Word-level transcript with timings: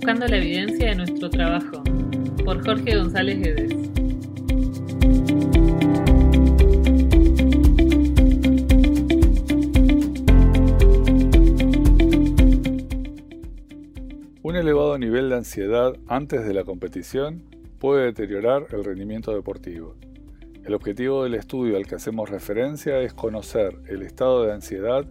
Buscando 0.00 0.26
la 0.28 0.38
evidencia 0.38 0.88
de 0.88 0.94
nuestro 0.94 1.28
trabajo, 1.28 1.82
por 2.42 2.64
Jorge 2.64 2.96
González 2.96 3.38
Guedes. 3.38 3.74
Un 14.40 14.56
elevado 14.56 14.96
nivel 14.96 15.28
de 15.28 15.36
ansiedad 15.36 15.92
antes 16.08 16.46
de 16.46 16.54
la 16.54 16.64
competición 16.64 17.42
puede 17.78 18.06
deteriorar 18.06 18.68
el 18.72 18.82
rendimiento 18.82 19.34
deportivo. 19.34 19.96
El 20.64 20.72
objetivo 20.72 21.24
del 21.24 21.34
estudio 21.34 21.76
al 21.76 21.86
que 21.86 21.96
hacemos 21.96 22.30
referencia 22.30 23.00
es 23.00 23.12
conocer 23.12 23.76
el 23.86 24.00
estado 24.00 24.46
de 24.46 24.54
ansiedad 24.54 25.04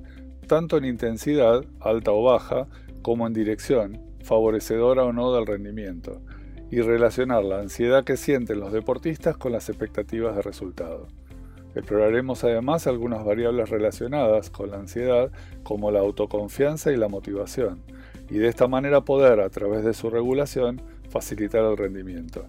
tanto 0.48 0.78
en 0.78 0.86
intensidad, 0.86 1.64
alta 1.80 2.12
o 2.12 2.24
baja, 2.24 2.68
como 3.04 3.28
en 3.28 3.34
dirección, 3.34 4.09
favorecedora 4.30 5.06
o 5.06 5.12
no 5.12 5.34
del 5.34 5.48
rendimiento, 5.48 6.22
y 6.70 6.82
relacionar 6.82 7.44
la 7.44 7.62
ansiedad 7.62 8.04
que 8.04 8.16
sienten 8.16 8.60
los 8.60 8.72
deportistas 8.72 9.36
con 9.38 9.52
las 9.52 9.70
expectativas 9.70 10.36
de 10.36 10.44
resultado. 10.44 11.08
Exploraremos 11.74 12.44
además 12.44 12.86
algunas 12.86 13.26
variables 13.26 13.70
relacionadas 13.70 14.52
con 14.52 14.70
la 14.70 14.78
ansiedad 14.78 15.32
como 15.64 15.90
la 15.90 16.02
autoconfianza 16.02 16.92
y 16.92 16.98
la 16.98 17.08
motivación, 17.08 17.82
y 18.30 18.38
de 18.38 18.48
esta 18.48 18.68
manera 18.68 19.02
poder, 19.02 19.40
a 19.40 19.50
través 19.50 19.84
de 19.84 19.96
su 19.96 20.12
regulación, 20.12 20.80
facilitar 21.10 21.66
el 21.66 21.76
rendimiento. 21.76 22.46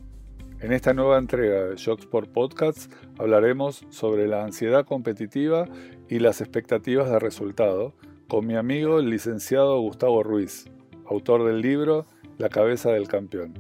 En 0.60 0.74
esta 0.74 0.93
nueva 0.93 1.16
entrega 1.16 1.65
de 1.65 1.77
Shocksport 1.77 2.30
Podcasts 2.30 2.91
hablaremos 3.19 3.87
sobre 3.88 4.29
la 4.29 4.45
ansiedad 4.45 4.85
competitiva 4.85 5.65
y 6.10 6.18
las 6.18 6.43
expectativas 6.43 7.10
de 7.10 7.18
resultado 7.18 7.95
con 8.29 8.46
mi 8.46 8.57
amigo 8.57 8.99
el 8.99 9.09
licenciado 9.09 9.80
Gustavo 9.80 10.23
Ruiz, 10.23 10.71
autor 11.11 11.45
del 11.45 11.61
libro 11.61 12.07
La 12.39 12.49
cabeza 12.49 12.93
del 12.93 13.09
campeón. 13.09 13.55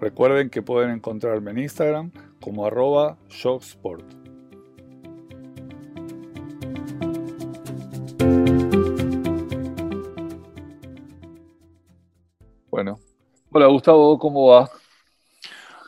Recuerden 0.00 0.48
que 0.48 0.62
pueden 0.62 0.90
encontrarme 0.90 1.50
en 1.50 1.58
Instagram 1.58 2.10
como 2.40 2.66
arroba 2.66 3.18
shocksport. 3.28 4.04
Bueno, 12.70 12.98
hola 13.50 13.66
Gustavo, 13.66 14.18
¿cómo 14.18 14.46
va? 14.46 14.70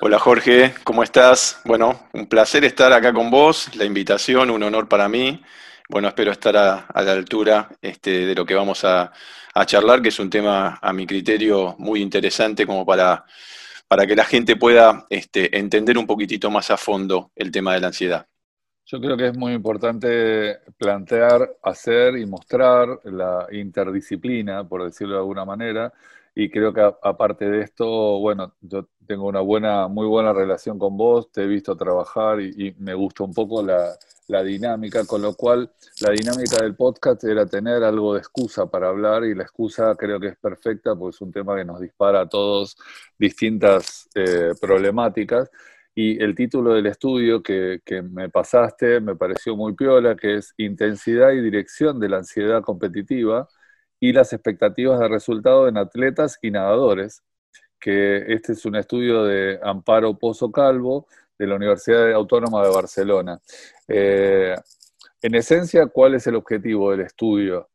Hola 0.03 0.19
Jorge, 0.19 0.75
¿cómo 0.84 1.03
estás? 1.03 1.62
Bueno, 1.65 2.01
un 2.12 2.27
placer 2.27 2.65
estar 2.65 2.93
acá 2.93 3.15
con 3.15 3.31
vos, 3.31 3.75
la 3.77 3.84
invitación, 3.87 4.51
un 4.51 4.62
honor 4.62 4.89
para 4.89 5.09
mí. 5.09 5.43
Bueno, 5.93 6.09
espero 6.09 6.33
estar 6.33 6.57
a, 6.57 7.03
la 7.03 7.12
altura 7.12 7.69
este, 7.83 8.25
de 8.25 8.35
lo 8.35 8.47
que 8.47 8.55
vamos 8.55 8.83
a, 8.83 9.12
charlar, 9.67 10.01
que 10.01 10.09
es 10.09 10.19
un 10.19 10.31
tema 10.31 10.79
a 10.81 10.91
mi 10.91 11.07
criterio 11.07 11.77
muy 11.79 12.01
interesante 12.01 12.67
como 12.67 12.87
para, 12.87 13.27
para 13.89 14.07
que 14.07 14.17
la 14.17 14.25
gente 14.25 14.57
pueda 14.57 15.05
este, 15.11 15.55
entender 15.59 15.99
un 15.99 16.07
poquitito 16.07 16.51
más 16.51 16.71
a 16.71 16.79
fondo 16.79 17.31
el 17.37 17.51
tema 17.51 17.75
de 17.75 17.81
la 17.81 17.89
ansiedad. 17.89 18.27
Yo 18.87 19.03
creo 19.03 19.19
que 19.19 19.27
es 19.27 19.37
muy 19.37 19.53
importante 19.53 20.61
plantear, 20.79 21.57
hacer 21.62 22.17
y 22.17 22.25
mostrar 22.25 22.89
la 23.05 23.47
interdisciplina, 23.53 24.67
por 24.67 24.84
decirlo 24.84 25.17
de 25.17 25.21
alguna 25.21 25.45
manera, 25.45 25.93
y 26.34 26.50
creo 26.50 26.72
que 26.72 26.80
aparte 27.02 27.48
de 27.48 27.61
esto, 27.62 27.86
bueno, 28.19 28.55
yo 28.61 28.88
tengo 29.06 29.27
una 29.27 29.41
buena, 29.41 29.88
muy 29.88 30.06
buena 30.06 30.33
relación 30.33 30.78
con 30.78 30.97
vos, 30.97 31.30
te 31.30 31.42
he 31.42 31.47
visto 31.47 31.77
trabajar 31.77 32.41
y, 32.41 32.75
me 32.78 32.94
gusta 32.94 33.25
un 33.25 33.34
poco 33.34 33.62
la, 33.62 33.94
dinámica, 34.42 35.05
con 35.05 35.20
lo 35.20 35.34
cual 35.34 35.70
la 36.00 36.10
dinámica 36.10 36.56
del 36.62 36.75
podcast 36.75 37.22
era 37.25 37.44
tener 37.44 37.84
algo 37.84 38.14
de 38.14 38.20
excusa 38.20 38.64
para 38.64 38.88
hablar 38.88 39.25
y 39.25 39.34
la 39.34 39.42
excusa 39.42 39.94
creo 39.94 40.19
que 40.19 40.28
es 40.28 40.38
perfecta 40.38 40.97
porque 40.97 41.15
es 41.15 41.21
un 41.21 41.31
tema 41.31 41.54
que 41.54 41.66
nos 41.66 41.81
dispara 41.81 42.22
a 42.22 42.28
todos 42.28 42.78
distintas 43.19 44.09
eh, 44.15 44.53
problemáticas. 44.59 45.50
Y 45.94 46.22
el 46.22 46.34
título 46.34 46.72
del 46.72 46.87
estudio 46.87 47.42
que, 47.42 47.81
que, 47.84 48.00
me 48.00 48.31
pasaste 48.31 49.00
me 49.00 49.16
pareció 49.16 49.54
muy 49.54 49.75
piola, 49.75 50.16
que 50.16 50.37
es 50.37 50.54
Intensidad 50.56 51.32
y 51.32 51.42
Dirección 51.42 52.00
de 52.00 52.09
la 52.09 52.19
Ansiedad 52.19 52.62
Competitiva 52.62 53.47
y 54.03 54.13
las 54.13 54.33
expectativas 54.33 54.99
de 54.99 55.07
resultado 55.07 55.69
en 55.69 55.77
atletas 55.77 56.37
y 56.43 56.51
nadadores, 56.51 57.23
que 57.79 58.35
este 58.35 58.55
es 58.55 58.65
un 58.67 58.75
estudio 58.75 59.23
de 59.23 59.61
Amparo 59.63 60.19
Pozo 60.19 60.51
Calvo 60.51 61.07
de 61.39 61.47
la 61.47 61.55
Universidad 61.55 62.11
Autónoma 62.11 62.65
de 62.65 62.71
Barcelona. 62.71 63.41
Eh, 63.87 64.57
en 65.23 65.35
esencia, 65.37 65.87
¿cuál 65.87 66.17
es 66.17 66.27
el 66.27 66.35
objetivo 66.35 66.91
del 66.91 67.03
estudio? 67.03 67.71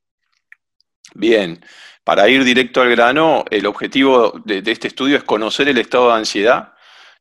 Bien, 1.15 1.61
para 2.03 2.27
ir 2.27 2.43
directo 2.43 2.81
al 2.81 2.89
grano, 2.89 3.45
el 3.49 3.65
objetivo 3.65 4.33
de, 4.43 4.61
de 4.61 4.71
este 4.73 4.89
estudio 4.89 5.15
es 5.15 5.23
conocer 5.23 5.69
el 5.69 5.77
estado 5.77 6.09
de 6.09 6.15
ansiedad, 6.15 6.73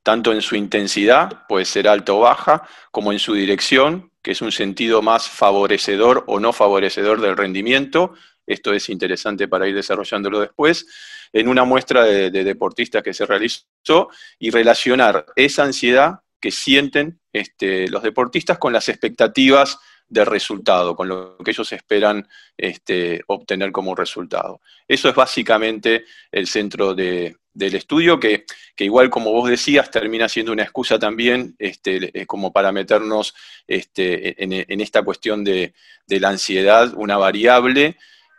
tanto 0.02 0.32
en 0.32 0.42
su 0.42 0.56
intensidad, 0.56 1.46
puede 1.46 1.64
ser 1.64 1.86
alta 1.86 2.12
o 2.12 2.18
baja, 2.18 2.66
como 2.90 3.12
en 3.12 3.20
su 3.20 3.34
dirección, 3.34 4.10
que 4.20 4.32
es 4.32 4.42
un 4.42 4.50
sentido 4.50 5.00
más 5.00 5.28
favorecedor 5.28 6.24
o 6.26 6.40
no 6.40 6.52
favorecedor 6.52 7.20
del 7.20 7.36
rendimiento, 7.36 8.12
esto 8.46 8.72
es 8.72 8.88
interesante 8.88 9.48
para 9.48 9.68
ir 9.68 9.74
desarrollándolo 9.74 10.40
después, 10.40 10.86
en 11.32 11.48
una 11.48 11.64
muestra 11.64 12.04
de, 12.04 12.30
deportistas 12.30 13.02
que 13.02 13.12
se 13.12 13.26
realizó 13.26 14.08
y 14.38 14.50
relacionar 14.50 15.26
esa 15.34 15.64
ansiedad 15.64 16.20
que 16.40 16.50
sienten 16.50 17.20
este, 17.32 17.88
los 17.88 18.02
deportistas 18.02 18.58
con 18.58 18.72
las 18.72 18.88
expectativas 18.88 19.78
de 20.08 20.24
resultado, 20.24 20.94
con 20.94 21.08
lo 21.08 21.36
que 21.38 21.50
ellos 21.50 21.72
esperan 21.72 22.28
este, 22.56 23.22
obtener 23.26 23.72
como 23.72 23.94
resultado. 23.94 24.60
Eso 24.86 25.08
es 25.08 25.14
básicamente 25.14 26.04
el 26.30 26.46
centro 26.46 26.94
del 26.94 27.34
estudio, 27.54 28.20
que, 28.20 28.44
igual 28.78 29.10
como 29.10 29.32
vos 29.32 29.50
decías, 29.50 29.90
termina 29.90 30.28
siendo 30.28 30.52
una 30.52 30.62
excusa 30.62 30.98
también 30.98 31.56
este, 31.58 32.24
como 32.26 32.52
para 32.52 32.70
meternos 32.70 33.34
en, 33.66 34.80
esta 34.80 35.02
cuestión 35.02 35.42
de 35.42 35.72
la 36.06 36.28
ansiedad, 36.28 36.92
una 36.94 37.16
variable 37.16 37.96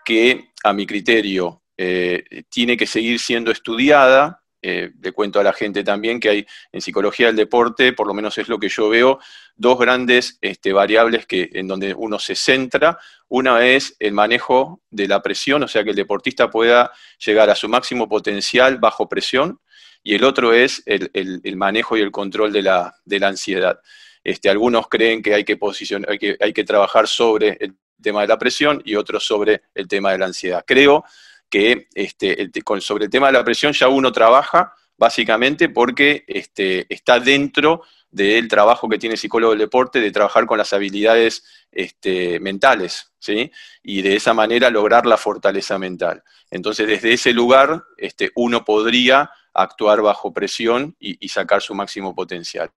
que 0.08 0.52
a 0.64 0.72
mi 0.72 0.88
criterio 0.88 1.64
eh, 1.76 2.24
tiene 2.48 2.78
que 2.78 2.88
seguir 2.88 3.20
siendo 3.20 3.52
estudiada. 3.52 4.42
Eh, 4.62 4.92
le 5.02 5.12
cuento 5.12 5.38
a 5.38 5.44
la 5.44 5.52
gente 5.52 5.84
también 5.84 6.22
que 6.22 6.30
hay 6.30 6.48
en 6.72 6.80
psicología 6.80 7.28
del 7.28 7.36
deporte, 7.36 7.92
por 7.92 8.08
lo 8.08 8.14
menos 8.14 8.38
es 8.38 8.48
lo 8.48 8.58
que 8.58 8.70
yo 8.70 8.88
veo, 8.88 9.20
dos 9.58 9.78
grandes 9.78 10.38
este, 10.40 10.72
variables 10.72 11.26
que, 11.26 11.50
en 11.52 11.68
donde 11.68 11.94
uno 11.94 12.20
se 12.20 12.36
centra. 12.36 12.98
Una 13.28 13.68
es 13.68 13.98
el 14.00 14.14
manejo 14.14 14.82
de 14.90 15.10
la 15.10 15.22
presión, 15.22 15.64
o 15.64 15.68
sea, 15.68 15.84
que 15.84 15.90
el 15.90 15.98
deportista 15.98 16.50
pueda 16.50 16.90
llegar 17.26 17.50
a 17.50 17.56
su 17.56 17.68
máximo 17.68 18.08
potencial 18.08 18.78
bajo 18.78 19.10
presión, 19.10 19.60
y 20.04 20.16
el 20.16 20.24
otro 20.24 20.54
es 20.54 20.84
el, 20.86 21.58
manejo 21.58 21.98
y 21.98 22.02
el 22.02 22.12
control 22.12 22.54
de 22.54 22.62
la, 22.62 22.96
ansiedad. 23.24 23.82
Este, 24.24 24.50
algunos 24.50 24.88
creen 24.88 25.22
que 25.22 25.34
hay 25.34 25.44
que, 25.44 25.58
posicionar, 25.58 26.18
que, 26.18 26.38
hay 26.40 26.54
que 26.54 26.64
trabajar 26.64 27.10
sobre 27.10 27.58
el 27.60 27.76
tema 28.02 28.22
de 28.22 28.28
la 28.28 28.38
presión 28.38 28.82
y 28.86 28.96
otro 28.96 29.20
sobre 29.20 29.64
el 29.74 29.88
tema 29.88 30.12
de 30.12 30.18
la 30.18 30.26
ansiedad. 30.26 30.64
Creo 30.66 31.04
que 31.50 31.88
este, 31.94 32.52
sobre 32.80 33.06
el 33.06 33.12
tema 33.12 33.28
de 33.28 33.34
la 33.34 33.44
presión 33.44 33.74
ya 33.74 33.88
uno 33.88 34.12
trabaja 34.12 34.74
básicamente 34.98 35.70
porque 35.70 36.26
este, 36.28 36.92
está 36.94 37.20
dentro 37.20 37.84
del 38.10 38.48
trabajo 38.48 38.90
que 38.90 38.98
tiene 38.98 39.14
el 39.14 39.20
psicólogo 39.20 39.52
del 39.52 39.60
deporte 39.60 40.00
de 40.00 40.12
trabajar 40.12 40.46
con 40.46 40.58
las 40.58 40.74
habilidades 40.74 41.44
este, 41.72 42.40
mentales, 42.40 43.12
¿sí? 43.20 43.52
Y 43.84 44.02
de 44.02 44.16
esa 44.16 44.34
manera 44.34 44.70
lograr 44.70 45.06
la 45.06 45.18
fortaleza 45.18 45.78
mental. 45.78 46.24
Entonces, 46.50 46.88
desde 46.88 47.14
ese 47.14 47.34
lugar, 47.34 47.84
este, 47.98 48.32
uno 48.36 48.64
podría 48.64 49.30
actuar 49.54 50.02
bajo 50.02 50.32
presión 50.32 50.96
y, 51.00 51.28
sacar 51.30 51.62
su 51.62 51.76
máximo 51.76 52.16
potencial. 52.16 52.72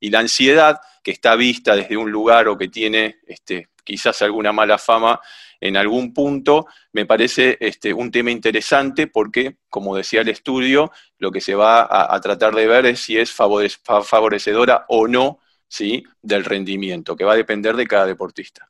Y 0.00 0.10
la 0.10 0.20
ansiedad, 0.20 0.80
que 1.02 1.12
está 1.12 1.34
vista 1.36 1.74
desde 1.74 1.96
un 1.96 2.10
lugar 2.10 2.48
o 2.48 2.58
que 2.58 2.68
tiene 2.68 3.18
quizás 3.88 4.20
alguna 4.20 4.52
mala 4.52 4.76
fama 4.76 5.18
en 5.62 5.78
algún 5.78 6.12
punto, 6.12 6.66
me 6.92 7.06
parece 7.06 7.56
este, 7.58 7.94
un 7.94 8.10
tema 8.10 8.30
interesante 8.30 9.06
porque, 9.06 9.56
como 9.70 9.96
decía 9.96 10.20
el 10.20 10.28
estudio, 10.28 10.92
lo 11.18 11.32
que 11.32 11.40
se 11.40 11.54
va 11.54 11.88
a, 11.88 12.20
tratar 12.20 12.54
de 12.54 12.66
ver 12.66 12.84
es 12.84 13.00
si 13.00 13.16
es 13.16 13.32
favorecedora 13.32 14.84
o 14.88 15.08
no 15.08 15.40
¿sí? 15.66 16.04
del 16.20 16.44
rendimiento, 16.44 17.16
que 17.16 17.24
va 17.24 17.32
a 17.32 17.36
depender 17.36 17.76
de 17.76 17.86
cada 17.86 18.04
deportista. 18.04 18.68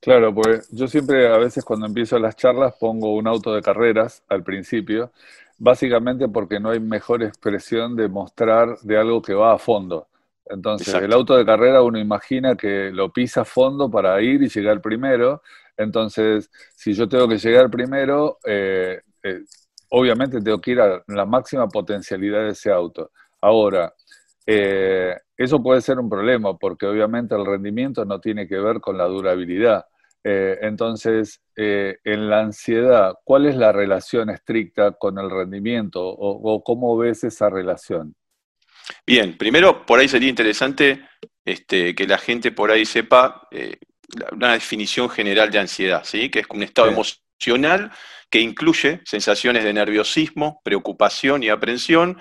Claro, 0.00 0.34
pues 0.34 0.68
yo 0.72 0.88
siempre 0.88 1.32
a 1.32 1.38
veces 1.38 1.64
cuando 1.64 1.86
empiezo 1.86 2.18
las 2.18 2.34
charlas 2.34 2.74
pongo 2.80 3.14
un 3.14 3.28
auto 3.28 3.54
de 3.54 3.62
carreras 3.62 4.24
al 4.28 4.42
principio, 4.42 5.12
básicamente 5.56 6.28
porque 6.28 6.58
no 6.58 6.70
hay 6.70 6.80
mejor 6.80 7.22
expresión 7.22 7.94
de 7.94 8.08
mostrar 8.08 8.76
de 8.80 8.98
algo 8.98 9.22
que 9.22 9.34
va 9.34 9.54
a 9.54 9.58
fondo. 9.58 10.08
Entonces, 10.46 10.92
el 10.94 11.12
auto 11.12 11.36
de 11.36 11.44
carrera 11.44 11.82
uno 11.82 11.98
imagina 11.98 12.56
que 12.56 12.90
lo 12.92 13.12
pisa 13.12 13.42
a 13.42 13.44
fondo 13.44 13.90
para 13.90 14.20
ir 14.20 14.42
y 14.42 14.48
llegar 14.48 14.80
primero. 14.80 15.42
Entonces, 15.76 16.50
si 16.74 16.92
yo 16.92 17.08
tengo 17.08 17.28
que 17.28 17.38
llegar 17.38 17.70
primero, 17.70 18.38
eh, 18.44 19.00
eh, 19.22 19.40
obviamente 19.90 20.40
tengo 20.40 20.60
que 20.60 20.72
ir 20.72 20.80
a 20.80 21.02
la 21.06 21.24
máxima 21.24 21.68
potencialidad 21.68 22.40
de 22.40 22.50
ese 22.50 22.70
auto. 22.70 23.12
Ahora, 23.40 23.92
eh, 24.46 25.16
eso 25.36 25.62
puede 25.62 25.80
ser 25.80 25.98
un 25.98 26.08
problema 26.08 26.56
porque 26.58 26.86
obviamente 26.86 27.34
el 27.34 27.46
rendimiento 27.46 28.04
no 28.04 28.20
tiene 28.20 28.46
que 28.48 28.58
ver 28.58 28.80
con 28.80 28.98
la 28.98 29.04
durabilidad. 29.04 29.86
Eh, 30.24 30.58
entonces, 30.62 31.40
eh, 31.56 31.98
en 32.04 32.28
la 32.30 32.40
ansiedad, 32.40 33.14
¿cuál 33.24 33.46
es 33.46 33.56
la 33.56 33.72
relación 33.72 34.30
estricta 34.30 34.92
con 34.92 35.18
el 35.18 35.30
rendimiento 35.30 36.00
o, 36.04 36.62
cómo 36.62 36.96
ves 36.96 37.24
esa 37.24 37.50
relación? 37.50 38.14
Bien, 39.06 39.36
primero 39.36 39.84
por 39.84 39.98
ahí 39.98 40.08
sería 40.08 40.28
interesante 40.28 41.02
este, 41.44 41.94
que 41.94 42.06
la 42.06 42.18
gente 42.18 42.52
por 42.52 42.70
ahí 42.70 42.84
sepa 42.84 43.48
eh, 43.50 43.78
una 44.32 44.52
definición 44.52 45.08
general 45.08 45.50
de 45.50 45.58
ansiedad, 45.58 46.04
¿sí? 46.04 46.28
que 46.28 46.40
es 46.40 46.46
un 46.50 46.62
estado 46.62 46.88
emocional 46.88 47.90
que 48.30 48.40
incluye 48.40 49.00
sensaciones 49.04 49.64
de 49.64 49.72
nerviosismo, 49.72 50.60
preocupación 50.64 51.42
y 51.42 51.48
aprensión, 51.48 52.18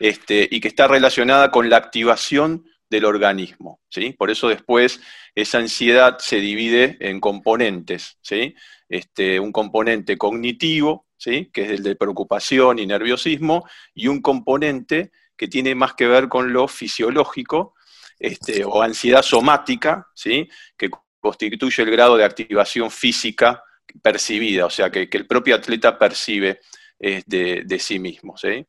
este, 0.00 0.48
y 0.50 0.60
que 0.60 0.68
está 0.68 0.88
relacionada 0.88 1.50
con 1.50 1.70
la 1.70 1.76
activación 1.76 2.64
del 2.90 3.04
organismo. 3.04 3.80
¿sí? 3.88 4.12
Por 4.12 4.30
eso 4.30 4.48
después 4.48 5.00
esa 5.34 5.58
ansiedad 5.58 6.18
se 6.18 6.36
divide 6.40 6.96
en 7.00 7.20
componentes. 7.20 8.18
¿sí? 8.20 8.54
Este, 8.88 9.40
un 9.40 9.52
componente 9.52 10.18
cognitivo, 10.18 11.06
¿sí? 11.16 11.50
que 11.52 11.62
es 11.62 11.70
el 11.70 11.82
de 11.82 11.96
preocupación 11.96 12.78
y 12.78 12.86
nerviosismo, 12.86 13.66
y 13.94 14.08
un 14.08 14.20
componente 14.20 15.12
que 15.36 15.48
tiene 15.48 15.74
más 15.74 15.94
que 15.94 16.06
ver 16.06 16.28
con 16.28 16.52
lo 16.52 16.68
fisiológico 16.68 17.74
este, 18.18 18.64
o 18.64 18.82
ansiedad 18.82 19.22
somática, 19.22 20.08
¿sí? 20.14 20.48
que 20.76 20.90
constituye 21.20 21.82
el 21.82 21.90
grado 21.90 22.16
de 22.16 22.24
activación 22.24 22.90
física 22.90 23.62
percibida, 24.02 24.66
o 24.66 24.70
sea, 24.70 24.90
que, 24.90 25.08
el 25.10 25.26
propio 25.26 25.54
atleta 25.54 25.98
percibe 25.98 26.60
de, 26.98 27.78
sí 27.78 27.98
mismo. 27.98 28.36
¿sí? 28.36 28.66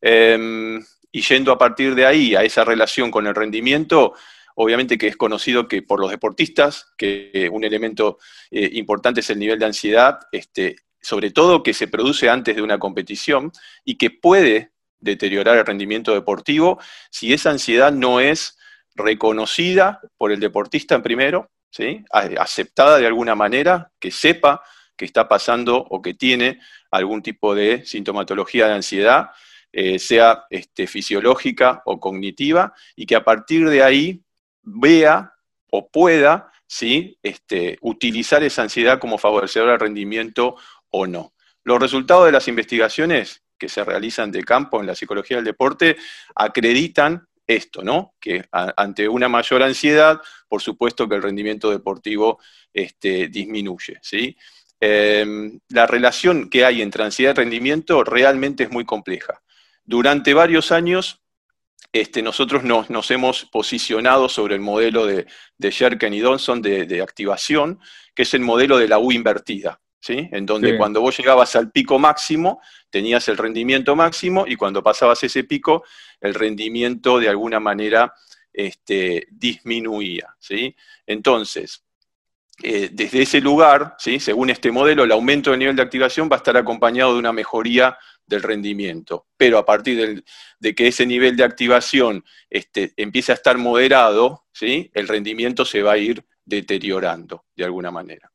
Em, 0.00 0.82
y 1.12 1.22
yendo 1.22 1.52
a 1.52 1.58
partir 1.58 1.94
de 1.94 2.06
ahí 2.06 2.34
a 2.34 2.42
esa 2.42 2.64
relación 2.64 3.10
con 3.10 3.26
el 3.26 3.34
rendimiento, 3.34 4.14
obviamente 4.54 4.98
que 4.98 5.08
es 5.08 5.16
conocido 5.16 5.66
que 5.66 5.82
por 5.82 6.00
los 6.00 6.10
deportistas, 6.10 6.92
que 6.96 7.48
un 7.50 7.64
elemento 7.64 8.18
eh, 8.50 8.70
importante 8.74 9.20
es 9.20 9.30
el 9.30 9.38
nivel 9.38 9.58
de 9.58 9.66
ansiedad, 9.66 10.20
este, 10.32 10.76
sobre 11.00 11.30
todo 11.30 11.62
que 11.62 11.74
se 11.74 11.88
produce 11.88 12.28
antes 12.28 12.56
de 12.56 12.62
una 12.62 12.78
competición 12.78 13.52
y 13.84 13.96
que 13.96 14.10
puede 14.10 14.69
deteriorar 15.00 15.58
el 15.58 15.66
rendimiento 15.66 16.12
deportivo 16.14 16.78
si 17.10 17.32
esa 17.32 17.50
ansiedad 17.50 17.92
no 17.92 18.20
es 18.20 18.58
reconocida 18.94 20.00
por 20.16 20.32
el 20.32 20.40
deportista 20.40 20.94
en 20.94 21.02
primero, 21.02 21.50
¿sí? 21.70 22.04
aceptada 22.10 22.98
de 22.98 23.06
alguna 23.06 23.34
manera, 23.34 23.90
que 23.98 24.10
sepa 24.10 24.62
que 24.96 25.04
está 25.04 25.28
pasando 25.28 25.78
o 25.78 26.02
que 26.02 26.14
tiene 26.14 26.60
algún 26.90 27.22
tipo 27.22 27.54
de 27.54 27.86
sintomatología 27.86 28.66
de 28.66 28.74
ansiedad 28.74 29.30
eh, 29.72 30.00
sea 30.00 30.46
este, 30.50 30.88
fisiológica 30.88 31.82
o 31.84 32.00
cognitiva, 32.00 32.74
y 32.96 33.06
que 33.06 33.14
a 33.14 33.22
partir 33.22 33.68
de 33.68 33.84
ahí 33.84 34.20
vea 34.62 35.32
o 35.70 35.88
pueda 35.88 36.50
¿sí? 36.66 37.16
este, 37.22 37.78
utilizar 37.80 38.42
esa 38.42 38.62
ansiedad 38.62 38.98
como 38.98 39.16
favorecedora 39.16 39.72
del 39.72 39.80
rendimiento 39.80 40.56
o 40.90 41.06
no. 41.06 41.34
Los 41.62 41.78
resultados 41.78 42.26
de 42.26 42.32
las 42.32 42.48
investigaciones 42.48 43.44
que 43.60 43.68
se 43.68 43.84
realizan 43.84 44.32
de 44.32 44.42
campo 44.42 44.80
en 44.80 44.86
la 44.86 44.96
psicología 44.96 45.36
del 45.36 45.44
deporte 45.44 45.96
acreditan 46.34 47.28
esto, 47.46 47.82
¿no? 47.82 48.14
Que 48.18 48.44
ante 48.50 49.08
una 49.08 49.28
mayor 49.28 49.62
ansiedad, 49.62 50.20
por 50.48 50.62
supuesto 50.62 51.08
que 51.08 51.16
el 51.16 51.22
rendimiento 51.22 51.70
deportivo 51.70 52.40
este, 52.72 53.28
disminuye, 53.28 53.98
¿sí? 54.02 54.36
Em, 54.80 55.60
la 55.68 55.86
relación 55.86 56.48
que 56.48 56.64
hay 56.64 56.80
entre 56.80 57.04
ansiedad 57.04 57.32
y 57.32 57.36
rendimiento 57.36 58.02
realmente 58.02 58.64
es 58.64 58.70
muy 58.70 58.84
compleja. 58.84 59.42
Durante 59.84 60.32
varios 60.32 60.72
años, 60.72 61.20
este, 61.92 62.22
nosotros 62.22 62.62
nos, 62.62 63.10
hemos 63.10 63.44
posicionado 63.46 64.28
sobre 64.28 64.54
el 64.54 64.60
modelo 64.60 65.06
de, 65.06 65.26
de 65.58 65.70
Sherken 65.70 66.14
y 66.14 66.20
Donson 66.20 66.62
de, 66.62 67.02
activación, 67.02 67.80
que 68.14 68.22
es 68.22 68.32
el 68.32 68.40
modelo 68.40 68.78
de 68.78 68.88
la 68.88 68.98
U 68.98 69.10
invertida, 69.10 69.80
¿sí? 70.00 70.28
en 70.32 70.46
donde 70.46 70.76
cuando 70.76 71.00
vos 71.00 71.16
llegabas 71.16 71.54
al 71.56 71.70
pico 71.70 71.98
máximo, 71.98 72.60
tenías 72.88 73.28
el 73.28 73.36
rendimiento 73.36 73.94
máximo 73.94 74.44
y 74.46 74.56
cuando 74.56 74.82
pasabas 74.82 75.22
ese 75.22 75.44
pico, 75.44 75.84
el 76.20 76.34
rendimiento 76.34 77.18
de 77.18 77.28
alguna 77.28 77.60
manera 77.60 78.14
este, 78.52 79.28
disminuía. 79.30 80.34
¿sí? 80.38 80.74
Entonces, 81.06 81.84
eh, 82.62 82.90
desde 82.92 83.22
ese 83.22 83.40
lugar, 83.40 83.94
¿sí? 83.98 84.18
según 84.20 84.50
este 84.50 84.70
modelo, 84.70 85.04
el 85.04 85.12
aumento 85.12 85.50
del 85.50 85.60
nivel 85.60 85.76
de 85.76 85.82
activación 85.82 86.28
va 86.30 86.36
a 86.36 86.38
estar 86.38 86.56
acompañado 86.56 87.12
de 87.12 87.18
una 87.18 87.32
mejoría 87.32 87.96
del 88.26 88.42
rendimiento. 88.42 89.26
Pero 89.36 89.58
a 89.58 89.64
partir 89.66 90.22
de 90.58 90.74
que 90.74 90.88
ese 90.88 91.04
nivel 91.04 91.36
de 91.36 91.44
activación 91.44 92.24
este, 92.48 92.92
empiece 92.96 93.32
a 93.32 93.34
estar 93.34 93.58
moderado, 93.58 94.46
¿sí? 94.52 94.90
el 94.94 95.08
rendimiento 95.08 95.64
se 95.64 95.82
va 95.82 95.92
a 95.92 95.98
ir 95.98 96.24
deteriorando 96.44 97.44
de 97.56 97.64
alguna 97.64 97.90
manera. 97.90 98.30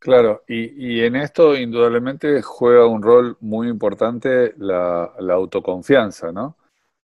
Claro, 0.00 0.42
y, 0.48 1.02
en 1.02 1.14
esto 1.14 1.54
indudablemente 1.54 2.42
juega 2.42 2.86
un 2.86 3.02
rol 3.02 3.36
muy 3.40 3.68
importante 3.68 4.54
la, 4.58 5.12
autoconfianza, 5.30 6.32
¿no? 6.32 6.56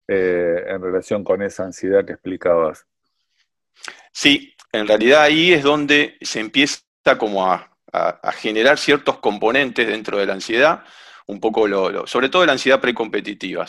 Eh, 0.08 0.64
en 0.68 0.82
relación 0.82 1.24
con 1.24 1.42
esa 1.42 1.64
ansiedad 1.64 2.06
que 2.06 2.14
explicabas. 2.14 2.86
Sí, 4.12 4.54
en 4.72 4.88
realidad 4.88 5.24
ahí 5.24 5.54
es 5.54 5.64
donde 5.64 6.18
se 6.22 6.40
empieza 6.40 6.84
como 7.18 7.46
a 7.52 7.70
generar 8.38 8.78
ciertos 8.78 9.18
componentes 9.20 9.88
dentro 9.88 10.18
de 10.18 10.26
la 10.26 10.34
ansiedad 10.34 10.84
un 11.28 11.40
poco, 11.40 11.68
lo, 11.68 12.06
sobre 12.08 12.30
todo 12.30 12.46
la 12.46 12.54
ansiedad 12.54 12.82
precompetitiva. 12.82 13.66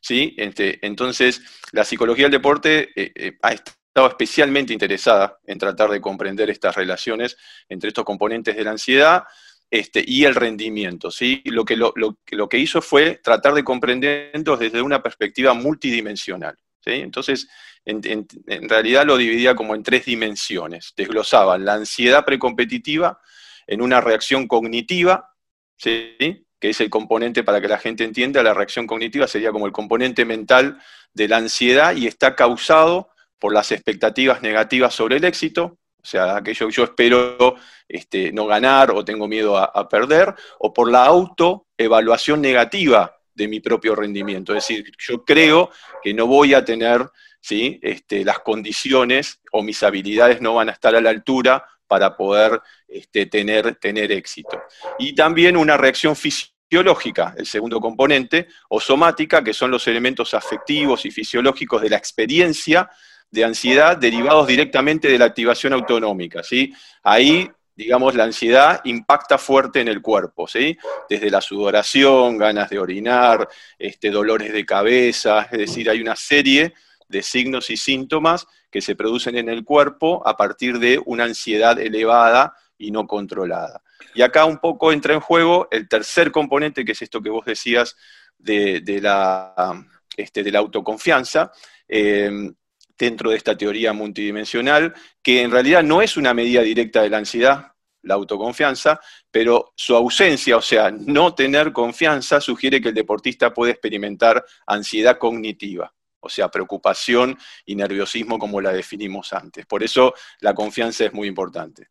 ¿sí? 0.00 0.34
Este, 0.36 0.84
entonces, 0.86 1.42
la 1.72 1.84
psicología 1.84 2.24
del 2.24 2.32
deporte 2.32 2.90
eh, 2.94 3.12
eh, 3.14 3.38
ha 3.42 3.52
estado 3.52 3.76
especialmente 4.06 4.72
interesada 4.72 5.38
en 5.44 5.58
tratar 5.58 5.90
de 5.90 6.00
comprender 6.00 6.50
estas 6.50 6.76
relaciones 6.76 7.36
entre 7.68 7.88
estos 7.88 8.04
componentes 8.04 8.56
de 8.56 8.64
la 8.64 8.70
ansiedad 8.70 9.24
este, 9.70 10.02
y 10.06 10.24
el 10.24 10.34
rendimiento. 10.34 11.10
¿sí? 11.10 11.42
Lo, 11.46 11.64
que, 11.64 11.76
lo, 11.76 11.92
lo, 11.96 12.48
que 12.48 12.58
hizo 12.58 12.80
fue 12.80 13.20
tratar 13.22 13.54
de 13.54 13.64
comprenderlos 13.64 14.58
desde 14.58 14.82
una 14.82 15.02
perspectiva 15.02 15.54
multidimensional. 15.54 16.56
¿sí? 16.80 16.92
Entonces, 16.92 17.48
en, 17.84 18.00
en, 18.46 18.68
realidad 18.68 19.04
lo 19.04 19.16
dividía 19.16 19.54
como 19.54 19.74
en 19.74 19.82
tres 19.82 20.04
dimensiones. 20.04 20.92
Desglosaba 20.96 21.58
la 21.58 21.74
ansiedad 21.74 22.24
precompetitiva 22.24 23.20
en 23.66 23.82
una 23.82 24.00
reacción 24.00 24.46
cognitiva, 24.46 25.34
¿sí? 25.76 26.16
que 26.60 26.70
es 26.70 26.80
el 26.80 26.90
componente, 26.90 27.44
para 27.44 27.60
que 27.60 27.68
la 27.68 27.78
gente 27.78 28.04
entienda, 28.04 28.42
la 28.42 28.54
reacción 28.54 28.86
cognitiva 28.86 29.26
sería 29.26 29.52
como 29.52 29.66
el 29.66 29.72
componente 29.72 30.24
mental 30.24 30.80
de 31.12 31.28
la 31.28 31.36
ansiedad 31.36 31.94
y 31.94 32.06
está 32.06 32.34
causado 32.34 33.10
por 33.38 33.52
las 33.52 33.72
expectativas 33.72 34.42
negativas 34.42 34.94
sobre 34.94 35.16
el 35.16 35.24
éxito, 35.24 35.78
o 36.00 36.06
sea, 36.06 36.36
aquello 36.36 36.68
que 36.68 36.72
yo 36.72 36.84
espero 36.84 37.56
este, 37.88 38.32
no 38.32 38.46
ganar 38.46 38.92
o 38.92 39.04
tengo 39.04 39.26
miedo 39.26 39.56
a, 39.58 39.88
perder, 39.88 40.34
o 40.58 40.72
por 40.72 40.90
la 40.90 41.04
autoevaluación 41.04 42.40
negativa 42.40 43.14
de 43.34 43.48
mi 43.48 43.60
propio 43.60 43.94
rendimiento. 43.94 44.54
Es 44.54 44.66
decir, 44.66 44.92
yo 44.98 45.24
creo 45.24 45.70
que 46.02 46.14
no 46.14 46.26
voy 46.26 46.54
a 46.54 46.64
tener 46.64 47.08
¿sí? 47.40 47.78
este, 47.82 48.24
las 48.24 48.38
condiciones 48.40 49.40
o 49.52 49.62
mis 49.62 49.82
habilidades 49.82 50.40
no 50.40 50.54
van 50.54 50.68
a 50.68 50.72
estar 50.72 50.94
a 50.94 51.00
la 51.00 51.10
altura 51.10 51.64
para 51.86 52.16
poder 52.16 52.60
este, 52.86 53.26
tener, 53.26 53.76
tener 53.76 54.12
éxito. 54.12 54.60
Y 54.98 55.14
también 55.14 55.56
una 55.56 55.76
reacción 55.76 56.14
fisiológica, 56.14 57.34
el 57.36 57.46
segundo 57.46 57.80
componente, 57.80 58.48
o 58.68 58.80
somática, 58.80 59.42
que 59.42 59.54
son 59.54 59.70
los 59.70 59.86
elementos 59.88 60.34
afectivos 60.34 61.04
y 61.06 61.10
fisiológicos 61.10 61.82
de 61.82 61.90
la 61.90 61.96
experiencia 61.96 62.88
de 63.30 63.44
ansiedad 63.44 63.96
derivados 63.96 64.46
directamente 64.46 65.08
de 65.08 65.18
la 65.18 65.26
activación 65.26 65.72
autonómica. 65.72 66.42
¿sí? 66.42 66.72
Ahí 67.02 67.50
digamos, 67.78 68.16
la 68.16 68.24
ansiedad 68.24 68.80
impacta 68.82 69.38
fuerte 69.38 69.80
en 69.80 69.86
el 69.86 70.02
cuerpo, 70.02 70.48
¿sí? 70.48 70.76
Desde 71.08 71.30
la 71.30 71.40
sudoración, 71.40 72.36
ganas 72.36 72.68
de 72.70 72.80
orinar, 72.80 73.48
este, 73.78 74.10
dolores 74.10 74.52
de 74.52 74.66
cabeza, 74.66 75.42
es 75.42 75.58
decir, 75.58 75.88
hay 75.88 76.00
una 76.00 76.16
serie 76.16 76.74
de 77.06 77.22
signos 77.22 77.70
y 77.70 77.76
síntomas 77.76 78.48
que 78.68 78.80
se 78.80 78.96
producen 78.96 79.36
en 79.36 79.48
el 79.48 79.64
cuerpo 79.64 80.26
a 80.26 80.36
partir 80.36 80.80
de 80.80 81.00
una 81.06 81.22
ansiedad 81.22 81.78
elevada 81.78 82.52
y 82.76 82.90
no 82.90 83.06
controlada. 83.06 83.80
Y 84.12 84.22
acá 84.22 84.44
un 84.44 84.58
poco 84.58 84.90
entra 84.90 85.14
en 85.14 85.20
juego 85.20 85.68
el 85.70 85.88
tercer 85.88 86.32
componente, 86.32 86.84
que 86.84 86.92
es 86.92 87.02
esto 87.02 87.22
que 87.22 87.30
vos 87.30 87.44
decías 87.44 87.94
de, 88.38 88.82
la, 89.00 89.84
este, 90.16 90.42
de 90.42 90.50
la 90.50 90.58
autoconfianza, 90.58 91.52
eh, 91.86 92.50
dentro 92.98 93.30
de 93.30 93.36
esta 93.36 93.56
teoría 93.56 93.92
multidimensional, 93.92 94.94
que 95.22 95.42
en 95.42 95.50
realidad 95.50 95.82
no 95.82 96.02
es 96.02 96.16
una 96.16 96.34
medida 96.34 96.62
directa 96.62 97.02
de 97.02 97.10
la 97.10 97.18
ansiedad, 97.18 97.72
la 98.02 98.14
autoconfianza, 98.14 99.00
pero 99.30 99.72
su 99.76 99.94
ausencia, 99.94 100.56
o 100.56 100.62
sea, 100.62 100.90
no 100.90 101.34
tener 101.34 101.72
confianza, 101.72 102.40
sugiere 102.40 102.80
que 102.80 102.88
el 102.88 102.94
deportista 102.94 103.52
puede 103.52 103.72
experimentar 103.72 104.44
ansiedad 104.66 105.18
cognitiva 105.18 105.92
o 106.20 106.28
sea, 106.28 106.50
preocupación 106.50 107.38
y 107.64 107.74
nerviosismo 107.74 108.38
como 108.38 108.60
la 108.60 108.72
definimos 108.72 109.32
antes. 109.32 109.66
Por 109.66 109.82
eso 109.82 110.14
la 110.40 110.54
confianza 110.54 111.04
es 111.04 111.12
muy 111.12 111.28
importante. 111.28 111.88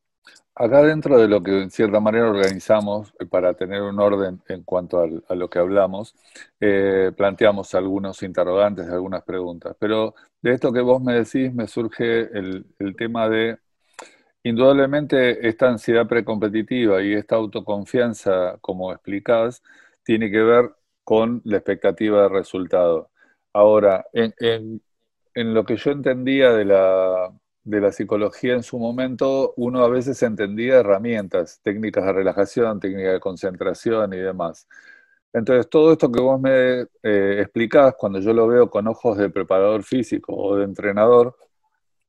Acá 0.59 0.81
dentro 0.81 1.19
de 1.19 1.27
lo 1.27 1.43
que 1.43 1.61
en 1.61 1.69
cierta 1.69 1.99
manera 1.99 2.27
organizamos 2.29 3.13
eh, 3.19 3.27
para 3.27 3.53
tener 3.53 3.83
un 3.83 3.99
orden 3.99 4.41
en 4.47 4.63
cuanto 4.63 4.99
a, 5.27 5.35
lo 5.35 5.49
que 5.51 5.59
hablamos, 5.59 6.15
eh, 6.59 7.11
planteamos 7.15 7.75
algunos 7.75 8.23
interrogantes, 8.23 8.89
algunas 8.89 9.23
preguntas, 9.23 9.75
pero 9.79 10.15
de 10.41 10.53
esto 10.53 10.73
que 10.73 10.81
vos 10.81 10.99
me 11.01 11.13
decís 11.13 11.53
me 11.53 11.67
surge 11.67 12.21
el, 12.37 12.65
tema 12.97 13.29
de 13.29 13.59
Indudablemente 14.43 15.47
esta 15.47 15.69
ansiedad 15.69 16.07
precompetitiva 16.07 17.03
y 17.03 17.13
esta 17.13 17.35
autoconfianza, 17.35 18.57
como 18.61 18.93
explicás, 18.93 19.61
tiene 20.03 20.31
que 20.31 20.41
ver 20.41 20.71
con 21.03 21.41
la 21.45 21.57
expectativa 21.57 22.23
de 22.23 22.29
resultado. 22.29 23.11
Ahora, 23.53 24.05
en, 24.13 24.81
lo 25.35 25.65
que 25.65 25.77
yo 25.77 25.91
entendía 25.91 26.51
de 26.53 26.65
la, 26.65 27.31
de 27.67 27.81
la 27.81 27.91
psicología 27.91 28.53
en 28.53 28.63
su 28.63 28.79
momento, 28.79 29.53
uno 29.57 29.83
a 29.83 29.89
veces 29.89 30.23
entendía 30.23 30.77
herramientas, 30.77 31.59
técnicas 31.61 32.05
de 32.05 32.13
relajación, 32.13 32.79
técnicas 32.79 33.13
de 33.13 33.19
concentración 33.19 34.13
y 34.13 34.17
demás. 34.17 34.67
Entonces, 35.33 35.69
todo 35.69 35.91
esto 35.91 36.09
que 36.09 36.21
vos 36.21 36.39
me 36.39 36.83
eh, 37.03 37.41
explicás, 37.41 37.93
cuando 37.97 38.21
yo 38.21 38.31
lo 38.31 38.47
veo 38.47 38.69
con 38.69 38.87
ojos 38.87 39.17
de 39.17 39.29
preparador 39.29 39.83
físico 39.83 40.33
o 40.33 40.55
de 40.55 40.63
entrenador, 40.63 41.35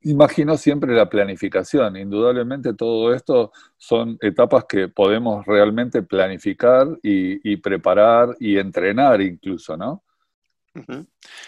imagino 0.03 0.55
siempre 0.55 0.95
la 0.95 1.09
planificación. 1.09 1.97
Indudablemente 1.97 2.73
todo 2.73 3.13
esto 3.13 3.51
son 3.77 4.17
etapas 4.21 4.63
que 4.63 4.87
podemos 4.87 5.45
realmente 5.45 6.03
planificar 6.03 6.87
y, 7.03 7.57
preparar 7.57 8.33
y 8.39 8.57
entrenar 8.57 9.19
incluso, 9.19 9.75
¿no? 9.75 10.05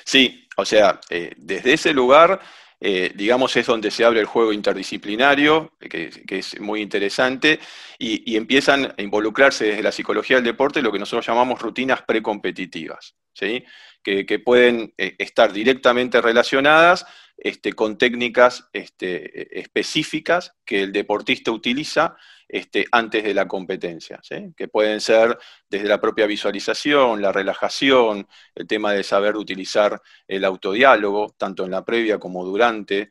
Sí, 0.03 0.49
o 0.57 0.65
sea, 0.65 0.99
eh, 1.09 1.31
desde 1.37 1.73
ese 1.73 1.93
lugar 1.93 2.41
eh, 2.83 3.11
digamos, 3.13 3.55
es 3.55 3.67
donde 3.67 3.91
se 3.91 4.03
abre 4.03 4.19
el 4.19 4.25
juego 4.25 4.51
interdisciplinario, 4.51 5.71
que, 5.79 6.09
es 6.27 6.59
muy 6.59 6.81
interesante, 6.81 7.59
y, 7.99 8.35
empiezan 8.35 8.95
a 8.97 9.01
involucrarse 9.03 9.65
desde 9.65 9.83
la 9.83 9.91
psicología 9.91 10.37
del 10.37 10.45
deporte 10.45 10.81
lo 10.81 10.91
que 10.91 10.97
nosotros 10.97 11.27
llamamos 11.27 11.61
rutinas 11.61 12.01
precompetitivas, 12.01 13.15
¿sí? 13.33 13.63
que, 14.01 14.39
pueden 14.39 14.95
eh, 14.97 15.15
estar 15.19 15.53
directamente 15.53 16.21
relacionadas 16.21 17.05
este, 17.43 17.73
con 17.73 17.97
técnicas 17.97 18.69
este, 18.71 19.59
específicas 19.59 20.53
que 20.63 20.83
el 20.83 20.91
deportista 20.91 21.49
utiliza 21.49 22.15
este, 22.47 22.85
antes 22.91 23.23
de 23.23 23.33
la 23.33 23.47
competencia, 23.47 24.21
que 24.55 24.67
pueden 24.67 25.01
ser 25.01 25.39
desde 25.67 25.87
la 25.87 25.99
propia 25.99 26.27
visualización, 26.27 27.19
la 27.19 27.31
relajación, 27.31 28.27
el 28.53 28.67
tema 28.67 28.93
de 28.93 29.01
saber 29.03 29.37
utilizar 29.37 29.99
el 30.27 30.45
autodiálogo, 30.45 31.33
tanto 31.35 31.65
en 31.65 31.71
la 31.71 31.83
previa 31.83 32.19
como 32.19 32.45
durante 32.45 33.09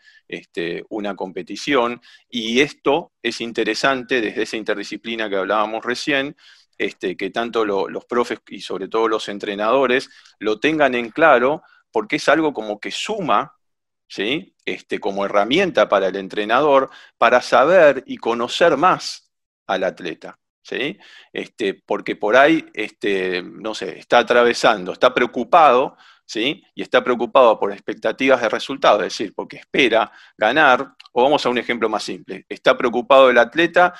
una 0.90 1.16
competición. 1.16 2.00
Y 2.28 2.60
esto 2.60 3.12
es 3.24 3.40
interesante 3.40 4.20
desde 4.20 4.42
esa 4.42 4.58
interdisciplina 4.58 5.28
que 5.28 5.36
hablábamos 5.36 5.84
recién, 5.84 6.36
que 6.78 7.30
tanto 7.30 7.64
los 7.64 8.04
profes 8.04 8.38
y 8.48 8.60
sobre 8.60 8.86
todo 8.86 9.08
los 9.08 9.28
entrenadores 9.28 10.08
lo 10.38 10.60
tengan 10.60 10.94
en 10.94 11.10
claro, 11.10 11.62
porque 11.90 12.16
es 12.16 12.28
algo 12.28 12.52
como 12.52 12.78
que 12.78 12.92
suma 12.92 13.56
¿Sí? 14.10 14.56
Este, 14.64 14.98
como 14.98 15.24
herramienta 15.24 15.88
para 15.88 16.08
el 16.08 16.16
entrenador 16.16 16.90
para 17.16 17.40
saber 17.40 18.02
y 18.06 18.16
conocer 18.16 18.76
más 18.76 19.30
al 19.68 19.84
atleta. 19.84 20.40
¿sí? 20.62 20.98
Este, 21.32 21.74
porque 21.74 22.16
por 22.16 22.36
ahí, 22.36 22.66
este, 22.74 23.42
no 23.42 23.74
sé, 23.74 23.98
está 23.98 24.18
atravesando, 24.18 24.92
está 24.92 25.14
preocupado, 25.14 25.96
¿sí? 26.26 26.62
y 26.74 26.82
está 26.82 27.02
preocupado 27.04 27.58
por 27.58 27.72
expectativas 27.72 28.40
de 28.40 28.48
resultados, 28.48 29.02
es 29.02 29.12
decir, 29.12 29.32
porque 29.34 29.58
espera 29.58 30.12
ganar, 30.36 30.94
o 31.12 31.22
vamos 31.22 31.44
a 31.46 31.48
un 31.48 31.58
ejemplo 31.58 31.88
más 31.88 32.02
simple, 32.02 32.46
está 32.48 32.76
preocupado 32.76 33.30
el 33.30 33.38
atleta 33.38 33.94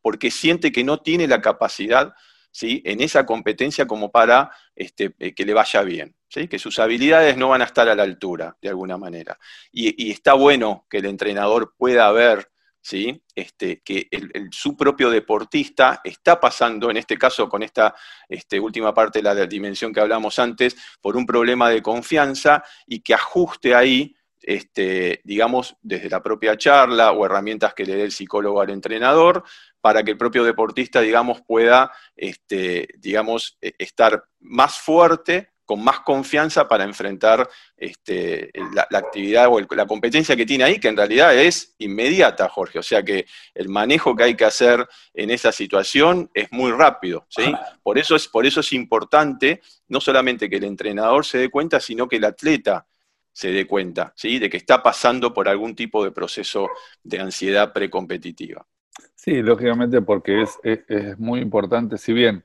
porque 0.00 0.30
siente 0.30 0.72
que 0.72 0.84
no 0.84 1.00
tiene 1.00 1.28
la 1.28 1.40
capacidad 1.40 2.14
¿sí? 2.50 2.82
en 2.84 3.00
esa 3.00 3.24
competencia 3.24 3.86
como 3.86 4.10
para 4.10 4.50
este, 4.74 5.14
eh, 5.18 5.34
que 5.34 5.44
le 5.44 5.54
vaya 5.54 5.82
bien. 5.82 6.14
¿Sí? 6.32 6.48
que 6.48 6.58
sus 6.58 6.78
habilidades 6.78 7.36
no 7.36 7.50
van 7.50 7.60
a 7.60 7.66
estar 7.66 7.86
a 7.90 7.94
la 7.94 8.04
altura, 8.04 8.56
de 8.62 8.70
alguna 8.70 8.96
manera. 8.96 9.38
Y, 9.70 10.10
está 10.10 10.32
bueno 10.32 10.86
que 10.88 10.96
el 10.96 11.04
entrenador 11.04 11.74
pueda 11.76 12.10
ver 12.10 12.50
¿sí? 12.80 13.22
Este, 13.34 13.82
que 13.82 14.08
su 14.50 14.74
propio 14.74 15.10
deportista 15.10 16.00
está 16.02 16.40
pasando, 16.40 16.90
en 16.90 16.96
este 16.96 17.18
caso 17.18 17.50
con 17.50 17.62
esta 17.62 17.94
este, 18.30 18.58
última 18.58 18.94
parte 18.94 19.18
de 19.18 19.24
la 19.24 19.46
dimensión 19.46 19.92
que 19.92 20.00
hablamos 20.00 20.38
antes, 20.38 20.74
por 21.02 21.18
un 21.18 21.26
problema 21.26 21.68
de 21.68 21.82
confianza 21.82 22.64
y 22.86 23.00
que 23.00 23.12
ajuste 23.12 23.74
ahí, 23.74 24.16
este, 24.40 25.20
digamos, 25.24 25.76
desde 25.82 26.08
la 26.08 26.22
propia 26.22 26.56
charla 26.56 27.12
o 27.12 27.26
herramientas 27.26 27.74
que 27.74 27.84
le 27.84 27.94
dé 27.94 28.04
el 28.04 28.12
psicólogo 28.12 28.62
al 28.62 28.70
entrenador, 28.70 29.44
para 29.82 30.02
que 30.02 30.12
el 30.12 30.16
propio 30.16 30.44
deportista, 30.44 31.02
digamos, 31.02 31.42
pueda, 31.42 31.92
este, 32.16 32.88
digamos, 32.96 33.58
e, 33.60 33.74
estar 33.78 34.24
más 34.40 34.78
fuerte 34.78 35.51
con 35.72 35.82
más 35.82 36.00
confianza 36.00 36.68
para 36.68 36.84
enfrentar 36.84 37.48
este, 37.78 38.50
la, 38.74 38.86
actividad 38.98 39.46
o 39.48 39.58
la 39.74 39.86
competencia 39.86 40.36
que 40.36 40.44
tiene 40.44 40.64
ahí, 40.64 40.78
que 40.78 40.88
en 40.88 40.98
realidad 40.98 41.34
es 41.34 41.74
inmediata, 41.78 42.46
Jorge. 42.50 42.78
O 42.78 42.82
sea 42.82 43.02
que 43.02 43.24
el 43.54 43.70
manejo 43.70 44.14
que 44.14 44.24
hay 44.24 44.34
que 44.34 44.44
hacer 44.44 44.86
en 45.14 45.30
esa 45.30 45.50
situación 45.50 46.30
es 46.34 46.52
muy 46.52 46.72
rápido. 46.72 47.24
¿sí? 47.30 47.54
Por, 47.82 47.96
eso 47.96 48.16
es, 48.16 48.28
por 48.28 48.44
eso 48.44 48.60
es 48.60 48.70
importante 48.74 49.62
no 49.88 49.98
solamente 49.98 50.50
que 50.50 50.56
el 50.56 50.64
entrenador 50.64 51.24
se 51.24 51.38
dé 51.38 51.48
cuenta, 51.48 51.80
sino 51.80 52.06
que 52.06 52.16
el 52.16 52.24
atleta 52.24 52.86
se 53.32 53.50
dé 53.50 53.66
cuenta 53.66 54.12
¿sí? 54.14 54.38
de 54.38 54.50
que 54.50 54.58
está 54.58 54.82
pasando 54.82 55.32
por 55.32 55.48
algún 55.48 55.74
tipo 55.74 56.04
de 56.04 56.10
proceso 56.10 56.68
de 57.02 57.18
ansiedad 57.18 57.72
precompetitiva. 57.72 58.66
Sí, 59.14 59.40
lógicamente 59.40 60.02
porque 60.02 60.42
es, 60.42 60.58
es 60.62 61.18
muy 61.18 61.40
importante, 61.40 61.96
si 61.96 62.12
bien 62.12 62.44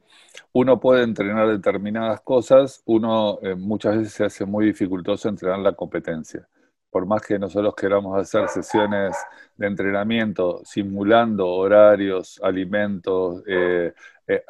uno 0.54 0.80
puede 0.80 1.04
entrenar 1.04 1.48
determinadas 1.48 2.22
cosas, 2.22 2.82
uno 2.86 3.40
eh, 3.42 3.56
muchas 3.56 3.98
veces 3.98 4.14
se 4.14 4.26
hace 4.26 4.46
muy 4.46 4.66
dificultoso 4.66 5.30
entrenar 5.30 5.60
la 5.60 5.74
competencia. 5.74 6.48
Por 6.90 7.06
más 7.06 7.22
que 7.22 7.38
nosotros 7.38 7.76
queramos 7.76 8.18
hacer 8.20 8.48
sesiones 8.50 9.16
de 9.56 9.68
entrenamiento 9.68 10.62
simulando 10.64 11.48
horarios, 11.48 12.40
alimentos, 12.44 13.44
eh, 13.48 13.94
eh, 14.28 14.42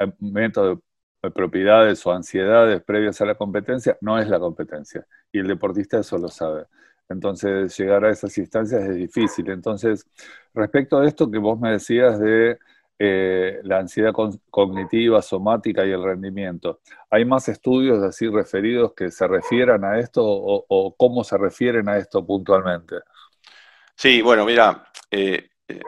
propiedades 1.34 2.04
o 2.06 2.12
ansiedades 2.12 2.82
previas 2.82 3.20
a 3.20 3.26
la 3.26 3.34
competencia, 3.34 3.98
no 4.00 4.18
es 4.18 4.28
la 4.28 4.38
competencia. 4.38 5.06
Y 5.32 5.40
el 5.40 5.48
deportista 5.48 5.98
eso 5.98 6.16
lo 6.18 6.28
sabe. 6.28 6.66
Entonces, 7.08 7.76
llegar 7.76 8.04
a 8.04 8.10
esas 8.10 8.36
instancias 8.38 8.82
es 8.84 8.94
difícil. 8.94 9.50
Entonces, 9.50 10.06
respecto 10.54 10.98
a 10.98 11.06
esto 11.06 11.30
que 11.30 11.38
vos 11.38 11.58
me 11.58 11.72
decías 11.72 12.18
de 12.20 12.58
eh, 13.00 13.60
la 13.62 13.78
ansiedad 13.78 14.12
cognitiva, 14.50 15.22
somática 15.22 15.86
y 15.86 15.92
el 15.92 16.02
rendimiento. 16.02 16.80
¿Hay 17.10 17.24
más 17.24 17.48
estudios 17.48 18.02
así 18.02 18.26
referidos 18.26 18.92
que 18.92 19.12
se 19.12 19.28
refieran 19.28 19.84
a 19.84 20.00
esto 20.00 20.22
o, 20.24 20.96
cómo 20.96 21.22
se 21.22 21.38
refieren 21.38 21.88
a 21.88 21.96
esto 21.96 22.26
puntualmente? 22.26 22.96
Sí, 23.94 24.20
bueno, 24.20 24.44
mira, 24.44 24.90
eh, 25.12 25.50
eh, 25.68 25.80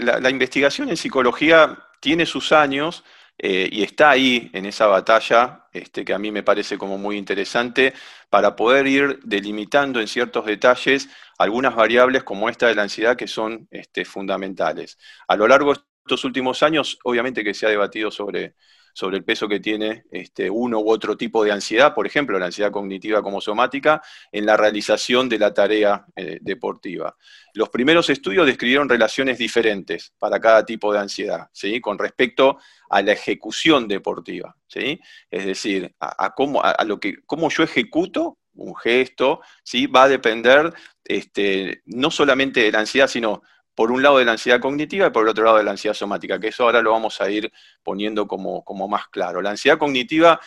la, 0.00 0.30
investigación 0.30 0.88
en 0.88 0.96
psicología 0.96 1.76
tiene 2.00 2.24
sus 2.24 2.50
años 2.50 3.04
y 3.38 3.82
está 3.82 4.08
ahí 4.08 4.50
en 4.54 4.64
esa 4.64 4.86
batalla, 4.86 5.66
este, 5.70 6.06
que 6.06 6.14
a 6.14 6.18
mí 6.18 6.30
me 6.30 6.42
parece 6.42 6.78
como 6.78 6.96
muy 6.96 7.18
interesante, 7.18 7.92
para 8.30 8.56
poder 8.56 8.86
ir 8.86 9.20
delimitando 9.22 10.00
en 10.00 10.08
ciertos 10.08 10.46
detalles 10.46 11.10
algunas 11.36 11.74
variables 11.74 12.24
como 12.24 12.48
esta 12.48 12.68
de 12.68 12.74
la 12.74 12.84
ansiedad 12.84 13.16
que 13.16 13.28
son 13.28 13.68
este, 13.70 14.06
fundamentales. 14.06 14.98
A 15.28 15.36
lo 15.36 15.46
largo 15.46 15.74
de 15.74 15.80
estos 16.06 16.24
últimos 16.24 16.62
años, 16.62 16.98
obviamente 17.02 17.42
que 17.42 17.52
se 17.52 17.66
ha 17.66 17.68
debatido 17.68 18.12
sobre, 18.12 18.54
sobre 18.94 19.16
el 19.16 19.24
peso 19.24 19.48
que 19.48 19.58
tiene 19.58 20.04
este, 20.12 20.48
uno 20.48 20.78
u 20.78 20.88
otro 20.88 21.16
tipo 21.16 21.44
de 21.44 21.50
ansiedad, 21.50 21.92
por 21.92 22.06
ejemplo, 22.06 22.38
la 22.38 22.46
ansiedad 22.46 22.70
cognitiva 22.70 23.22
como 23.22 23.40
somática, 23.40 24.00
en 24.30 24.46
la 24.46 24.56
realización 24.56 25.28
de 25.28 25.40
la 25.40 25.52
tarea 25.52 26.06
eh, 26.14 26.38
deportiva. 26.40 27.16
Los 27.54 27.70
primeros 27.70 28.08
estudios 28.08 28.46
describieron 28.46 28.88
relaciones 28.88 29.36
diferentes 29.36 30.12
para 30.16 30.38
cada 30.38 30.64
tipo 30.64 30.92
de 30.92 31.00
ansiedad, 31.00 31.48
¿sí? 31.52 31.80
con 31.80 31.98
respecto 31.98 32.58
a 32.88 33.02
la 33.02 33.12
ejecución 33.12 33.88
deportiva. 33.88 34.56
¿sí? 34.68 35.00
Es 35.28 35.44
decir, 35.44 35.92
a, 35.98 36.32
cómo, 36.34 36.62
a, 36.62 36.84
lo 36.84 37.00
que, 37.00 37.16
cómo 37.26 37.50
yo 37.50 37.64
ejecuto 37.64 38.38
un 38.54 38.76
gesto, 38.76 39.40
¿sí? 39.64 39.88
va 39.88 40.04
a 40.04 40.08
depender 40.08 40.72
este, 41.04 41.82
no 41.84 42.12
solamente 42.12 42.60
de 42.60 42.72
la 42.72 42.78
ansiedad, 42.78 43.08
sino 43.08 43.42
por 43.76 43.92
un 43.92 44.02
lado 44.02 44.18
de 44.18 44.24
la 44.24 44.32
ansiedad 44.32 44.58
cognitiva 44.58 45.06
y 45.06 45.10
por 45.10 45.22
el 45.22 45.28
otro 45.28 45.44
lado 45.44 45.58
de 45.58 45.64
la 45.64 45.70
ansiedad 45.70 45.94
somática, 45.94 46.40
que 46.40 46.48
eso 46.48 46.64
ahora 46.64 46.82
lo 46.82 46.90
vamos 46.90 47.20
a 47.20 47.30
ir 47.30 47.52
poniendo 47.84 48.26
como, 48.26 48.64
como 48.64 48.88
más 48.88 49.06
claro. 49.08 49.40
La 49.40 49.50
ansiedad 49.50 49.78
cognitiva 49.78 50.40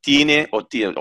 tiene, 0.00 0.48
o 0.50 0.66
tiene 0.66 0.94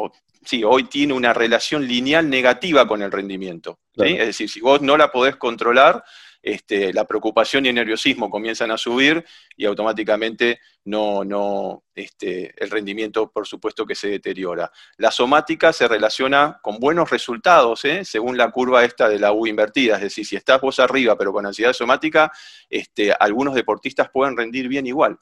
sí, 0.45 0.63
hoy 0.63 0.85
tiene 0.85 1.13
una 1.13 1.33
relación 1.33 1.85
lineal 1.85 2.29
negativa 2.29 2.87
con 2.87 3.01
el 3.01 3.11
rendimiento. 3.11 3.79
Es 3.95 4.27
decir, 4.27 4.49
si 4.49 4.61
vos 4.61 4.81
no 4.81 4.95
la 4.95 5.11
podés 5.11 5.35
controlar, 5.35 6.03
este, 6.41 6.94
la 6.94 7.06
preocupación 7.06 7.65
y 7.65 7.70
el 7.70 7.75
nerviosismo 7.75 8.29
comienzan 8.29 8.72
a 8.72 8.77
subir 8.77 9.25
y 9.56 9.65
automáticamente 9.65 10.60
no, 10.86 11.24
no, 11.24 11.84
este, 11.94 12.53
el 12.63 12.70
rendimiento, 12.70 13.29
por 13.32 13.46
supuesto, 13.46 13.86
que 13.86 13.96
se 13.96 14.10
deteriora. 14.10 14.72
La 14.98 15.12
somática 15.12 15.74
se 15.74 15.88
relaciona 15.88 16.60
con 16.62 16.79
buenos 16.79 17.10
resultados, 17.10 17.84
¿eh? 17.86 18.06
según 18.06 18.38
la 18.38 18.51
curva 18.51 18.86
esta 18.86 19.10
de 19.10 19.20
la 19.20 19.34
U 19.34 19.48
invertida, 19.48 19.96
es 19.96 20.01
decir, 20.01 20.25
si 20.25 20.36
estás 20.36 20.62
vos 20.62 20.79
arriba 20.79 21.17
pero 21.17 21.34
con 21.34 21.46
ansiedad 21.46 21.74
somática, 21.74 22.32
este, 22.70 23.12
algunos 23.12 23.53
deportistas 23.53 24.10
pueden 24.10 24.38
rendir 24.38 24.67
bien 24.67 24.88
igual. 24.88 25.20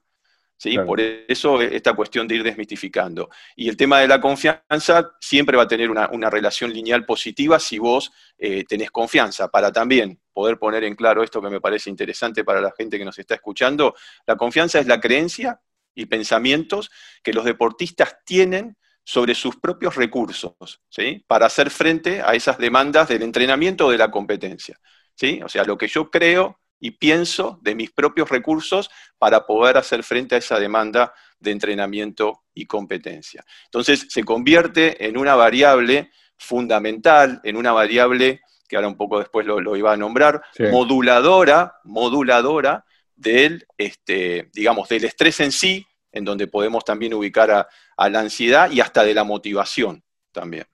¿Sí? 0.58 0.78
Por 0.78 1.02
eso 1.02 1.62
esta 1.62 1.94
cuestión 1.94 2.28
de 2.28 2.36
ir 2.36 2.44
desmitificando. 2.44 3.30
Y 3.56 3.68
el 3.68 3.76
tema 3.76 4.00
de 4.00 4.08
la 4.08 4.22
confianza 4.22 5.12
siempre 5.20 5.58
va 5.58 5.64
a 5.64 5.68
tener 5.68 5.90
una, 5.92 6.30
relación 6.30 6.72
lineal 6.72 7.06
positiva 7.06 7.60
si 7.60 7.78
vos 7.78 8.12
eh, 8.38 8.64
tenés 8.64 8.90
confianza, 8.90 9.50
para 9.50 9.72
también 9.72 10.20
poder 10.32 10.58
poner 10.58 10.84
en 10.86 10.96
claro 10.96 11.24
esto 11.24 11.42
que 11.42 11.50
me 11.50 11.62
parece 11.62 11.90
interesante 11.90 12.44
para 12.44 12.62
la 12.62 12.74
gente 12.78 12.98
que 12.98 13.06
nos 13.06 13.20
está 13.20 13.36
escuchando. 13.36 13.96
La 14.26 14.38
confianza 14.38 14.80
es 14.80 14.88
la 14.88 15.00
creencia 15.00 15.62
y 15.94 16.06
pensamientos 16.06 16.92
que 17.22 17.34
los 17.34 17.46
deportistas 17.46 18.18
tienen 18.26 18.78
sobre 19.04 19.36
sus 19.36 19.58
propios 19.58 19.96
recursos, 19.96 20.82
¿sí? 20.90 21.24
Para 21.28 21.46
hacer 21.46 21.70
frente 21.70 22.22
a 22.22 22.34
esas 22.34 22.58
demandas 22.58 23.08
del 23.08 23.22
entrenamiento 23.22 23.86
o 23.86 23.92
de 23.92 23.98
la 23.98 24.10
competencia, 24.10 24.80
¿sí? 25.16 25.42
O 25.44 25.50
sea, 25.50 25.64
lo 25.64 25.78
que 25.78 25.88
yo 25.88 26.10
creo 26.10 26.60
y 26.80 26.92
pienso 26.92 27.60
de 27.62 27.76
mis 27.76 27.92
propios 27.92 28.30
recursos 28.30 28.90
para 29.18 29.46
poder 29.46 29.78
hacer 29.78 30.04
frente 30.04 30.36
a 30.36 30.40
esa 30.40 30.60
demanda 30.60 31.14
de 31.40 31.52
entrenamiento 31.52 32.44
y 32.54 32.66
competencia. 32.66 33.44
Entonces, 33.66 34.08
se 34.10 34.24
convierte 34.24 35.08
en 35.08 35.18
una 35.18 35.36
variable 35.36 36.12
fundamental, 36.38 37.42
en 37.44 37.58
una 37.58 37.72
variable 37.72 38.42
que 38.68 38.76
ahora 38.76 38.88
un 38.88 38.98
poco 38.98 39.20
después 39.20 39.46
lo, 39.46 39.76
iba 39.76 39.94
a 39.94 39.98
nombrar, 39.98 40.42
moduladora, 40.72 41.76
moduladora 41.84 42.86
del, 43.16 43.66
este, 43.78 44.50
digamos, 44.54 44.90
del 44.90 45.06
estrés 45.06 45.40
en 45.40 45.52
sí, 45.52 45.86
en 46.12 46.26
donde 46.26 46.48
podemos 46.48 46.84
también 46.84 47.14
ubicar 47.14 47.52
a, 47.52 47.68
la 48.10 48.20
ansiedad 48.20 48.72
y 48.72 48.82
hasta 48.82 49.04
de 49.04 49.14
la 49.14 49.24
motivación 49.24 50.04
también. 50.32 50.66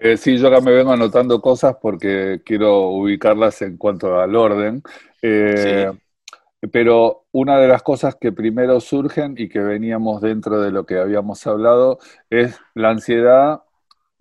Eh, 0.00 0.16
sí, 0.16 0.38
yo 0.38 0.48
acá 0.48 0.60
me 0.60 0.72
vengo 0.72 0.92
anotando 0.92 1.40
cosas 1.40 1.76
porque 1.80 2.42
quiero 2.44 2.88
ubicarlas 2.88 3.62
en 3.62 3.76
cuanto 3.76 4.18
al 4.20 4.34
orden. 4.34 4.82
Eh, 5.22 5.90
pero 6.70 7.26
una 7.32 7.58
de 7.58 7.68
las 7.68 7.82
cosas 7.82 8.16
que 8.16 8.32
primero 8.32 8.80
surgen 8.80 9.34
y 9.36 9.48
que 9.48 9.60
veníamos 9.60 10.20
dentro 10.20 10.60
de 10.60 10.70
lo 10.70 10.86
que 10.86 10.98
habíamos 10.98 11.46
hablado 11.46 11.98
es 12.30 12.58
la 12.74 12.90
ansiedad 12.90 13.62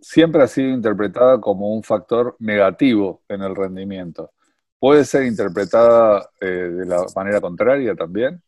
siempre 0.04 0.44
ha 0.44 0.48
sido 0.48 0.70
interpretada 0.70 1.40
como 1.40 1.74
un 1.74 1.84
factor 1.84 2.36
negativo 2.40 3.24
en 3.30 3.42
el 3.42 3.56
rendimiento. 3.56 4.32
¿Puede 4.78 5.06
ser 5.06 5.24
interpretada 5.24 6.30
eh, 6.42 6.46
de 6.46 6.86
la 6.86 7.06
manera 7.16 7.40
contraria 7.40 7.96
también? 7.96 8.42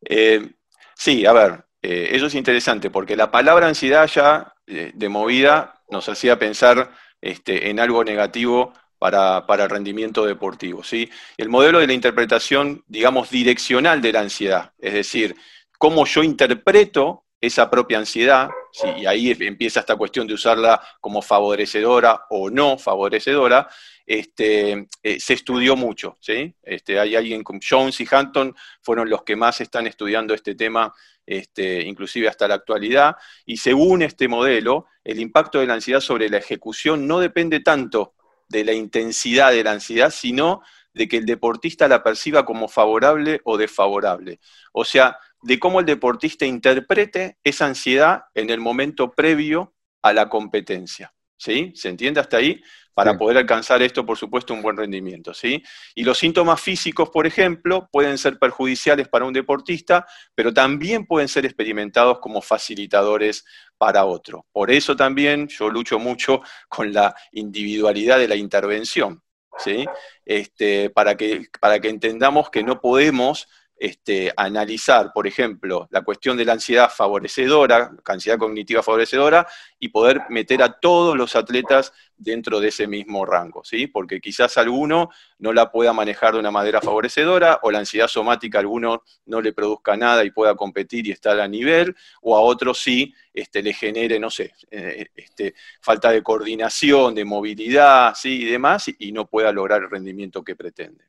Eh, 0.00 0.54
sí, 0.96 1.24
a 1.24 1.32
ver, 1.32 1.64
eh, 1.80 2.08
eso 2.12 2.26
es 2.26 2.34
interesante 2.34 2.90
porque 2.90 3.16
la 3.16 3.30
palabra 3.30 3.68
ansiedad 3.68 4.06
ya 4.08 4.52
de 4.68 5.08
movida 5.08 5.82
nos 5.90 6.08
hacía 6.08 6.38
pensar 6.38 6.90
este, 7.20 7.70
en 7.70 7.80
algo 7.80 8.04
negativo 8.04 8.72
para, 8.98 9.44
el 9.48 9.70
rendimiento 9.70 10.24
deportivo. 10.24 10.82
¿sí? 10.82 11.08
El 11.36 11.48
modelo 11.48 11.78
de 11.78 11.86
la 11.86 11.92
interpretación, 11.92 12.84
digamos, 12.86 13.30
direccional 13.30 14.00
de 14.00 14.12
la 14.12 14.20
ansiedad, 14.20 14.72
es 14.78 14.94
decir, 14.94 15.36
cómo 15.78 16.04
yo 16.04 16.22
interpreto 16.22 17.24
esa 17.40 17.70
propia 17.70 17.98
ansiedad, 17.98 18.48
y 18.96 19.06
ahí 19.06 19.30
empieza 19.40 19.80
esta 19.80 19.94
cuestión 19.94 20.26
de 20.26 20.34
usarla 20.34 20.80
como 21.00 21.22
favorecedora 21.22 22.22
o 22.30 22.50
no 22.50 22.76
favorecedora, 22.78 23.68
este, 24.04 24.88
eh, 25.02 25.20
se 25.20 25.34
estudió 25.34 25.76
mucho. 25.76 26.16
¿sí? 26.20 26.52
Este, 26.62 26.98
hay 26.98 27.14
alguien 27.14 27.44
como 27.44 27.60
Jones 27.66 28.00
y 28.00 28.08
Hampton 28.10 28.54
fueron 28.82 29.08
los 29.08 29.22
que 29.22 29.36
más 29.36 29.60
están 29.60 29.86
estudiando 29.86 30.34
este 30.34 30.56
tema, 30.56 30.92
este, 31.28 31.82
inclusive 31.82 32.28
hasta 32.28 32.48
la 32.48 32.54
actualidad, 32.54 33.16
y 33.44 33.58
según 33.58 34.02
este 34.02 34.28
modelo, 34.28 34.86
el 35.04 35.20
impacto 35.20 35.60
de 35.60 35.66
la 35.66 35.74
ansiedad 35.74 36.00
sobre 36.00 36.28
la 36.28 36.38
ejecución 36.38 37.06
no 37.06 37.20
depende 37.20 37.60
tanto 37.60 38.14
de 38.48 38.64
la 38.64 38.72
intensidad 38.72 39.52
de 39.52 39.62
la 39.62 39.72
ansiedad, 39.72 40.10
sino 40.10 40.62
de 40.94 41.06
que 41.06 41.18
el 41.18 41.26
deportista 41.26 41.86
la 41.86 42.02
perciba 42.02 42.44
como 42.44 42.66
favorable 42.66 43.40
o 43.44 43.58
desfavorable. 43.58 44.40
O 44.72 44.84
sea, 44.84 45.18
de 45.42 45.58
cómo 45.58 45.80
el 45.80 45.86
deportista 45.86 46.46
interprete 46.46 47.38
esa 47.44 47.66
ansiedad 47.66 48.22
en 48.34 48.50
el 48.50 48.60
momento 48.60 49.12
previo 49.12 49.74
a 50.02 50.12
la 50.12 50.28
competencia. 50.28 51.12
¿Sí? 51.36 51.72
¿Se 51.76 51.88
entiende 51.88 52.20
hasta 52.20 52.38
ahí? 52.38 52.60
Para 52.98 53.16
poder 53.16 53.38
alcanzar 53.38 53.80
esto, 53.80 54.04
por 54.04 54.18
supuesto, 54.18 54.52
un 54.52 54.60
buen 54.60 54.76
rendimiento. 54.76 55.32
¿sí? 55.32 55.62
Y 55.94 56.02
los 56.02 56.18
síntomas 56.18 56.60
físicos, 56.60 57.10
por 57.10 57.28
ejemplo, 57.28 57.88
pueden 57.92 58.18
ser 58.18 58.40
perjudiciales 58.40 59.06
para 59.06 59.24
un 59.24 59.32
deportista, 59.32 60.04
pero 60.34 60.52
también 60.52 61.06
pueden 61.06 61.28
ser 61.28 61.44
experimentados 61.46 62.18
como 62.18 62.42
facilitadores 62.42 63.44
para 63.76 64.04
otro. 64.04 64.46
Por 64.50 64.72
eso 64.72 64.96
también 64.96 65.46
yo 65.46 65.70
lucho 65.70 66.00
mucho 66.00 66.40
con 66.68 66.92
la 66.92 67.14
individualidad 67.30 68.18
de 68.18 68.26
la 68.26 68.34
intervención. 68.34 69.22
¿sí? 69.58 69.84
Este, 70.24 70.90
para, 70.90 71.16
que, 71.16 71.46
para 71.60 71.78
que 71.78 71.90
entendamos 71.90 72.50
que 72.50 72.64
no 72.64 72.80
podemos 72.80 73.46
este, 73.78 74.32
analizar, 74.36 75.12
por 75.12 75.26
ejemplo, 75.26 75.86
la 75.90 76.02
cuestión 76.02 76.36
de 76.36 76.44
la 76.44 76.54
ansiedad 76.54 76.90
favorecedora, 76.90 77.92
ansiedad 78.04 78.38
cognitiva 78.38 78.82
favorecedora, 78.82 79.46
y 79.78 79.88
poder 79.88 80.22
meter 80.30 80.62
a 80.62 80.72
todos 80.72 81.16
los 81.16 81.36
atletas 81.36 81.92
dentro 82.16 82.58
de 82.58 82.68
ese 82.68 82.88
mismo 82.88 83.24
rango, 83.24 83.62
¿sí? 83.62 83.86
Porque 83.86 84.20
quizás 84.20 84.58
alguno 84.58 85.10
no 85.38 85.52
la 85.52 85.70
pueda 85.70 85.92
manejar 85.92 86.34
de 86.34 86.40
una 86.40 86.50
manera 86.50 86.80
favorecedora, 86.80 87.60
o 87.62 87.70
la 87.70 87.78
ansiedad 87.78 88.08
somática 88.08 88.58
a 88.58 88.62
alguno 88.62 89.04
no 89.26 89.40
le 89.40 89.52
produzca 89.52 89.96
nada 89.96 90.24
y 90.24 90.32
pueda 90.32 90.56
competir 90.56 91.06
y 91.06 91.12
estar 91.12 91.38
a 91.38 91.46
nivel, 91.46 91.94
o 92.20 92.36
a 92.36 92.40
otro 92.40 92.74
sí 92.74 93.14
este, 93.32 93.62
le 93.62 93.72
genere, 93.72 94.18
no 94.18 94.30
sé, 94.30 94.52
eh, 94.70 95.06
este, 95.14 95.54
falta 95.80 96.10
de 96.10 96.22
coordinación, 96.22 97.14
de 97.14 97.24
movilidad, 97.24 98.14
¿sí? 98.14 98.42
y 98.42 98.44
demás, 98.46 98.90
y 98.98 99.12
no 99.12 99.26
pueda 99.26 99.52
lograr 99.52 99.82
el 99.82 99.90
rendimiento 99.90 100.42
que 100.42 100.56
pretende. 100.56 101.04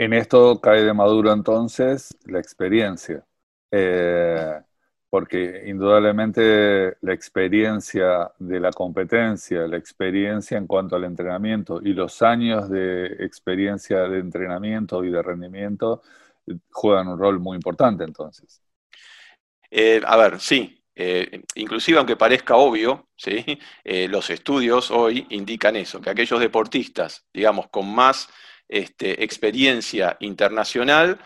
En 0.00 0.14
esto 0.14 0.58
cae 0.62 0.82
de 0.82 0.94
maduro 0.94 1.30
entonces 1.30 2.16
la 2.24 2.38
experiencia, 2.38 3.22
eh, 3.70 4.58
porque 5.10 5.64
indudablemente 5.66 6.96
la 7.02 7.12
experiencia 7.12 8.32
de 8.38 8.60
la 8.60 8.70
competencia, 8.70 9.66
la 9.66 9.76
experiencia 9.76 10.56
en 10.56 10.66
cuanto 10.66 10.96
al 10.96 11.04
entrenamiento 11.04 11.82
y 11.82 11.92
los 11.92 12.22
años 12.22 12.70
de 12.70 13.08
experiencia 13.20 14.08
de 14.08 14.20
entrenamiento 14.20 15.04
y 15.04 15.10
de 15.10 15.22
rendimiento 15.22 16.00
juegan 16.70 17.08
un 17.08 17.18
rol 17.18 17.38
muy 17.38 17.56
importante 17.56 18.02
entonces. 18.02 18.62
Eh, 19.70 20.00
a 20.02 20.16
ver, 20.16 20.40
sí, 20.40 20.82
eh, 20.94 21.42
inclusive 21.56 21.98
aunque 21.98 22.16
parezca 22.16 22.56
obvio, 22.56 23.10
¿sí? 23.16 23.44
los 23.84 24.30
estudios 24.30 24.90
hoy 24.90 25.26
indican 25.28 25.76
eso, 25.76 26.00
que 26.00 26.08
aquellos 26.08 26.40
deportistas, 26.40 27.26
digamos, 27.34 27.68
con 27.68 27.94
más 27.94 28.30
este, 28.70 29.24
experiencia 29.24 30.16
internacional, 30.20 31.18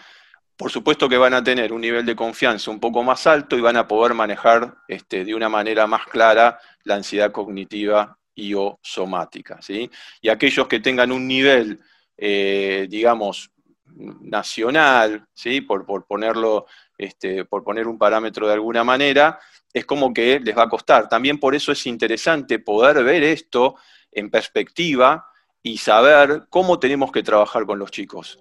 por 0.57 0.71
supuesto 0.71 1.11
que 1.11 1.19
van 1.19 1.35
a 1.35 1.45
tener 1.45 1.75
un 1.75 1.83
nivel 1.83 2.07
de 2.07 2.17
confianza 2.17 2.71
un 2.71 2.81
poco 2.81 3.03
más 3.03 3.27
alto 3.27 3.59
y 3.59 3.61
van 3.61 3.77
a 3.77 3.87
poder 3.87 4.15
manejar 4.15 4.77
este, 4.89 5.27
de 5.27 5.35
una 5.35 5.51
manera 5.51 5.87
más 5.87 6.07
clara 6.07 6.59
la 6.85 6.95
ansiedad 6.95 7.33
cognitiva 7.33 8.17
y 8.35 8.55
o 8.55 8.79
somática. 8.83 9.61
¿sí? 9.61 9.91
Y 10.23 10.31
aquellos 10.31 10.67
que 10.69 10.81
tengan 10.81 11.13
un 11.13 11.29
nivel, 11.29 11.81
eh, 12.17 12.87
digamos, 12.89 13.51
nacional, 13.85 15.27
¿sí? 15.35 15.61
por, 15.61 15.85
ponerlo, 16.07 16.65
este, 16.97 17.45
por 17.45 17.63
poner 17.63 17.87
un 17.87 17.99
parámetro 17.99 18.47
de 18.47 18.55
alguna 18.55 18.85
manera, 18.85 19.39
es 19.71 19.85
como 19.85 20.15
que 20.15 20.41
les 20.41 20.57
va 20.57 20.63
a 20.63 20.69
costar. 20.69 21.11
También 21.11 21.39
por 21.39 21.55
eso 21.55 21.73
es 21.73 21.87
interesante 21.87 22.59
poder 22.59 23.05
ver 23.05 23.23
esto 23.23 23.77
en 24.11 24.31
perspectiva 24.31 25.27
y 25.65 25.79
saber 25.79 26.45
cómo 26.51 26.79
tenemos 26.79 27.11
que 27.11 27.23
trabajar 27.23 27.65
con 27.65 27.79
los 27.79 27.91
chicos. 27.91 28.39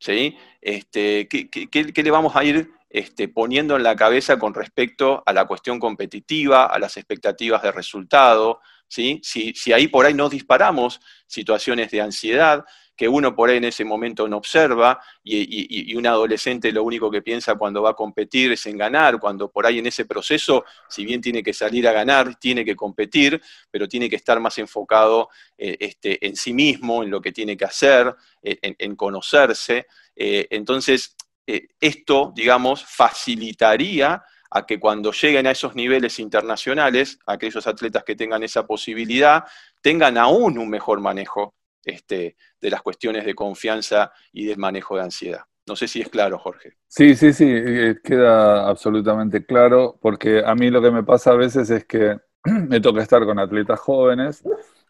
¿sí? 0.00 0.36
Este, 0.62 1.28
¿qué, 1.28 2.02
le 2.02 2.10
vamos 2.10 2.34
a 2.34 2.42
ir 2.42 2.70
este, 2.88 3.28
poniendo 3.28 3.76
en 3.76 3.82
la 3.82 3.94
cabeza 3.94 4.38
con 4.38 4.54
respecto 4.54 5.22
a 5.26 5.32
la 5.34 5.44
cuestión 5.44 5.78
competitiva, 5.78 6.64
a 6.64 6.78
las 6.78 6.96
expectativas 6.96 7.62
de 7.62 7.70
resultado? 7.70 8.60
¿sí? 8.88 9.20
Si, 9.22 9.52
si 9.52 9.74
ahí 9.74 9.88
por 9.88 10.06
ahí 10.06 10.14
nos 10.14 10.30
disparamos 10.30 11.00
situaciones 11.26 11.90
de 11.90 12.00
ansiedad, 12.00 12.64
que 12.96 13.08
uno 13.08 13.34
por 13.34 13.50
ahí 13.50 13.56
en 13.56 13.64
ese 13.64 13.84
momento 13.84 14.28
no 14.28 14.36
observa 14.36 15.00
y, 15.22 15.94
un 15.94 16.06
adolescente 16.06 16.72
lo 16.72 16.82
único 16.82 17.10
que 17.10 17.22
piensa 17.22 17.54
cuando 17.54 17.82
va 17.82 17.90
a 17.90 17.94
competir 17.94 18.52
es 18.52 18.66
en 18.66 18.78
ganar, 18.78 19.18
cuando 19.18 19.50
por 19.50 19.66
ahí 19.66 19.78
en 19.78 19.86
ese 19.86 20.04
proceso, 20.04 20.64
si 20.88 21.04
bien 21.04 21.20
tiene 21.20 21.42
que 21.42 21.52
salir 21.52 21.86
a 21.88 21.92
ganar, 21.92 22.36
tiene 22.36 22.64
que 22.64 22.76
competir, 22.76 23.40
pero 23.70 23.88
tiene 23.88 24.08
que 24.08 24.16
estar 24.16 24.38
más 24.40 24.58
enfocado 24.58 25.28
eh, 25.58 25.76
este, 25.80 26.24
en 26.26 26.36
sí 26.36 26.52
mismo, 26.52 27.02
en 27.02 27.10
lo 27.10 27.20
que 27.20 27.32
tiene 27.32 27.56
que 27.56 27.64
hacer, 27.64 28.14
en, 28.42 28.96
conocerse. 28.96 29.86
Eh, 30.14 30.46
entonces, 30.50 31.16
eh, 31.46 31.68
esto, 31.80 32.32
digamos, 32.34 32.84
facilitaría 32.84 34.22
a 34.50 34.66
que 34.66 34.78
cuando 34.78 35.12
lleguen 35.12 35.46
a 35.46 35.50
esos 35.50 35.74
niveles 35.74 36.18
internacionales, 36.18 37.18
aquellos 37.26 37.66
atletas 37.66 38.04
que 38.04 38.14
tengan 38.14 38.42
esa 38.42 38.66
posibilidad, 38.66 39.44
tengan 39.82 40.16
aún 40.16 40.58
un 40.58 40.70
mejor 40.70 41.00
manejo 41.00 41.54
este, 41.84 42.36
de 42.60 42.70
las 42.70 42.82
cuestiones 42.82 43.24
de 43.24 43.34
confianza 43.34 44.12
y 44.32 44.46
del 44.46 44.58
manejo 44.58 44.96
de 44.96 45.02
ansiedad. 45.02 45.42
No 45.66 45.76
sé 45.76 45.88
si 45.88 46.00
es 46.00 46.08
claro, 46.08 46.38
Jorge. 46.38 46.74
Sí, 46.88 47.14
sí, 47.14 47.32
sí, 47.32 47.46
eh, 47.48 47.96
queda 48.02 48.68
absolutamente 48.68 49.46
claro, 49.46 49.98
porque 50.00 50.42
a 50.44 50.54
mí 50.54 50.70
lo 50.70 50.82
que 50.82 50.90
me 50.90 51.02
pasa 51.02 51.30
a 51.30 51.36
veces 51.36 51.70
es 51.70 51.84
que 51.86 52.18
me 52.44 52.80
toca 52.80 53.02
estar 53.02 53.24
con 53.24 53.38
atletas 53.38 53.80
jóvenes 53.80 54.42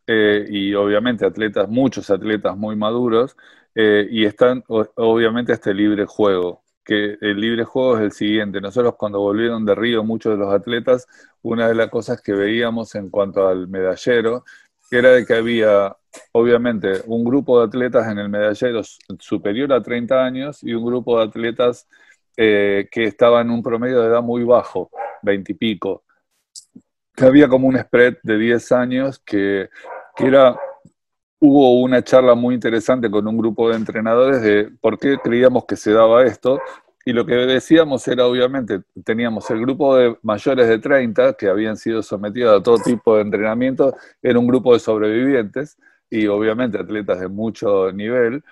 eh, 0.06 0.44
y 0.48 0.74
obviamente 0.74 1.24
atletas, 1.24 1.68
muchos 1.68 2.10
atletas 2.10 2.56
muy 2.56 2.76
maduros, 2.76 3.36
eh, 3.74 4.06
y 4.10 4.24
están 4.24 4.64
obviamente 4.68 5.52
este 5.52 5.74
libre 5.74 6.06
juego, 6.06 6.64
que 6.84 7.16
el 7.20 7.40
libre 7.40 7.64
juego 7.64 7.96
es 7.96 8.02
el 8.02 8.12
siguiente. 8.12 8.60
Nosotros 8.60 8.94
cuando 8.96 9.20
volvieron 9.20 9.64
de 9.64 9.74
Río 9.74 10.04
muchos 10.04 10.32
de 10.32 10.38
los 10.38 10.52
atletas, 10.52 11.06
una 11.42 11.68
de 11.68 11.74
las 11.74 11.88
cosas 11.88 12.20
que 12.20 12.32
veíamos 12.32 12.94
en 12.94 13.10
cuanto 13.10 13.46
al 13.48 13.68
medallero 13.68 14.44
era 14.90 15.10
de 15.10 15.24
que 15.26 15.34
había 15.34 15.96
obviamente, 16.32 17.02
un 17.06 17.24
grupo 17.24 17.58
de 17.58 17.66
atletas 17.66 18.06
en 18.10 18.18
el 18.18 18.28
medallero 18.28 18.82
superior 19.18 19.72
a 19.72 19.82
30 19.82 20.24
años 20.24 20.62
y 20.62 20.74
un 20.74 20.84
grupo 20.84 21.18
de 21.18 21.24
atletas 21.24 21.88
eh, 22.36 22.88
que 22.90 23.04
estaba 23.04 23.40
en 23.40 23.50
un 23.50 23.62
promedio 23.62 24.00
de 24.00 24.08
edad 24.08 24.22
muy 24.22 24.44
bajo, 24.44 24.90
20 25.22 25.52
y 25.52 25.54
pico. 25.54 26.04
Había 27.16 27.48
como 27.48 27.68
un 27.68 27.78
spread 27.78 28.16
de 28.22 28.38
10 28.38 28.72
años 28.72 29.20
que, 29.20 29.68
que 30.16 30.26
era 30.26 30.56
hubo 31.46 31.80
una 31.80 32.02
charla 32.02 32.34
muy 32.34 32.54
interesante 32.54 33.10
con 33.10 33.28
un 33.28 33.36
grupo 33.36 33.68
de 33.68 33.76
entrenadores 33.76 34.40
de 34.40 34.70
por 34.80 34.98
qué 34.98 35.18
creíamos 35.22 35.66
que 35.66 35.76
se 35.76 35.92
daba 35.92 36.24
esto. 36.24 36.58
Y 37.04 37.12
lo 37.12 37.26
que 37.26 37.34
decíamos 37.34 38.08
era, 38.08 38.26
obviamente, 38.26 38.80
teníamos 39.04 39.50
el 39.50 39.60
grupo 39.60 39.94
de 39.94 40.16
mayores 40.22 40.66
de 40.68 40.78
30 40.78 41.34
que 41.34 41.48
habían 41.48 41.76
sido 41.76 42.02
sometidos 42.02 42.58
a 42.58 42.62
todo 42.62 42.78
tipo 42.78 43.16
de 43.16 43.22
entrenamiento, 43.22 43.94
era 44.22 44.38
un 44.38 44.46
grupo 44.46 44.72
de 44.72 44.80
sobrevivientes 44.80 45.76
y 46.10 46.26
obviamente 46.26 46.78
atletas 46.78 47.20
de 47.20 47.28
mucho 47.28 47.92
nivel, 47.92 48.42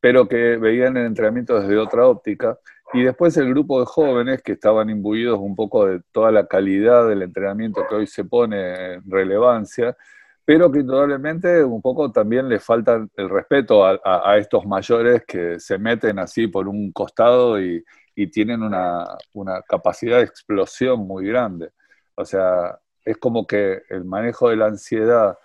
pero 0.00 0.28
que 0.28 0.56
veían 0.56 0.96
el 0.96 1.06
entrenamiento 1.06 1.60
desde 1.60 1.76
otra 1.78 2.06
óptica. 2.06 2.58
Y 2.92 3.02
después 3.02 3.36
el 3.36 3.50
grupo 3.50 3.80
de 3.80 3.86
jóvenes 3.86 4.42
que 4.42 4.52
estaban 4.52 4.90
imbuidos 4.90 5.38
un 5.38 5.54
poco 5.54 5.86
de 5.86 6.00
toda 6.12 6.32
la 6.32 6.46
calidad 6.46 7.08
del 7.08 7.22
entrenamiento 7.22 7.82
que 7.88 7.94
hoy 7.94 8.06
se 8.06 8.24
pone 8.24 8.94
en 8.94 9.10
relevancia, 9.10 9.96
pero 10.44 10.72
que 10.72 10.80
indudablemente 10.80 11.62
un 11.62 11.80
poco 11.80 12.10
también 12.10 12.48
le 12.48 12.58
falta 12.58 13.06
el 13.16 13.28
respeto 13.28 13.84
a, 13.84 14.36
estos 14.36 14.66
mayores 14.66 15.22
que 15.24 15.60
se 15.60 15.78
meten 15.78 16.18
así 16.18 16.48
por 16.48 16.66
un 16.66 16.90
costado 16.92 17.60
y, 17.60 17.84
tienen 18.32 18.62
una, 18.62 19.06
una, 19.32 19.62
capacidad 19.62 20.18
de 20.18 20.24
explosión 20.24 21.06
muy 21.06 21.26
grande. 21.26 21.70
O 22.16 22.24
sea, 22.26 22.78
es 23.02 23.16
como 23.16 23.46
que 23.46 23.80
el 23.88 24.04
manejo 24.04 24.50
de 24.50 24.56
la 24.56 24.66
ansiedad, 24.66 25.38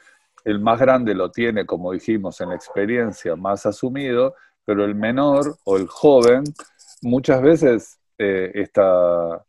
el 0.46 0.60
más 0.60 0.80
grande 0.80 1.16
lo 1.16 1.32
tiene, 1.32 1.66
como 1.66 1.92
dijimos, 1.92 2.40
en 2.40 2.50
la 2.50 2.56
experiencia 2.56 3.36
más 3.36 3.66
asumido, 3.66 4.36
pero 4.64 4.86
el 4.86 4.96
menor 4.96 5.58
o 5.66 5.76
el 5.76 5.88
joven 5.88 6.44
muchas 7.02 7.42
veces 7.42 8.00
eh, 8.18 8.52
está, 8.54 9.44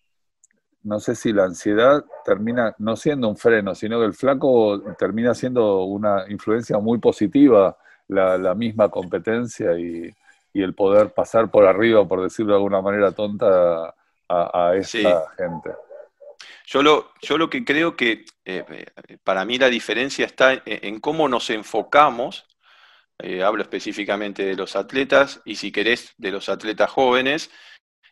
no 0.83 0.99
sé 0.99 1.15
si 1.15 1.33
la 1.35 1.45
ansiedad 1.45 2.03
termina 2.25 2.75
no 2.79 2.97
siendo 2.97 3.29
un 3.29 3.37
freno, 3.37 3.75
sino 3.75 4.01
que 4.01 4.07
el 4.07 4.15
flaco 4.15 4.81
termina 4.99 5.35
siendo 5.35 5.85
una 5.85 6.25
influencia 6.31 6.79
muy 6.79 6.99
positiva, 6.99 7.77
la, 8.09 8.55
misma 8.55 8.89
competencia 8.89 9.79
y, 9.79 10.13
el 10.55 10.75
poder 10.75 11.13
pasar 11.13 11.51
por 11.51 11.67
arriba, 11.67 12.09
por 12.09 12.23
decirlo 12.23 12.53
de 12.53 12.57
alguna 12.57 12.81
manera 12.81 13.13
tonta, 13.13 13.95
a, 14.27 14.75
esa 14.75 15.27
gente. 15.37 15.71
Yo 16.67 16.83
lo, 16.83 17.13
yo 17.23 17.39
lo 17.39 17.49
que 17.49 17.65
creo 17.65 17.97
que 17.97 18.27
eh, 18.45 18.65
eh, 18.69 19.19
para 19.25 19.45
mí 19.45 19.57
la 19.57 19.69
diferencia 19.69 20.27
está 20.27 20.63
en 20.67 21.01
cómo 21.01 21.29
nos 21.29 21.49
enfocamos 21.51 22.47
eh, 23.19 23.43
hablo 23.43 23.63
específicamente 23.63 24.45
de 24.45 24.57
los 24.57 24.77
atletas 24.77 25.41
y 25.45 25.57
si 25.57 25.73
querés 25.73 26.15
de 26.19 26.31
los 26.31 26.49
atletas 26.51 26.91
jóvenes, 26.91 27.51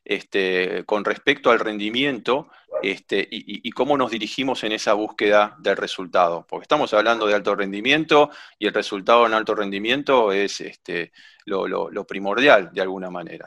este, 0.05 0.85
con 0.85 1.05
respecto 1.05 1.51
al 1.51 1.61
rendimiento 1.61 2.49
este, 2.83 3.27
y, 3.31 3.71
cómo 3.71 3.97
nos 3.97 4.11
dirigimos 4.11 4.65
en 4.65 4.73
esa 4.73 4.95
búsqueda 4.95 5.57
del 5.61 5.77
resultado. 5.77 6.47
Porque 6.49 6.65
estamos 6.65 6.93
hablando 6.95 7.27
de 7.27 7.35
alto 7.35 7.55
rendimiento 7.55 8.31
y 8.59 8.67
el 8.67 8.75
resultado 8.75 9.27
en 9.27 9.35
alto 9.35 9.55
rendimiento 9.55 10.33
es 10.33 10.61
este, 10.61 11.13
lo, 11.45 12.07
primordial 12.07 12.71
de 12.73 12.83
alguna 12.83 13.11
manera. 13.11 13.47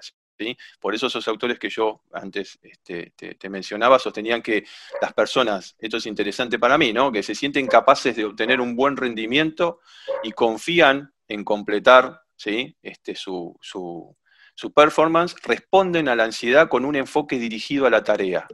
Por 0.80 0.94
eso 0.94 1.08
esos 1.08 1.28
autores 1.28 1.60
que 1.60 1.70
yo 1.70 2.02
antes 2.12 2.60
este, 2.62 3.14
te, 3.16 3.50
mencionaba 3.50 4.00
sostenían 4.00 4.42
que 4.42 4.66
las 5.02 5.14
personas, 5.14 5.76
esto 5.80 5.98
es 5.98 6.06
interesante 6.06 6.60
para 6.60 6.78
mí, 6.78 6.94
¿no? 6.94 7.12
que 7.12 7.24
se 7.24 7.36
sienten 7.36 7.68
capaces 7.68 8.16
de 8.16 8.26
obtener 8.26 8.62
un 8.62 8.76
buen 8.76 8.98
rendimiento 8.98 9.80
y 10.24 10.32
confían 10.32 11.14
en 11.28 11.44
completar 11.44 12.22
¿sí? 12.36 12.76
este, 12.82 13.16
su, 13.16 13.58
su, 13.62 14.16
performance, 14.74 15.36
responden 15.44 16.10
a 16.10 16.16
la 16.16 16.26
ansiedad 16.26 16.68
con 16.68 16.86
un 16.86 16.96
enfoque 16.96 17.40
dirigido 17.40 17.86
a 17.86 17.90
la 17.90 18.04
tarea. 18.04 18.48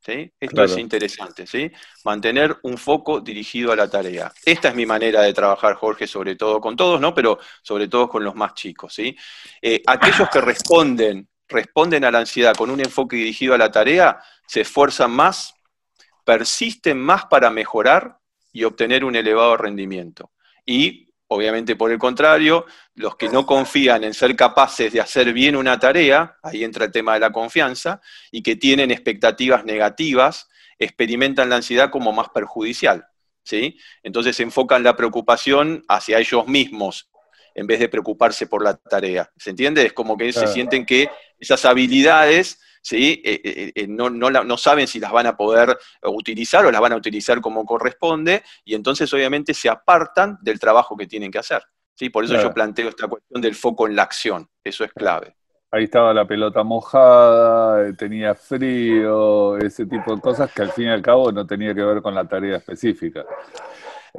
¿Sí? 0.00 0.32
Esto 0.40 0.64
es 0.64 0.76
interesante, 0.78 1.46
¿sí? 1.46 1.70
mantener 2.04 2.58
un 2.62 2.78
foco 2.78 3.20
dirigido 3.20 3.72
a 3.72 3.76
la 3.76 3.88
tarea. 3.88 4.32
Esta 4.44 4.68
es 4.68 4.74
mi 4.74 4.86
manera 4.86 5.22
de 5.22 5.32
trabajar, 5.32 5.74
Jorge, 5.74 6.06
sobre 6.06 6.36
todo 6.36 6.60
con 6.60 6.74
todos, 6.76 7.00
¿no? 7.00 7.14
pero 7.14 7.38
sobre 7.62 7.88
todo 7.88 8.08
con 8.08 8.24
los 8.24 8.34
más 8.34 8.54
chicos. 8.54 8.94
¿sí? 8.94 9.16
Eh, 9.60 9.82
aquellos 9.86 10.28
que 10.30 10.40
responden, 10.40 11.28
responden 11.48 12.04
a 12.04 12.10
la 12.10 12.18
ansiedad 12.18 12.54
con 12.54 12.70
un 12.70 12.80
enfoque 12.80 13.16
dirigido 13.16 13.54
a 13.54 13.58
la 13.58 13.70
tarea, 13.70 14.20
se 14.46 14.62
esfuerzan 14.62 15.10
más, 15.10 15.54
persisten 16.24 16.98
más 16.98 17.26
para 17.26 17.50
mejorar 17.50 18.18
y 18.52 18.64
obtener 18.64 19.04
un 19.04 19.14
elevado 19.14 19.56
rendimiento. 19.56 20.32
Y 20.64 21.09
Obviamente, 21.32 21.76
por 21.76 21.92
el 21.92 21.98
contrario, 21.98 22.66
los 22.96 23.14
que 23.14 23.28
no 23.28 23.46
confían 23.46 24.02
en 24.02 24.14
ser 24.14 24.34
capaces 24.34 24.92
de 24.92 25.00
hacer 25.00 25.32
bien 25.32 25.54
una 25.54 25.78
tarea, 25.78 26.36
ahí 26.42 26.64
entra 26.64 26.86
el 26.86 26.90
tema 26.90 27.14
de 27.14 27.20
la 27.20 27.30
confianza, 27.30 28.00
y 28.32 28.42
que 28.42 28.56
tienen 28.56 28.90
expectativas 28.90 29.64
negativas, 29.64 30.48
experimentan 30.76 31.48
la 31.48 31.56
ansiedad 31.56 31.88
como 31.88 32.12
más 32.12 32.30
perjudicial. 32.30 33.06
¿sí? 33.44 33.78
Entonces 34.02 34.40
enfocan 34.40 34.82
la 34.82 34.96
preocupación 34.96 35.84
hacia 35.86 36.18
ellos 36.18 36.48
mismos 36.48 37.08
en 37.54 37.68
vez 37.68 37.78
de 37.78 37.88
preocuparse 37.88 38.48
por 38.48 38.64
la 38.64 38.76
tarea. 38.76 39.30
¿Se 39.36 39.50
entiende? 39.50 39.86
Es 39.86 39.92
como 39.92 40.16
que 40.16 40.32
se 40.32 40.48
sienten 40.48 40.84
que 40.84 41.08
esas 41.38 41.64
habilidades 41.64 42.60
¿sí? 42.80 43.22
Eh, 43.24 43.40
eh, 43.44 43.72
eh, 43.74 43.86
no, 43.88 44.10
no, 44.10 44.56
saben 44.56 44.86
si 44.86 44.98
las 44.98 45.12
van 45.12 45.26
a 45.26 45.36
poder 45.36 45.78
utilizar 46.04 46.64
o 46.64 46.70
las 46.70 46.80
van 46.80 46.92
a 46.92 46.96
utilizar 46.96 47.40
como 47.40 47.64
corresponde, 47.64 48.42
y 48.64 48.74
entonces 48.74 49.12
obviamente 49.12 49.54
se 49.54 49.68
apartan 49.68 50.38
del 50.40 50.58
trabajo 50.58 50.96
que 50.96 51.06
tienen 51.06 51.30
que 51.30 51.38
hacer. 51.38 51.62
¿sí? 51.94 52.10
Por 52.10 52.24
eso 52.24 52.40
yo 52.40 52.52
planteo 52.52 52.88
esta 52.88 53.08
cuestión 53.08 53.40
del 53.40 53.54
foco 53.54 53.86
en 53.86 53.96
la 53.96 54.02
acción, 54.02 54.48
eso 54.64 54.84
es 54.84 54.92
clave. 54.92 55.36
Ahí 55.72 55.84
estaba 55.84 56.12
la 56.12 56.26
pelota 56.26 56.64
mojada, 56.64 57.94
tenía 57.94 58.34
frío, 58.34 59.56
ese 59.58 59.86
tipo 59.86 60.16
de 60.16 60.20
cosas 60.20 60.52
que 60.52 60.62
al 60.62 60.72
fin 60.72 60.86
y 60.86 60.90
al 60.90 61.00
cabo 61.00 61.30
no 61.30 61.46
tenía 61.46 61.72
que 61.72 61.82
ver 61.84 62.02
con 62.02 62.12
la 62.12 62.26
tarea 62.26 62.56
específica. 62.56 63.24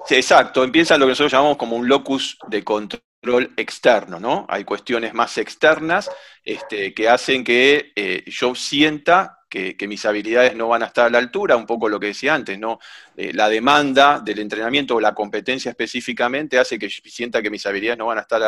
Exacto, 0.10 0.64
empieza 0.64 0.98
lo 0.98 1.06
que 1.06 1.10
nosotros 1.12 1.32
llamamos 1.32 1.58
como 1.58 1.76
un 1.76 1.88
locus 1.88 2.38
de 2.48 2.64
control 2.64 3.54
externo, 3.58 4.20
¿no? 4.20 4.46
Hay 4.50 4.64
cuestiones 4.64 5.14
más 5.14 5.38
externas 5.38 6.10
este, 6.44 6.94
que 6.94 7.10
hacen 7.10 7.44
que 7.44 7.92
eh, 7.96 8.24
yo 8.28 8.56
sienta 8.56 9.38
que, 9.52 9.88
mis 9.88 10.06
habilidades 10.06 10.56
no 10.56 10.70
van 10.70 10.82
a 10.82 10.86
estar 10.86 11.08
a 11.08 11.10
la 11.10 11.18
altura, 11.18 11.58
un 11.58 11.66
poco 11.66 11.90
lo 11.90 12.00
que 12.00 12.08
decía 12.08 12.34
antes, 12.34 12.58
¿no? 12.58 12.80
Eh, 13.18 13.34
la 13.34 13.50
demanda 13.50 14.22
del 14.24 14.40
entrenamiento 14.40 14.96
o 14.96 15.02
la 15.02 15.14
competencia 15.14 15.70
específicamente 15.70 16.58
hace 16.58 16.80
que 16.80 16.90
sienta 16.90 17.42
que 17.42 17.50
mis 17.50 17.66
habilidades 17.66 18.00
no 18.00 18.06
van 18.06 18.20
a 18.20 18.22
estar 18.22 18.42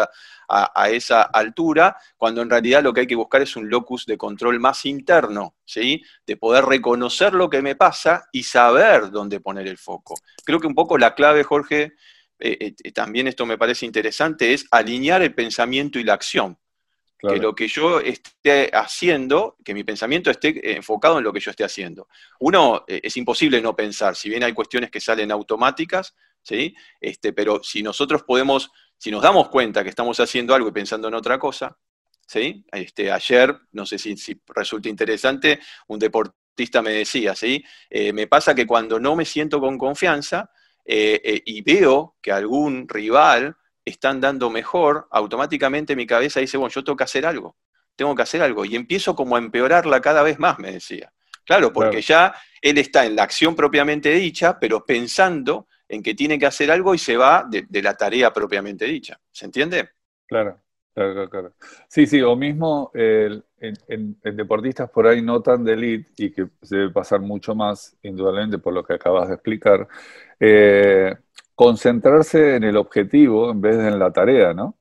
a, 0.47 0.89
esa 0.89 1.23
altura, 1.23 1.97
cuando 2.15 2.41
en 2.41 2.49
realidad 2.49 2.81
lo 2.81 2.93
que 2.93 3.01
hay 3.01 3.07
que 3.07 3.15
buscar 3.15 3.41
es 3.41 3.55
un 3.57 3.69
locus 3.69 4.05
de 4.05 4.17
control 4.17 4.59
más 4.61 4.85
interno, 4.85 5.55
¿sí? 5.65 6.01
De 6.25 6.37
poder 6.37 6.63
reconocer 6.63 7.33
lo 7.33 7.49
que 7.49 7.61
me 7.61 7.75
pasa 7.75 8.29
y 8.31 8.43
saber 8.43 9.11
dónde 9.11 9.41
poner 9.41 9.67
el 9.67 9.77
foco. 9.77 10.15
Creo 10.45 10.59
que 10.59 10.67
un 10.67 10.75
poco 10.75 10.97
la 10.97 11.15
clave, 11.15 11.43
Jorge, 11.43 11.95
eh, 12.39 12.75
eh, 12.81 12.91
también 12.93 13.27
esto 13.27 13.45
me 13.45 13.57
parece 13.57 13.85
interesante, 13.85 14.53
es 14.53 14.67
alinear 14.71 15.21
el 15.21 15.33
pensamiento 15.33 15.99
y 15.99 16.03
la 16.05 16.13
acción. 16.13 16.57
Que 17.25 17.37
lo 17.37 17.55
que 17.55 17.69
yo 17.69 18.01
esté 18.01 18.69
haciendo, 18.73 19.55
que 19.63 19.73
mi 19.73 19.85
pensamiento 19.85 20.29
esté 20.29 20.75
enfocado 20.75 21.19
en 21.19 21.23
lo 21.23 21.31
que 21.31 21.39
yo 21.39 21.51
esté 21.51 21.63
haciendo. 21.63 22.09
Uno, 22.41 22.83
eh, 22.85 22.99
es 23.01 23.15
imposible 23.15 23.61
no 23.61 23.75
pensar, 23.75 24.17
si 24.17 24.27
bien 24.29 24.43
hay 24.43 24.51
cuestiones 24.51 24.91
que 24.91 24.99
salen 24.99 25.31
automáticas, 25.31 26.15
¿sí? 26.41 26.75
Este, 26.99 27.31
pero 27.31 27.63
si 27.63 27.81
nosotros 27.81 28.23
podemos, 28.23 28.71
si 28.97 29.09
nos 29.09 29.21
damos 29.21 29.47
cuenta 29.47 29.83
que 29.83 29.89
estamos 29.89 30.19
haciendo 30.19 30.53
algo 30.53 30.67
y 30.67 30.73
pensando 30.73 31.07
en 31.07 31.13
otra 31.13 31.39
cosa, 31.39 31.77
¿sí? 32.27 32.65
Este, 32.69 33.09
ayer, 33.09 33.57
no 33.71 33.85
sé 33.85 33.97
si, 33.97 34.41
resulta 34.47 34.89
interesante, 34.89 35.61
un 35.87 35.99
deportista 35.99 36.81
me 36.81 36.91
decía, 36.91 37.33
¿sí? 37.33 37.63
me 38.13 38.27
pasa 38.27 38.53
que 38.53 38.67
cuando 38.67 38.99
no 38.99 39.15
me 39.15 39.25
siento 39.25 39.59
con 39.59 39.75
confianza, 39.77 40.51
eh, 40.85 41.21
eh, 41.23 41.41
y 41.45 41.61
veo 41.61 42.17
que 42.21 42.31
algún 42.31 42.87
rival 42.89 43.55
está 43.85 44.09
andando 44.09 44.49
mejor, 44.49 45.07
automáticamente 45.11 45.95
mi 45.95 46.05
cabeza 46.05 46.39
dice, 46.39 46.57
bueno, 46.57 46.71
yo 46.73 46.83
tengo 46.83 46.97
que 46.97 47.03
hacer 47.03 47.25
algo, 47.25 47.55
tengo 47.95 48.15
que 48.15 48.21
hacer 48.21 48.41
algo. 48.41 48.65
Y 48.65 48.75
empiezo 48.75 49.15
como 49.15 49.35
a 49.35 49.39
empeorarla 49.39 50.01
cada 50.01 50.23
vez 50.23 50.39
más, 50.39 50.59
me 50.59 50.71
decía. 50.71 51.11
Claro, 51.45 51.73
porque 51.73 52.01
ya 52.01 52.33
él 52.61 52.77
está 52.77 53.05
en 53.05 53.15
la 53.15 53.23
acción 53.23 53.55
propiamente 53.55 54.09
dicha, 54.11 54.57
pero 54.59 54.85
pensando 54.85 55.67
en 55.89 56.01
que 56.01 56.15
tiene 56.15 56.39
que 56.39 56.45
hacer 56.45 56.71
algo 56.71 56.95
y 56.95 56.97
se 56.97 57.17
va 57.17 57.45
de, 57.49 57.81
la 57.81 57.95
tarea 57.95 58.31
propiamente 58.31 58.85
dicha. 58.85 59.19
¿Se 59.31 59.45
entiende? 59.45 59.89
Claro, 60.25 60.59
claro, 60.93 61.29
claro. 61.29 61.53
Sí, 61.89 62.07
sí, 62.07 62.21
o 62.21 62.35
mismo 62.35 62.91
en, 62.93 64.17
deportistas 64.23 64.89
por 64.89 65.07
ahí 65.07 65.21
no 65.21 65.41
tan 65.41 65.63
de 65.63 65.73
elite 65.73 66.11
y 66.17 66.31
que 66.31 66.47
se 66.61 66.77
debe 66.77 66.91
pasar 66.91 67.19
mucho 67.19 67.53
más, 67.53 67.97
indudablemente 68.01 68.57
por 68.57 68.73
lo 68.73 68.83
que 68.83 68.93
acabas 68.93 69.27
de 69.27 69.35
explicar, 69.35 69.87
eh, 70.39 71.13
concentrarse 71.55 72.55
en 72.55 72.63
el 72.63 72.77
objetivo 72.77 73.51
en 73.51 73.61
vez 73.61 73.77
de 73.77 73.87
en 73.87 73.99
la 73.99 74.11
tarea, 74.11 74.53
¿no? 74.53 74.77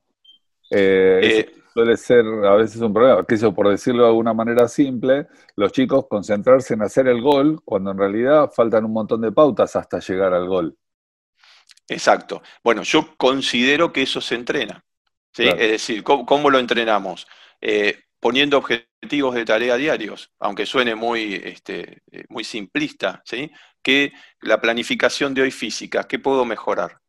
Eh, 0.69 1.19
eh, 1.23 1.55
suele 1.73 1.97
ser 1.97 2.25
a 2.25 2.55
veces 2.55 2.81
un 2.81 2.93
problema, 2.93 3.25
que 3.25 3.35
eso 3.35 3.53
por 3.53 3.69
decirlo 3.69 4.03
de 4.03 4.09
alguna 4.09 4.33
manera 4.33 4.67
simple, 4.67 5.27
los 5.55 5.71
chicos 5.71 6.07
concentrarse 6.07 6.73
en 6.73 6.81
hacer 6.81 7.07
el 7.07 7.21
gol 7.21 7.61
cuando 7.63 7.91
en 7.91 7.97
realidad 7.97 8.51
faltan 8.55 8.85
un 8.85 8.93
montón 8.93 9.21
de 9.21 9.31
pautas 9.31 9.75
hasta 9.75 9.99
llegar 9.99 10.33
al 10.33 10.47
gol. 10.47 10.77
Exacto. 11.87 12.41
Bueno, 12.63 12.83
yo 12.83 13.15
considero 13.17 13.91
que 13.91 14.03
eso 14.03 14.21
se 14.21 14.35
entrena. 14.35 14.83
¿sí? 15.31 15.43
Es 15.43 15.71
decir, 15.71 16.03
¿cómo, 16.03 16.49
lo 16.49 16.59
entrenamos? 16.59 17.27
Eh, 17.59 17.99
poniendo 18.19 18.57
objetivos 18.57 19.35
de 19.35 19.45
tarea 19.45 19.75
diarios, 19.75 20.31
aunque 20.39 20.65
suene 20.65 20.95
muy, 20.95 21.35
este, 21.43 22.03
muy 22.29 22.43
simplista, 22.43 23.21
¿sí? 23.25 23.51
Que 23.83 24.13
la 24.41 24.59
planificación 24.59 25.33
de 25.33 25.43
hoy 25.43 25.51
física, 25.51 26.05
¿qué 26.05 26.17
puedo 26.17 26.45
mejorar? 26.45 26.99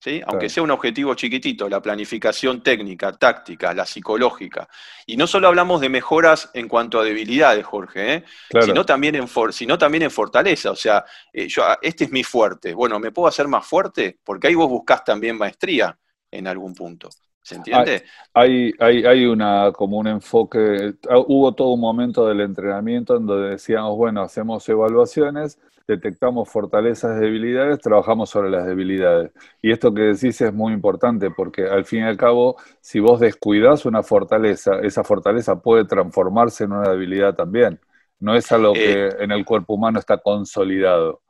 ¿Sí? 0.00 0.20
Aunque 0.26 0.50
sea 0.50 0.62
un 0.62 0.70
objetivo 0.70 1.14
chiquitito, 1.14 1.66
la 1.66 1.80
planificación 1.80 2.62
técnica, 2.62 3.12
táctica, 3.12 3.72
la 3.72 3.86
psicológica. 3.86 4.68
Y 5.06 5.16
no 5.16 5.26
solo 5.26 5.48
hablamos 5.48 5.80
de 5.80 5.88
mejoras 5.88 6.50
en 6.52 6.68
cuanto 6.68 7.00
a 7.00 7.04
debilidades, 7.04 7.64
Jorge, 7.64 8.16
¿eh? 8.16 8.24
sino, 8.60 8.84
también 8.84 9.14
en 9.14 9.26
sino 9.50 9.78
también 9.78 10.02
en 10.02 10.10
fortaleza. 10.10 10.72
O 10.72 10.76
sea, 10.76 11.06
eh, 11.32 11.48
yo, 11.48 11.64
ah, 11.64 11.78
este 11.80 12.04
es 12.04 12.12
mi 12.12 12.22
fuerte. 12.22 12.74
Bueno, 12.74 12.98
¿me 12.98 13.12
puedo 13.12 13.28
hacer 13.28 13.48
más 13.48 13.66
fuerte? 13.66 14.18
Porque 14.22 14.48
ahí 14.48 14.54
vos 14.54 14.68
buscás 14.68 15.02
también 15.04 15.38
maestría 15.38 15.96
en 16.30 16.48
algún 16.48 16.74
punto. 16.74 17.08
¿Se 17.44 17.56
entiende? 17.56 18.04
Hay, 18.32 18.72
hay, 18.78 19.04
hay 19.04 19.26
una, 19.26 19.70
como 19.72 19.98
un 19.98 20.06
enfoque, 20.06 20.94
ah, 21.10 21.18
hubo 21.18 21.54
todo 21.54 21.68
un 21.74 21.80
momento 21.80 22.26
del 22.26 22.40
entrenamiento 22.40 23.16
en 23.16 23.26
donde 23.26 23.50
decíamos, 23.50 23.96
bueno, 23.96 24.22
hacemos 24.22 24.66
evaluaciones, 24.66 25.58
detectamos 25.86 26.48
fortalezas 26.48 27.20
debilidades, 27.20 27.80
trabajamos 27.80 28.30
sobre 28.30 28.50
las 28.50 28.66
debilidades. 28.66 29.32
Y 29.60 29.72
esto 29.72 29.92
que 29.92 30.02
decís 30.02 30.40
es 30.40 30.52
muy 30.52 30.72
importante 30.72 31.30
porque 31.30 31.66
al 31.66 31.84
fin 31.84 32.00
y 32.00 32.08
al 32.08 32.16
cabo, 32.16 32.56
si 32.80 33.00
vos 33.00 33.20
descuidas 33.20 33.84
una 33.84 34.02
fortaleza, 34.02 34.80
esa 34.82 35.04
fortaleza 35.04 35.60
puede 35.60 35.84
transformarse 35.84 36.64
en 36.64 36.72
una 36.72 36.90
debilidad 36.90 37.34
también. 37.34 37.80
No 38.20 38.34
es 38.34 38.50
algo 38.52 38.72
que 38.72 39.06
eh, 39.06 39.08
en 39.20 39.32
el 39.32 39.44
cuerpo 39.44 39.74
humano 39.74 39.98
está 39.98 40.18
consolidado. 40.18 41.22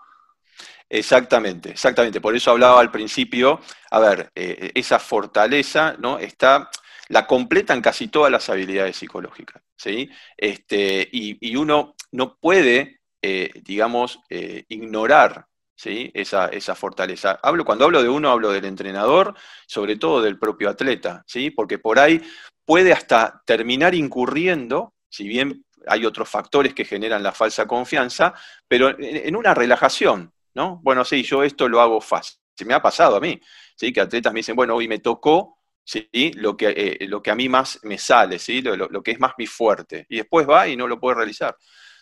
Exactamente, 0.89 1.71
exactamente. 1.71 2.21
Por 2.21 2.37
eso 2.37 2.51
hablaba 2.51 2.81
al 2.81 2.91
principio, 2.91 3.61
a 3.91 3.99
ver, 3.99 4.31
eh, 4.35 4.71
esa 4.75 4.99
fortaleza, 4.99 5.97
¿no? 5.99 6.19
Está, 6.19 6.71
la 7.09 7.27
completan 7.27 7.81
casi 7.81 8.09
todas 8.09 8.31
las 8.31 8.49
habilidades 8.49 8.97
psicológicas, 8.97 9.63
¿sí? 9.77 10.11
Este, 10.37 11.09
y, 11.11 11.57
uno 11.57 11.95
no 12.13 12.37
puede, 12.37 13.01
eh, 13.27 13.51
digamos, 13.65 14.21
eh, 14.29 14.65
ignorar. 14.69 15.47
Esa, 15.77 16.47
esa, 16.47 16.75
fortaleza. 16.75 17.41
Hablo, 17.43 17.65
cuando 17.65 17.85
hablo 17.85 18.03
de 18.03 18.09
uno, 18.09 18.31
hablo 18.31 18.53
del 18.53 18.65
entrenador, 18.65 19.35
sobre 19.67 19.97
todo 19.97 20.23
del 20.23 20.39
propio 20.39 20.71
atleta, 20.71 21.25
¿sí? 21.27 21.51
Porque 21.51 21.79
por 21.79 21.99
ahí 21.99 22.23
puede 22.65 22.93
hasta 22.93 23.43
terminar 23.45 23.95
incurriendo, 23.95 24.95
si 25.11 25.29
bien 25.29 25.65
hay 25.87 26.07
otros 26.07 26.29
factores 26.29 26.73
que 26.73 26.87
generan 26.87 27.23
la 27.23 27.33
falsa 27.33 27.67
confianza, 27.67 28.33
pero 28.69 28.97
en 28.99 29.37
una 29.37 29.53
relajación, 29.53 30.33
¿no? 30.55 30.81
Bueno, 30.83 31.05
sí, 31.05 31.23
yo 31.23 31.43
esto 31.43 31.69
lo 31.69 31.81
hago 31.81 32.01
fácil. 32.01 32.39
Se 32.57 32.65
me 32.65 32.73
ha 32.73 32.81
pasado 32.81 33.17
a 33.17 33.21
mí, 33.21 33.39
¿sí? 33.77 33.93
Que 33.93 34.01
atletas 34.01 34.33
me 34.33 34.39
dicen, 34.39 34.57
bueno, 34.57 34.77
hoy 34.77 34.89
me 34.89 35.01
tocó, 35.01 35.59
¿sí? 35.85 36.09
Lo 36.37 36.57
que, 36.57 36.69
eh, 36.69 37.07
lo 37.09 37.21
que 37.21 37.31
a 37.31 37.35
mí 37.35 37.49
más 37.49 37.81
me 37.83 37.99
sale, 37.99 38.39
¿sí? 38.39 38.63
Lo, 38.63 39.03
que 39.03 39.11
es 39.11 39.21
más 39.21 39.33
mi 39.37 39.47
fuerte. 39.47 40.07
Y 40.09 40.19
después 40.19 40.49
va 40.49 40.69
y 40.69 40.77
no 40.77 40.87
lo 40.87 40.99
puede 40.99 41.17
realizar, 41.17 41.57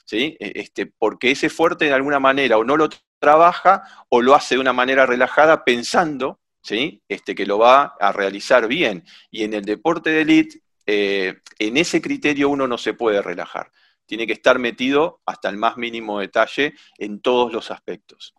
¿sí? 0.04 0.36
E, 0.40 0.52
este, 0.56 0.86
porque 0.86 1.30
ese 1.30 1.48
fuerte 1.48 1.86
de 1.86 1.92
alguna 1.92 2.20
manera 2.20 2.58
o 2.58 2.64
no 2.64 2.76
lo 2.76 2.88
trabaja 3.18 3.82
o 4.08 4.20
lo 4.20 4.34
hace 4.34 4.56
de 4.56 4.60
una 4.60 4.72
manera 4.72 5.06
relajada 5.06 5.64
pensando, 5.64 6.40
¿sí? 6.62 7.02
Este, 7.08 7.34
que 7.34 7.46
lo 7.46 7.58
va 7.58 7.94
a 8.00 8.12
realizar 8.12 8.66
bien. 8.66 9.04
Y 9.30 9.44
en 9.44 9.54
el 9.54 9.64
deporte 9.64 10.10
de 10.10 10.22
élite, 10.22 10.62
eh, 10.86 11.36
en 11.58 11.76
ese 11.76 12.02
criterio 12.02 12.48
uno 12.48 12.66
no 12.66 12.78
se 12.78 12.94
puede 12.94 13.22
relajar. 13.22 13.70
Tiene 14.06 14.26
que 14.26 14.32
estar 14.32 14.58
metido 14.58 15.20
hasta 15.24 15.48
el 15.48 15.56
más 15.56 15.76
mínimo 15.76 16.18
detalle 16.18 16.74
en 16.98 17.20
todos 17.20 17.52
los 17.52 17.70
aspectos. 17.70 18.34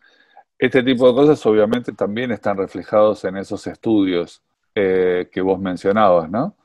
Este 0.57 0.83
tipo 0.83 1.07
de 1.07 1.13
cosas 1.13 1.45
obviamente 1.45 1.93
también 1.93 2.31
están 2.31 2.57
reflejados 2.57 3.23
en 3.25 3.37
esos 3.37 3.65
estudios 3.67 4.43
eh, 4.75 5.29
que 5.31 5.41
vos 5.41 5.59
mencionabas, 5.59 6.29
¿no? 6.29 6.57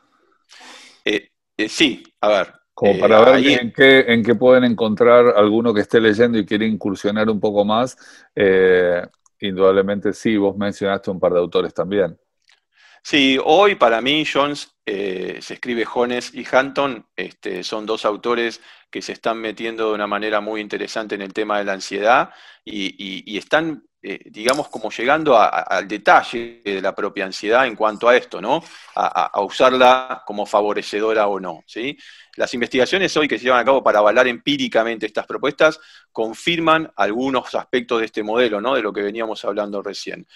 Eh, 1.04 1.30
sí, 1.68 2.02
a 2.20 2.28
ver. 2.28 2.57
Como 2.78 2.96
para 2.96 3.20
ver 3.22 3.44
en, 3.44 3.72
qué, 3.72 4.04
en 4.06 4.22
qué 4.22 4.36
pueden 4.36 4.62
encontrar 4.62 5.34
alguno 5.36 5.74
que 5.74 5.80
esté 5.80 6.00
leyendo 6.00 6.38
y 6.38 6.46
quiere 6.46 6.64
incursionar 6.64 7.28
un 7.28 7.40
poco 7.40 7.64
más. 7.64 7.96
indudablemente 9.40 10.12
sí, 10.12 10.36
vos 10.36 10.56
mencionaste 10.56 11.10
un 11.10 11.18
par 11.18 11.32
de 11.32 11.40
autores 11.40 11.74
también. 11.74 12.16
Sí, 13.02 13.36
hoy 13.44 13.74
para 13.74 14.00
mí 14.00 14.24
Jones, 14.24 14.76
se 14.86 15.54
escribe 15.54 15.84
Jones 15.84 16.32
y 16.32 16.46
Hanton, 16.48 17.04
este, 17.16 17.64
son 17.64 17.84
dos 17.84 18.04
autores 18.04 18.60
que 18.92 19.02
se 19.02 19.10
están 19.12 19.38
metiendo 19.38 19.88
de 19.88 19.94
una 19.94 20.06
manera 20.06 20.40
muy 20.40 20.60
interesante 20.60 21.16
en 21.16 21.22
el 21.22 21.32
tema 21.32 21.58
de 21.58 21.64
la 21.64 21.72
ansiedad 21.72 22.30
y 22.64 23.36
están 23.36 23.87
eh, 24.00 24.20
digamos, 24.26 24.68
como 24.68 24.90
llegando 24.90 25.36
al 25.36 25.88
detalle 25.88 26.62
de 26.64 26.80
la 26.80 26.94
propia 26.94 27.24
ansiedad 27.24 27.66
en 27.66 27.74
cuanto 27.74 28.08
a 28.08 28.16
esto, 28.16 28.40
¿no? 28.40 28.62
A, 28.94 29.40
usarla 29.42 30.22
como 30.24 30.46
favorecedora 30.46 31.26
o 31.26 31.40
no, 31.40 31.64
¿sí? 31.66 31.98
Las 32.36 32.54
investigaciones 32.54 33.16
hoy 33.16 33.26
que 33.26 33.38
se 33.38 33.46
llevan 33.46 33.58
a 33.58 33.64
cabo 33.64 33.82
para 33.82 33.98
avalar 33.98 34.28
empíricamente 34.28 35.04
estas 35.04 35.26
propuestas 35.26 35.80
confirman 36.12 36.92
algunos 36.94 37.52
aspectos 37.56 37.98
de 37.98 38.06
este 38.06 38.22
modelo, 38.22 38.60
¿no? 38.60 38.76
De 38.76 38.82
lo 38.82 38.92
que 38.92 39.02
veníamos 39.02 39.44
hablando 39.44 39.82
recién. 39.82 40.28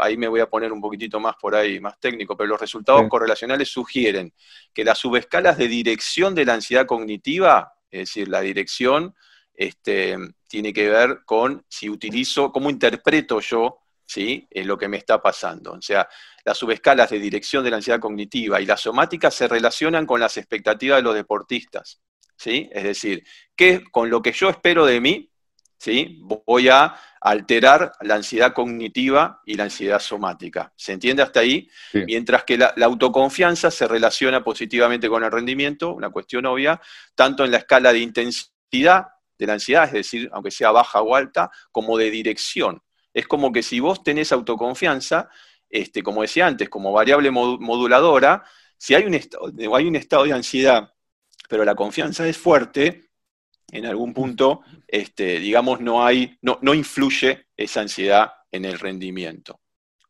ahí 0.00 0.16
me 0.16 0.28
voy 0.28 0.40
a 0.40 0.48
poner 0.48 0.72
un 0.72 0.80
poquitito 0.80 1.20
más 1.20 1.36
por 1.36 1.54
ahí, 1.54 1.80
más 1.80 2.00
técnico, 2.00 2.38
pero 2.38 2.48
los 2.48 2.60
resultados 2.60 3.06
correlacionales 3.10 3.68
sugieren 3.68 4.32
que 4.72 4.82
las 4.82 4.96
subescalas 4.96 5.58
de 5.58 5.68
dirección 5.68 6.34
de 6.34 6.46
la 6.46 6.54
ansiedad 6.54 6.86
cognitiva, 6.86 7.74
es 7.90 8.08
decir, 8.08 8.28
la 8.28 8.40
dirección 8.40 9.14
este, 9.52 10.16
tiene 10.48 10.72
que 10.72 10.88
ver 10.88 11.20
con 11.24 11.64
si 11.68 11.88
utilizo, 11.88 12.50
cómo 12.50 12.70
interpreto 12.70 13.40
yo 13.40 13.78
¿sí? 14.08 14.48
es 14.50 14.66
lo 14.66 14.76
que 14.76 14.88
me 14.88 14.96
está 14.96 15.22
pasando. 15.22 15.72
O 15.72 15.82
sea, 15.82 16.08
las 16.44 16.56
subescalas 16.56 17.10
de 17.10 17.20
dirección 17.20 17.62
de 17.62 17.70
la 17.70 17.76
ansiedad 17.76 18.00
cognitiva 18.00 18.60
y 18.60 18.66
la 18.66 18.76
somática 18.76 19.30
se 19.30 19.46
relacionan 19.46 20.06
con 20.06 20.18
las 20.18 20.36
expectativas 20.36 20.98
de 20.98 21.02
los 21.02 21.14
deportistas. 21.14 22.00
¿sí? 22.36 22.68
Es 22.72 22.82
decir, 22.82 23.22
que 23.54 23.84
con 23.90 24.10
lo 24.10 24.22
que 24.22 24.32
yo 24.32 24.48
espero 24.48 24.86
de 24.86 25.00
mí, 25.00 25.30
¿sí? 25.78 26.18
voy 26.22 26.70
a 26.70 26.98
alterar 27.20 27.92
la 28.00 28.14
ansiedad 28.14 28.54
cognitiva 28.54 29.42
y 29.44 29.54
la 29.54 29.64
ansiedad 29.64 30.00
somática. 30.00 30.72
¿Se 30.76 30.92
entiende 30.92 31.22
hasta 31.22 31.40
ahí? 31.40 31.68
Mientras 31.92 32.44
que 32.44 32.56
la, 32.56 32.74
autoconfianza 32.82 33.70
se 33.70 33.86
relaciona 33.86 34.42
positivamente 34.42 35.08
con 35.08 35.24
el 35.24 35.30
rendimiento, 35.30 35.92
una 35.92 36.10
cuestión 36.10 36.46
obvia, 36.46 36.80
tanto 37.14 37.44
en 37.44 37.50
la 37.50 37.58
escala 37.58 37.92
de 37.92 37.98
intensidad 37.98 39.08
de 39.38 39.46
la 39.46 39.54
ansiedad, 39.54 39.84
es 39.84 39.92
decir, 39.92 40.28
aunque 40.32 40.50
sea 40.50 40.70
baja 40.70 41.00
o 41.00 41.14
alta, 41.14 41.50
como 41.70 41.96
de 41.96 42.10
dirección. 42.10 42.82
Es 43.14 43.26
como 43.26 43.52
que 43.52 43.62
si 43.62 43.80
vos 43.80 44.02
tenés 44.02 44.32
autoconfianza, 44.32 45.28
este, 45.70 46.02
como 46.02 46.22
decía 46.22 46.46
antes, 46.46 46.68
como 46.68 46.92
variable 46.92 47.30
moduladora, 47.30 48.44
si 48.76 48.94
hay 48.94 49.04
un, 49.04 49.14
hay 49.74 49.86
un 49.86 49.96
estado 49.96 50.24
de 50.24 50.32
ansiedad, 50.32 50.92
pero 51.48 51.64
la 51.64 51.74
confianza 51.74 52.26
es 52.28 52.36
fuerte, 52.36 53.08
en 53.70 53.86
algún 53.86 54.14
punto, 54.14 54.62
este, 54.86 55.38
digamos, 55.38 55.80
no, 55.80 56.04
hay, 56.04 56.38
no, 56.42 56.58
no 56.62 56.74
influye 56.74 57.46
esa 57.56 57.82
ansiedad 57.82 58.32
en 58.50 58.64
el 58.64 58.78
rendimiento. 58.78 59.60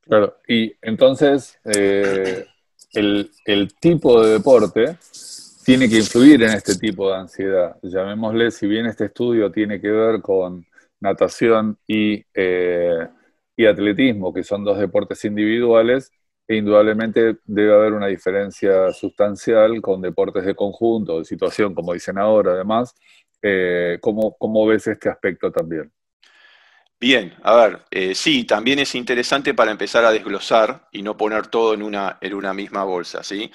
Claro, 0.03 0.38
y 0.47 0.73
entonces 0.81 1.59
eh, 1.64 2.47
el, 2.93 3.31
el, 3.45 3.75
tipo 3.75 4.23
de 4.23 4.33
deporte 4.35 4.97
tiene 5.68 5.87
que 5.87 5.98
influir 5.98 6.42
en 6.42 6.52
este 6.54 6.76
tipo 6.76 7.11
de 7.11 7.18
ansiedad. 7.18 7.76
Llamémosle, 7.83 8.50
si 8.50 8.66
bien 8.66 8.87
este 8.87 9.04
estudio 9.04 9.52
tiene 9.52 9.78
que 9.78 9.90
ver 9.90 10.22
con 10.22 10.64
natación 10.98 11.76
y, 11.87 12.24
eh, 12.33 13.07
y 13.54 13.66
atletismo, 13.66 14.33
que 14.33 14.42
son 14.42 14.64
dos 14.64 14.78
deportes 14.78 15.22
individuales, 15.26 16.11
e 16.46 16.57
indudablemente 16.57 17.40
debe 17.44 17.74
haber 17.74 17.92
una 17.92 18.07
diferencia 18.07 18.90
sustancial 18.94 19.83
con 19.83 20.00
deportes 20.00 20.46
de 20.46 20.54
conjunto, 20.54 21.18
de 21.18 21.26
situación, 21.26 21.74
como 21.74 21.92
dicen 21.92 22.16
ahora, 22.16 22.52
además. 22.52 22.94
Eh, 23.42 23.98
¿cómo, 24.00 24.38
¿Cómo 24.38 24.66
ves 24.66 24.87
este 24.87 25.11
aspecto 25.11 25.52
también? 25.52 25.92
Bien, 26.98 27.35
a 27.42 27.54
ver, 27.54 27.83
eh, 27.90 28.14
sí, 28.14 28.44
también 28.44 28.78
es 28.78 28.94
interesante 28.94 29.52
para 29.52 29.70
empezar 29.70 30.04
a 30.04 30.11
desglosar 30.11 30.88
y 30.90 31.02
no 31.02 31.16
poner 31.16 31.46
todo 31.46 31.74
en 31.74 31.83
una, 31.83 32.16
en 32.22 32.33
una 32.33 32.54
misma 32.54 32.83
bolsa, 32.85 33.22
¿sí? 33.22 33.52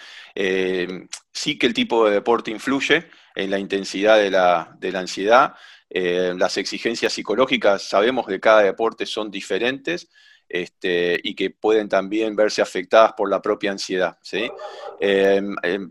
Sí 1.34 1.58
que 1.58 1.65
el 1.65 1.74
tipo 1.74 2.06
de 2.06 2.13
deporte 2.13 2.52
influye 2.52 3.08
en 3.36 3.52
la 3.52 3.60
intensidad 3.60 4.17
de 4.17 4.30
la, 4.30 5.00
ansiedad, 5.00 5.56
eh, 5.89 6.34
las 6.38 6.58
exigencias 6.58 7.13
psicológicas, 7.13 7.82
sabemos 7.82 8.28
que 8.28 8.39
cada 8.39 8.62
deporte 8.62 9.06
son 9.06 9.32
diferentes 9.32 10.10
este, 10.48 11.19
y 11.24 11.34
que 11.34 11.50
pueden 11.50 11.89
también 11.89 12.36
verse 12.36 12.62
afectadas 12.62 13.13
por 13.13 13.30
la 13.30 13.41
propia 13.41 13.72
ansiedad, 13.72 14.17
¿sí? 14.22 14.52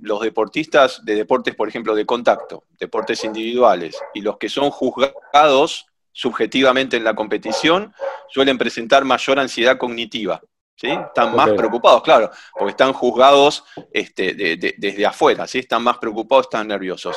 los 0.03 0.21
deportistas 0.21 1.05
de 1.05 1.17
deportes, 1.17 1.55
por 1.57 1.69
ejemplo, 1.69 1.95
de 1.95 2.07
contacto, 2.07 2.65
deportes 2.79 3.25
individuales, 3.25 3.97
y 4.15 4.21
los 4.21 4.39
que 4.39 4.49
son 4.49 4.71
juzgados 4.71 5.87
subjetivamente 6.13 6.97
en 6.97 7.05
la 7.05 7.15
competición, 7.15 7.93
suelen 8.29 8.59
presentar 8.59 9.05
mayor 9.05 9.41
ansiedad 9.41 9.79
cognitiva. 9.79 10.41
¿Sí? 10.83 10.89
Están 10.91 11.37
más 11.37 11.51
preocupados, 11.51 12.03
claro, 12.03 12.31
porque 12.53 12.71
están 12.73 12.93
juzgados 12.93 13.65
este, 13.93 14.35
desde 14.77 15.07
afuera, 15.07 15.47
¿sí? 15.47 15.61
están 15.61 15.85
más 15.85 15.99
preocupados, 15.99 16.47
están 16.47 16.67
nerviosos. 16.67 17.17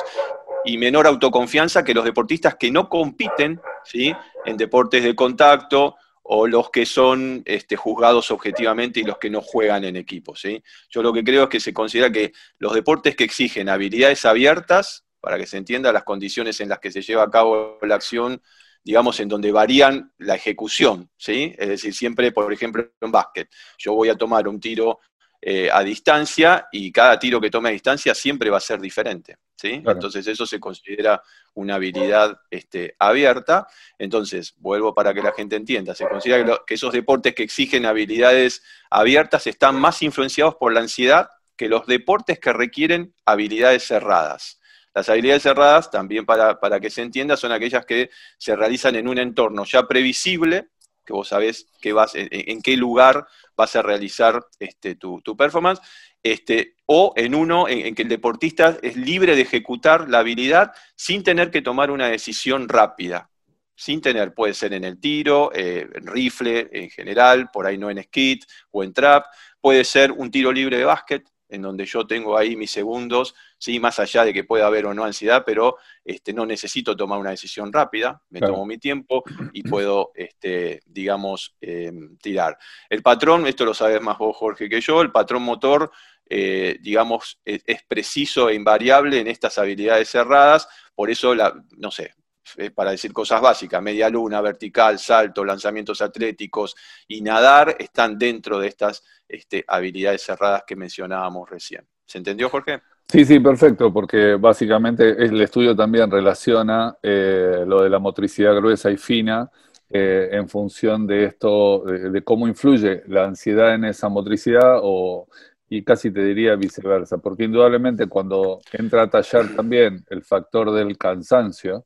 Y 0.64 0.78
menor 0.78 1.06
autoconfianza 1.06 1.82
que 1.82 1.92
los 1.92 2.04
deportistas 2.04 2.54
que 2.54 2.70
no 2.70 2.88
compiten 2.88 3.60
¿sí? 3.84 4.14
en 4.44 4.56
deportes 4.56 5.02
de 5.02 5.16
contacto 5.16 5.96
o 6.22 6.46
los 6.46 6.70
que 6.70 6.86
son 6.86 7.42
este, 7.44 7.76
juzgados 7.76 8.30
objetivamente 8.30 9.00
y 9.00 9.04
los 9.04 9.18
que 9.18 9.30
no 9.30 9.40
juegan 9.40 9.84
en 9.84 9.96
equipo. 9.96 10.36
¿sí? 10.36 10.62
Yo 10.88 11.02
lo 11.02 11.12
que 11.12 11.24
creo 11.24 11.44
es 11.44 11.48
que 11.48 11.60
se 11.60 11.72
considera 11.72 12.10
que 12.10 12.32
los 12.58 12.72
deportes 12.72 13.16
que 13.16 13.24
exigen 13.24 13.68
habilidades 13.68 14.24
abiertas, 14.24 15.04
para 15.20 15.38
que 15.38 15.46
se 15.46 15.56
entienda 15.56 15.92
las 15.92 16.04
condiciones 16.04 16.60
en 16.60 16.68
las 16.68 16.78
que 16.78 16.92
se 16.92 17.02
lleva 17.02 17.24
a 17.24 17.30
cabo 17.30 17.78
la 17.82 17.96
acción, 17.96 18.40
digamos, 18.86 19.18
en 19.18 19.26
donde 19.26 19.50
varían 19.50 20.12
la 20.18 20.36
ejecución, 20.36 21.10
¿sí? 21.16 21.52
Es 21.58 21.68
decir, 21.68 21.92
siempre, 21.92 22.30
por 22.30 22.52
ejemplo, 22.52 22.88
en 23.00 23.10
básquet, 23.10 23.50
yo 23.76 23.94
voy 23.94 24.10
a 24.10 24.14
tomar 24.14 24.46
un 24.46 24.60
tiro 24.60 25.00
eh, 25.42 25.68
a 25.72 25.82
distancia 25.82 26.68
y 26.70 26.92
cada 26.92 27.18
tiro 27.18 27.40
que 27.40 27.50
tome 27.50 27.68
a 27.68 27.72
distancia 27.72 28.14
siempre 28.14 28.48
va 28.48 28.58
a 28.58 28.60
ser 28.60 28.80
diferente. 28.80 29.38
¿sí? 29.56 29.82
Entonces 29.84 30.24
eso 30.28 30.46
se 30.46 30.60
considera 30.60 31.20
una 31.54 31.74
habilidad 31.74 32.38
este, 32.48 32.94
abierta. 33.00 33.66
Entonces, 33.98 34.54
vuelvo 34.58 34.94
para 34.94 35.12
que 35.12 35.22
la 35.22 35.32
gente 35.32 35.56
entienda, 35.56 35.92
se 35.92 36.06
considera 36.06 36.60
que, 36.64 36.74
esos 36.74 36.92
deportes 36.92 37.34
que 37.34 37.42
exigen 37.42 37.86
habilidades 37.86 38.62
abiertas 38.88 39.48
están 39.48 39.80
más 39.80 40.00
influenciados 40.02 40.54
por 40.54 40.72
la 40.72 40.78
ansiedad 40.78 41.28
que 41.56 41.68
los 41.68 41.86
deportes 41.86 42.38
que 42.38 42.52
requieren 42.52 43.14
habilidades 43.24 43.84
cerradas. 43.84 44.60
Las 44.96 45.10
habilidades 45.10 45.42
cerradas, 45.42 45.90
también 45.90 46.24
para, 46.24 46.80
que 46.80 46.88
se 46.88 47.02
entienda, 47.02 47.36
son 47.36 47.52
aquellas 47.52 47.84
que 47.84 48.08
se 48.38 48.56
realizan 48.56 48.96
en 48.96 49.08
un 49.08 49.18
entorno 49.18 49.66
ya 49.66 49.86
previsible, 49.86 50.70
que 51.04 51.12
vos 51.12 51.28
sabés 51.28 51.68
que 51.82 51.92
vas, 51.92 52.12
en, 52.14 52.62
qué 52.62 52.78
lugar 52.78 53.26
vas 53.54 53.76
a 53.76 53.82
realizar 53.82 54.42
este, 54.58 54.94
tu, 54.94 55.20
performance, 55.36 55.82
este, 56.22 56.76
o 56.86 57.12
en 57.14 57.34
uno 57.34 57.68
en, 57.68 57.94
que 57.94 58.04
el 58.04 58.08
deportista 58.08 58.78
es 58.80 58.96
libre 58.96 59.36
de 59.36 59.42
ejecutar 59.42 60.08
la 60.08 60.20
habilidad 60.20 60.72
sin 60.94 61.22
tener 61.22 61.50
que 61.50 61.60
tomar 61.60 61.90
una 61.90 62.08
decisión 62.08 62.66
rápida. 62.66 63.28
Sin 63.74 64.00
tener, 64.00 64.32
puede 64.32 64.54
ser 64.54 64.72
en 64.72 64.84
el 64.84 64.98
tiro, 64.98 65.50
eh, 65.54 65.86
en 65.92 66.06
rifle 66.06 66.70
en 66.72 66.88
general, 66.88 67.50
por 67.52 67.66
ahí 67.66 67.76
no 67.76 67.90
en 67.90 68.02
skit 68.02 68.46
o 68.70 68.82
en 68.82 68.94
trap, 68.94 69.26
puede 69.60 69.84
ser 69.84 70.10
un 70.10 70.30
tiro 70.30 70.50
libre 70.50 70.78
de 70.78 70.84
básquet, 70.84 71.28
en 71.48 71.62
donde 71.62 71.84
yo 71.84 72.06
tengo 72.06 72.36
ahí 72.36 72.56
mis 72.56 72.70
segundos, 72.70 73.34
¿sí? 73.58 73.78
más 73.78 73.98
allá 73.98 74.24
de 74.24 74.32
que 74.32 74.44
pueda 74.44 74.66
haber 74.66 74.86
o 74.86 74.94
no 74.94 75.04
ansiedad, 75.04 75.42
pero 75.44 75.76
este, 76.04 76.32
no 76.32 76.46
necesito 76.46 76.96
tomar 76.96 77.18
una 77.18 77.30
decisión 77.30 77.72
rápida, 77.72 78.22
me 78.30 78.40
tomo 78.40 78.66
mi 78.66 78.78
tiempo 78.78 79.22
y 79.52 79.62
puedo, 79.62 80.12
este, 80.14 80.80
digamos, 80.86 81.54
em, 81.60 82.16
tirar. 82.18 82.58
El 82.88 83.02
patrón, 83.02 83.46
esto 83.46 83.64
lo 83.64 83.74
sabes 83.74 84.00
más 84.00 84.18
vos, 84.18 84.36
Jorge, 84.36 84.68
que 84.68 84.80
yo, 84.80 85.02
el 85.02 85.12
patrón 85.12 85.42
motor, 85.42 85.90
eh, 86.28 86.78
digamos, 86.80 87.40
es, 87.44 87.62
es, 87.66 87.82
preciso 87.84 88.48
e 88.48 88.54
invariable 88.54 89.20
en 89.20 89.28
estas 89.28 89.58
habilidades 89.58 90.08
cerradas, 90.10 90.68
por 90.94 91.10
eso, 91.10 91.34
la, 91.34 91.54
no 91.76 91.90
sé, 91.90 92.14
eh, 92.56 92.70
para 92.70 92.92
decir 92.92 93.12
cosas 93.12 93.40
básicas, 93.40 93.82
media 93.82 94.08
luna, 94.08 94.40
vertical, 94.40 94.98
salto, 94.98 95.44
lanzamientos 95.44 96.00
atléticos 96.00 96.74
y 97.08 97.20
nadar 97.20 97.76
están 97.78 98.18
dentro 98.18 98.58
de 98.58 98.68
estas 98.68 99.02
este, 99.28 99.64
habilidades 99.66 100.22
cerradas 100.22 100.64
que 100.66 100.76
mencionábamos 100.76 101.48
recién. 101.50 101.86
¿Se 102.04 102.18
entendió, 102.18 102.48
Jorge? 102.48 102.80
Sí, 103.08 103.24
sí, 103.24 103.38
perfecto, 103.38 103.92
porque 103.92 104.34
básicamente 104.34 105.10
el 105.10 105.40
estudio 105.40 105.76
también 105.76 106.10
relaciona 106.10 106.96
eh, 107.02 107.64
lo 107.66 107.82
de 107.82 107.90
la 107.90 108.00
motricidad 108.00 108.54
gruesa 108.56 108.90
y 108.90 108.96
fina 108.96 109.48
eh, 109.88 110.30
en 110.32 110.48
función 110.48 111.06
de 111.06 111.26
esto, 111.26 111.84
de, 111.84 112.24
cómo 112.24 112.48
influye 112.48 113.04
la 113.06 113.24
ansiedad 113.24 113.74
en 113.74 113.84
esa 113.84 114.08
motricidad 114.08 114.80
o, 114.82 115.28
y 115.68 115.84
casi 115.84 116.10
te 116.10 116.24
diría 116.24 116.56
viceversa, 116.56 117.18
porque 117.18 117.44
indudablemente 117.44 118.08
cuando 118.08 118.60
entra 118.72 119.02
a 119.02 119.10
tallar 119.10 119.54
también 119.54 120.04
el 120.10 120.22
factor 120.22 120.72
del 120.72 120.98
cansancio, 120.98 121.84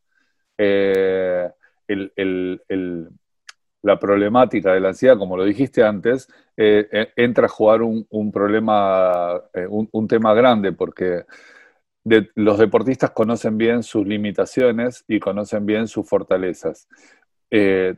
eh, 0.63 1.51
la 3.83 3.99
problemática 3.99 4.75
de 4.75 4.81
la 4.81 4.89
ansiedad, 4.89 5.17
como 5.17 5.39
lo 5.39 5.45
dijiste 5.45 5.83
antes, 5.83 6.29
eh, 6.55 6.87
eh, 6.93 7.09
entra 7.17 7.47
a 7.47 7.49
jugar 7.49 7.81
un, 7.83 8.31
problema, 8.31 9.41
un, 9.71 10.07
tema 10.07 10.35
grande, 10.35 10.73
porque 10.73 11.25
los 12.35 12.59
deportistas 12.59 13.13
conocen 13.13 13.57
bien 13.57 13.83
sus 13.83 14.07
limitaciones 14.07 15.03
y 15.09 15.19
conocen 15.19 15.65
bien 15.65 15.89
sus 15.89 16.07
fortalezas, 16.07 16.87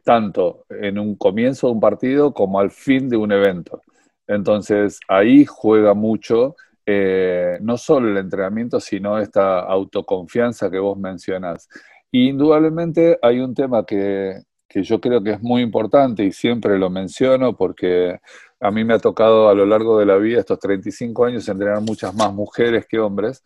tanto 0.05 0.64
en 0.70 0.98
un 1.01 1.16
comienzo 1.16 1.66
de 1.66 1.72
un 1.72 1.81
partido 1.81 2.33
como 2.33 2.61
al 2.61 2.70
fin 2.70 3.09
de 3.09 3.16
un 3.16 3.33
evento. 3.33 3.83
Entonces 4.29 5.01
ahí 5.09 5.44
juega 5.44 5.94
mucho 5.94 6.55
no 6.87 7.77
solo 7.77 8.09
el 8.09 8.18
entrenamiento, 8.18 8.79
sino 8.79 9.18
esta 9.18 9.61
autoconfianza 9.61 10.70
que 10.70 10.79
vos 10.79 10.96
mencionás 10.96 11.68
indudablemente 12.12 13.18
hay 13.22 13.40
un 13.40 13.55
tema 13.55 13.85
que, 13.85 14.42
yo 14.75 15.01
creo 15.01 15.22
que 15.22 15.33
es 15.33 15.42
muy 15.42 15.62
importante 15.62 16.25
y 16.25 16.33
siempre 16.33 16.79
lo 16.79 16.88
menciono 16.90 17.57
porque 17.57 18.20
a 18.61 18.70
mí 18.70 18.85
me 18.85 18.94
ha 18.94 18.98
tocado 18.98 19.48
a 19.48 19.55
lo 19.55 19.66
largo 19.66 19.98
de 19.98 20.07
la 20.07 20.16
vida, 20.16 20.40
estos 20.40 20.59
35 20.59 21.25
años, 21.27 21.48
entrenar 21.48 21.83
muchas 21.83 22.14
más 22.14 22.33
mujeres 22.33 22.87
que 22.87 22.98
hombres. 22.98 23.42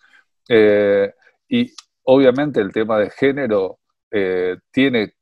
Eh, 0.48 1.12
y 1.48 1.72
obviamente 2.05 2.61
el 2.61 2.72
tema 2.72 2.98
de 2.98 3.11
género 3.11 3.79
eh, 4.11 4.57
tiene, 4.70 5.14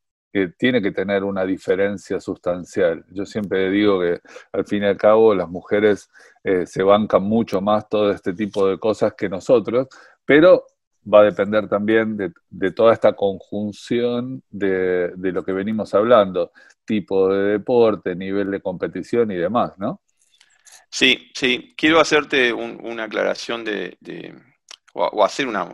tiene 0.59 0.83
que 0.83 0.93
tener 0.93 1.25
una 1.25 1.45
diferencia 1.45 2.21
sustancial. 2.21 3.05
Yo 3.11 3.25
siempre 3.25 3.71
digo 3.71 4.01
que 4.01 4.21
al 4.53 4.67
fin 4.67 4.83
y 4.83 4.87
al 4.87 4.97
cabo 4.97 5.35
las 5.35 5.49
mujeres 5.49 6.11
eh, 6.43 6.67
se 6.67 6.83
bancan 6.83 7.23
mucho 7.23 7.61
más 7.61 7.89
todo 7.89 8.11
este 8.11 8.35
tipo 8.35 8.67
de 8.69 8.79
cosas 8.79 9.15
que 9.15 9.29
nosotros, 9.29 9.89
pero 10.25 10.65
va 11.13 11.21
a 11.21 11.25
depender 11.25 11.69
también 11.69 12.17
de, 12.17 12.71
toda 12.73 12.93
esta 12.93 13.13
conjunción 13.15 14.43
de, 14.51 15.13
lo 15.17 15.45
que 15.45 15.53
venimos 15.53 15.95
hablando, 15.95 16.53
tipo 16.85 17.29
de 17.29 17.53
deporte, 17.53 18.15
nivel 18.15 18.51
de 18.51 18.61
competición 18.61 19.31
y 19.31 19.37
demás, 19.37 19.73
¿no? 19.79 20.01
Sí, 20.91 21.31
sí. 21.35 21.75
Quiero 21.77 22.01
hacerte 22.01 22.53
una 22.53 23.05
aclaración 23.05 23.65
de, 23.65 23.97
o, 24.93 25.25
hacer 25.25 25.47
una, 25.47 25.69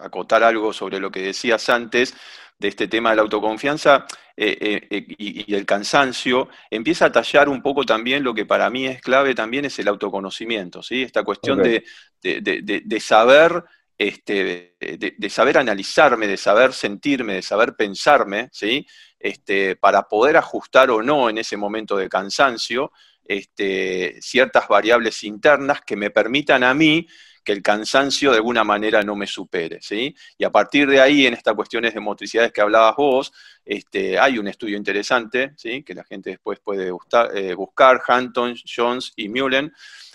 acotar 0.00 0.42
algo 0.42 0.72
sobre 0.72 0.98
lo 0.98 1.10
que 1.10 1.20
decías 1.20 1.68
antes 1.68 2.14
de 2.58 2.68
este 2.68 2.88
tema 2.88 3.10
de 3.10 3.16
la 3.16 3.22
autoconfianza 3.22 4.06
eh, 4.36 4.56
eh, 4.60 4.86
eh, 4.90 5.06
y, 5.18 5.54
el 5.54 5.66
cansancio, 5.66 6.48
empieza 6.70 7.06
a 7.06 7.12
tallar 7.12 7.48
un 7.48 7.62
poco 7.62 7.84
también 7.84 8.24
lo 8.24 8.34
que 8.34 8.46
para 8.46 8.70
mí 8.70 8.86
es 8.86 9.00
clave 9.00 9.34
también 9.34 9.64
es 9.64 9.78
el 9.78 9.88
autoconocimiento, 9.88 10.82
¿sí? 10.82 11.02
Esta 11.02 11.22
cuestión 11.22 11.62
de, 11.62 11.84
de, 12.22 13.00
saber 13.00 13.64
este, 13.96 14.76
de, 14.80 15.30
saber 15.30 15.58
analizarme, 15.58 16.26
de 16.26 16.36
saber 16.36 16.72
sentirme, 16.72 17.34
de 17.34 17.42
saber 17.42 17.74
pensarme, 17.76 18.48
¿sí? 18.52 18.86
Este, 19.18 19.76
para 19.76 20.02
poder 20.02 20.36
ajustar 20.36 20.90
o 20.90 21.02
no 21.02 21.30
en 21.30 21.38
ese 21.38 21.56
momento 21.56 21.96
de 21.96 22.08
cansancio 22.08 22.92
este, 23.24 24.20
ciertas 24.20 24.68
variables 24.68 25.24
internas 25.24 25.80
que 25.80 25.96
me 25.96 26.10
permitan 26.10 26.62
a 26.62 26.74
mí 26.74 27.06
que 27.44 27.52
el 27.52 27.62
cansancio 27.62 28.30
de 28.30 28.38
alguna 28.38 28.64
manera 28.64 29.02
no 29.02 29.14
me 29.14 29.26
supere. 29.26 29.80
¿sí? 29.82 30.14
Y 30.38 30.44
a 30.44 30.50
partir 30.50 30.88
de 30.88 31.00
ahí, 31.00 31.26
en 31.26 31.34
estas 31.34 31.54
cuestiones 31.54 31.92
de 31.92 32.00
motricidades 32.00 32.52
que 32.52 32.62
hablabas 32.62 32.96
vos, 32.96 33.32
este, 33.64 34.18
hay 34.18 34.38
un 34.38 34.48
estudio 34.48 34.76
interesante 34.76 35.52
¿sí? 35.56 35.82
que 35.82 35.94
la 35.94 36.04
gente 36.04 36.30
después 36.30 36.58
puede 36.60 36.88
eh, 36.88 37.54
buscar, 37.54 38.02
Hanton, 38.06 38.56
Jones 38.64 39.12
y 39.16 39.28
Mullen, 39.28 39.72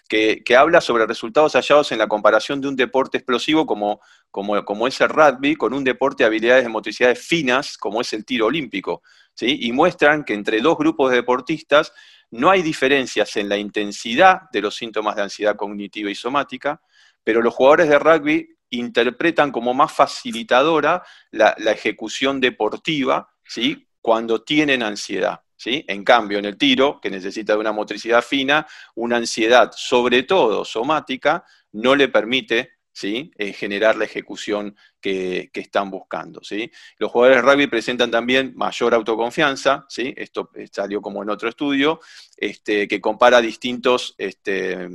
que, 0.10 0.44
habla 0.58 0.82
sobre 0.82 1.06
resultados 1.06 1.54
hallados 1.54 1.92
en 1.92 2.00
la 2.00 2.08
comparación 2.08 2.60
de 2.60 2.68
un 2.68 2.76
deporte 2.76 3.20
explosivo 3.20 3.68
como, 3.68 4.02
como, 4.32 4.66
como, 4.66 4.88
es 4.88 5.00
el 5.02 5.10
rugby 5.10 5.56
con 5.56 5.74
un 5.74 5.84
deporte 5.84 6.24
de 6.24 6.28
habilidades 6.28 6.64
de 6.64 6.70
motricidades 6.70 7.20
finas 7.20 7.78
como 7.78 8.02
es 8.02 8.12
el 8.14 8.26
tiro 8.26 8.48
olímpico. 8.48 9.04
¿sí? 9.36 9.60
Y 9.62 9.72
muestran 9.72 10.24
que 10.24 10.34
entre 10.34 10.62
dos 10.62 10.78
grupos 10.78 11.12
de 11.12 11.18
deportistas 11.18 11.94
no 12.32 12.50
hay 12.50 12.64
diferencias 12.64 13.38
en 13.38 13.48
la 13.48 13.58
intensidad 13.58 14.42
de 14.52 14.62
los 14.62 14.76
síntomas 14.76 15.16
de 15.16 15.22
ansiedad 15.22 15.56
cognitiva 15.56 16.10
y 16.10 16.16
somática, 16.16 16.82
pero 17.24 17.42
los 17.44 17.54
jugadores 17.54 17.88
de 17.88 18.00
rugby 18.00 18.58
interpretan 18.72 19.52
como 19.52 19.76
más 19.76 19.92
facilitadora 19.92 21.04
la, 21.32 21.56
la 21.60 21.72
ejecución 21.72 22.40
deportiva 22.40 23.30
¿sí? 23.46 23.88
cuando 24.02 24.42
tienen 24.42 24.82
ansiedad. 24.82 25.42
En 25.66 26.04
cambio, 26.04 26.40
en 26.40 26.46
el 26.46 26.58
tiro, 26.58 27.00
que 27.02 27.10
necesita 27.10 27.54
de 27.54 27.60
una 27.60 27.72
motricidad 27.72 28.22
fina, 28.22 28.66
una 28.96 29.18
ansiedad, 29.18 29.72
sobre 29.76 30.24
todo 30.24 30.64
somática, 30.64 31.44
no 31.74 31.96
le 31.96 32.08
permite 32.08 32.80
¿sí? 32.92 33.32
Eh, 33.38 33.54
generar 33.54 33.96
la 33.96 34.06
ejecución 34.06 34.76
que, 35.00 35.50
están 35.54 35.90
buscando. 35.90 36.42
¿sí? 36.44 36.72
Los 36.98 37.12
jugadores 37.12 37.44
de 37.44 37.50
rugby 37.50 37.68
presentan 37.68 38.12
también 38.12 38.54
mayor 38.56 38.94
autoconfianza, 38.94 39.86
¿sí? 39.88 40.14
esto 40.18 40.50
salió 40.72 41.02
como 41.02 41.24
en 41.24 41.30
otro 41.30 41.50
estudio, 41.50 42.00
este, 42.38 42.88
que 42.88 43.02
compara 43.02 43.42
distintos... 43.42 44.16
Este, 44.18 44.88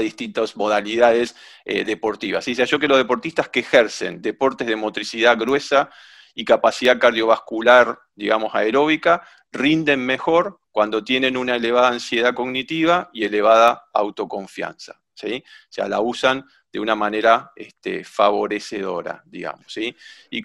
distintas 0.00 0.56
modalidades 0.56 1.36
eh, 1.66 1.84
deportivas. 1.84 2.44
¿sí? 2.44 2.54
Yo 2.54 2.78
que 2.78 2.88
los 2.88 2.96
deportistas 2.96 3.50
que 3.50 3.60
ejercen 3.60 4.20
deportes 4.22 4.66
de 4.66 4.74
motricidad 4.74 5.38
gruesa 5.38 5.90
y 6.34 6.44
capacidad 6.44 6.98
cardiovascular, 6.98 7.98
digamos, 8.14 8.54
aeróbica, 8.54 9.22
rinden 9.52 10.04
mejor 10.04 10.60
cuando 10.70 11.02
tienen 11.02 11.36
una 11.36 11.56
elevada 11.56 11.88
ansiedad 11.88 12.34
cognitiva 12.34 13.10
y 13.12 13.24
elevada 13.24 13.88
autoconfianza. 13.92 15.00
¿sí? 15.14 15.42
O 15.46 15.72
sea, 15.72 15.88
la 15.88 16.00
usan 16.00 16.44
de 16.72 16.80
una 16.80 16.94
manera 16.94 17.52
este, 17.56 18.04
favorecedora, 18.04 19.22
digamos. 19.26 19.64
¿sí? 19.72 19.94
Y 20.30 20.42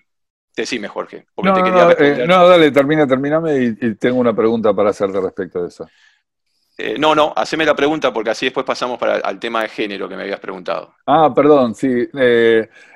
Decime, 0.55 0.87
Jorge. 0.87 1.25
no, 1.35 1.53
no, 1.53 2.47
dale, 2.47 2.71
termina, 2.71 3.05
terminame 3.05 3.75
y, 3.79 3.95
tengo 3.95 4.19
una 4.19 4.33
pregunta 4.33 4.73
para 4.73 4.91
hacerte 4.91 5.19
respecto 5.19 5.61
de 5.61 5.67
eso. 5.67 5.89
No, 6.99 7.15
no, 7.15 7.33
haceme 7.35 7.65
la 7.65 7.75
pregunta 7.75 8.11
porque 8.11 8.31
así 8.31 8.45
después 8.45 8.65
pasamos 8.65 8.97
para, 8.97 9.15
al 9.15 9.39
tema 9.39 9.61
de 9.61 9.69
género 9.69 10.09
que 10.09 10.15
me 10.15 10.23
habías 10.23 10.39
preguntado. 10.39 10.93
Ah, 11.05 11.31
perdón, 11.33 11.75
sí. 11.75 12.07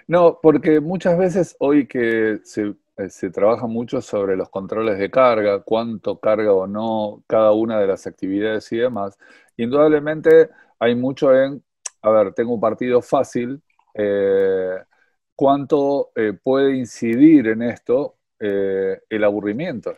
no, 0.08 0.40
porque 0.42 0.80
muchas 0.80 1.18
veces 1.18 1.56
hoy 1.60 1.88
que 1.88 2.40
se 2.44 2.74
eh, 3.00 3.10
se 3.10 3.30
trabaja 3.32 3.66
mucho 3.66 4.02
sobre 4.02 4.36
los 4.36 4.50
controles 4.50 5.00
de 5.00 5.10
carga, 5.10 5.62
cuánto 5.64 6.20
carga 6.20 6.52
o 6.54 6.68
no 6.68 7.24
cada 7.28 7.54
una 7.54 7.80
de 7.80 7.88
las 7.88 8.06
actividades 8.06 8.70
y 8.74 8.78
demás. 8.78 9.18
Indudablemente 9.56 10.50
hay 10.80 10.96
mucho 10.96 11.34
en, 11.34 11.64
a 12.02 12.10
ver, 12.10 12.34
tengo 12.34 12.54
un 12.54 12.60
partido 12.60 13.02
fácil, 13.02 13.62
eh, 13.94 14.76
cuánto 15.36 16.12
eh, 16.16 16.34
puede 16.44 16.76
incidir 16.76 17.48
en 17.48 17.62
esto 17.64 18.16
el 18.42 19.24
aburrimiento. 19.26 19.96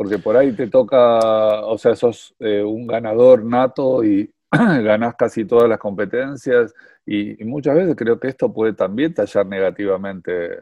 Porque 0.00 0.18
por 0.18 0.34
ahí 0.34 0.52
te 0.52 0.66
toca, 0.68 1.60
o 1.66 1.76
sea, 1.76 1.94
sos 1.94 2.34
un 2.40 2.86
ganador 2.86 3.44
nato 3.44 4.02
y 4.02 4.32
ganás 4.50 5.14
casi 5.14 5.44
todas 5.44 5.68
las 5.68 5.78
competencias 5.78 6.72
y, 7.04 7.42
y, 7.42 7.44
muchas 7.44 7.74
veces 7.74 7.94
creo 7.96 8.18
que 8.18 8.28
esto 8.28 8.50
puede 8.50 8.72
también 8.72 9.12
tallar 9.12 9.46
negativamente 9.46 10.60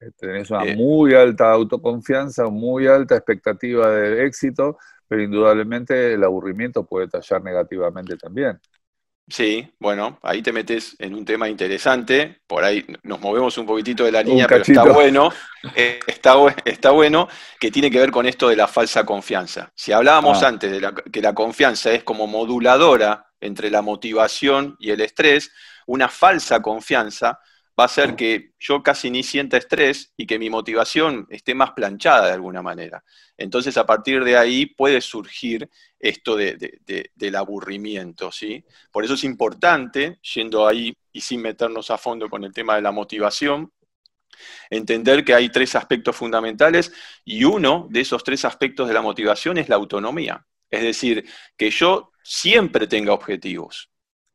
eh, 0.00 0.10
tenés 0.16 0.50
una 0.50 0.64
eh, 0.64 0.76
muy 0.76 1.14
alta 1.14 1.50
autoconfianza, 1.50 2.48
muy 2.48 2.86
alta 2.86 3.16
expectativa 3.16 3.90
de 3.90 4.26
éxito, 4.26 4.78
pero 5.08 5.22
indudablemente 5.22 6.14
el 6.14 6.22
aburrimiento 6.22 6.86
puede 6.86 7.08
tallar 7.08 7.42
negativamente 7.42 8.16
también. 8.16 8.60
Sí, 9.28 9.68
bueno, 9.78 10.18
ahí 10.22 10.40
te 10.40 10.52
metes 10.52 10.96
en 10.98 11.14
un 11.14 11.24
tema 11.24 11.50
interesante, 11.50 12.40
por 12.46 12.64
ahí 12.64 12.86
nos 13.02 13.20
movemos 13.20 13.58
un 13.58 13.66
poquitito 13.66 14.04
de 14.04 14.12
la 14.12 14.22
línea, 14.22 14.46
pero 14.46 14.62
está 14.62 14.84
bueno, 14.84 15.30
eh, 15.74 16.00
está, 16.06 16.34
está, 16.64 16.90
bueno, 16.92 17.28
que 17.60 17.70
tiene 17.70 17.90
que 17.90 17.98
ver 17.98 18.10
con 18.10 18.24
esto 18.24 18.48
de 18.48 18.56
la 18.56 18.66
falsa 18.66 19.04
confianza. 19.04 19.70
Si 19.74 19.92
hablábamos 19.92 20.42
ah. 20.42 20.48
antes 20.48 20.72
de 20.72 20.92
que 21.12 21.20
la 21.20 21.34
confianza 21.34 21.92
es 21.92 22.04
como 22.04 22.26
moduladora 22.26 23.26
entre 23.38 23.70
la 23.70 23.82
motivación 23.82 24.76
y 24.78 24.92
el 24.92 25.02
estrés, 25.02 25.52
una 25.86 26.08
falsa 26.08 26.62
confianza 26.62 27.38
va 27.78 27.84
a 27.84 27.88
ser 27.88 28.16
que 28.16 28.52
yo 28.58 28.82
casi 28.82 29.10
ni 29.10 29.22
sienta 29.22 29.56
estrés 29.56 30.12
y 30.16 30.26
que 30.26 30.38
mi 30.38 30.50
motivación 30.50 31.26
esté 31.30 31.54
más 31.54 31.72
planchada 31.72 32.26
de 32.26 32.32
alguna 32.32 32.62
manera. 32.62 33.04
Entonces, 33.36 33.76
a 33.76 33.86
partir 33.86 34.24
de 34.24 34.36
ahí 34.36 34.66
puede 34.66 35.00
surgir 35.00 35.68
esto 35.98 36.36
del 36.36 37.36
aburrimiento, 37.36 38.32
¿sí? 38.32 38.64
Por 38.90 39.04
eso 39.04 39.14
es 39.14 39.24
importante, 39.24 40.18
yendo 40.34 40.66
ahí 40.66 40.94
y 41.12 41.20
sin 41.20 41.40
meternos 41.40 41.90
a 41.90 41.98
fondo 41.98 42.28
con 42.28 42.44
el 42.44 42.52
tema 42.52 42.74
de 42.76 42.82
la 42.82 42.90
motivación, 42.90 43.72
entender 44.70 45.24
que 45.24 45.34
hay 45.34 45.48
tres 45.50 45.74
aspectos 45.74 46.16
fundamentales 46.16 46.92
y 47.24 47.44
uno 47.44 47.86
de 47.90 48.00
esos 48.00 48.24
tres 48.24 48.44
aspectos 48.44 48.88
de 48.88 48.94
la 48.94 49.02
motivación 49.02 49.58
es 49.58 49.68
la 49.68 49.76
autonomía. 49.76 50.46
Es 50.70 50.82
decir, 50.82 51.24
que 51.56 51.70
yo 51.70 52.12
siempre 52.22 52.86
tenga 52.86 53.12
objetivos. 53.12 53.90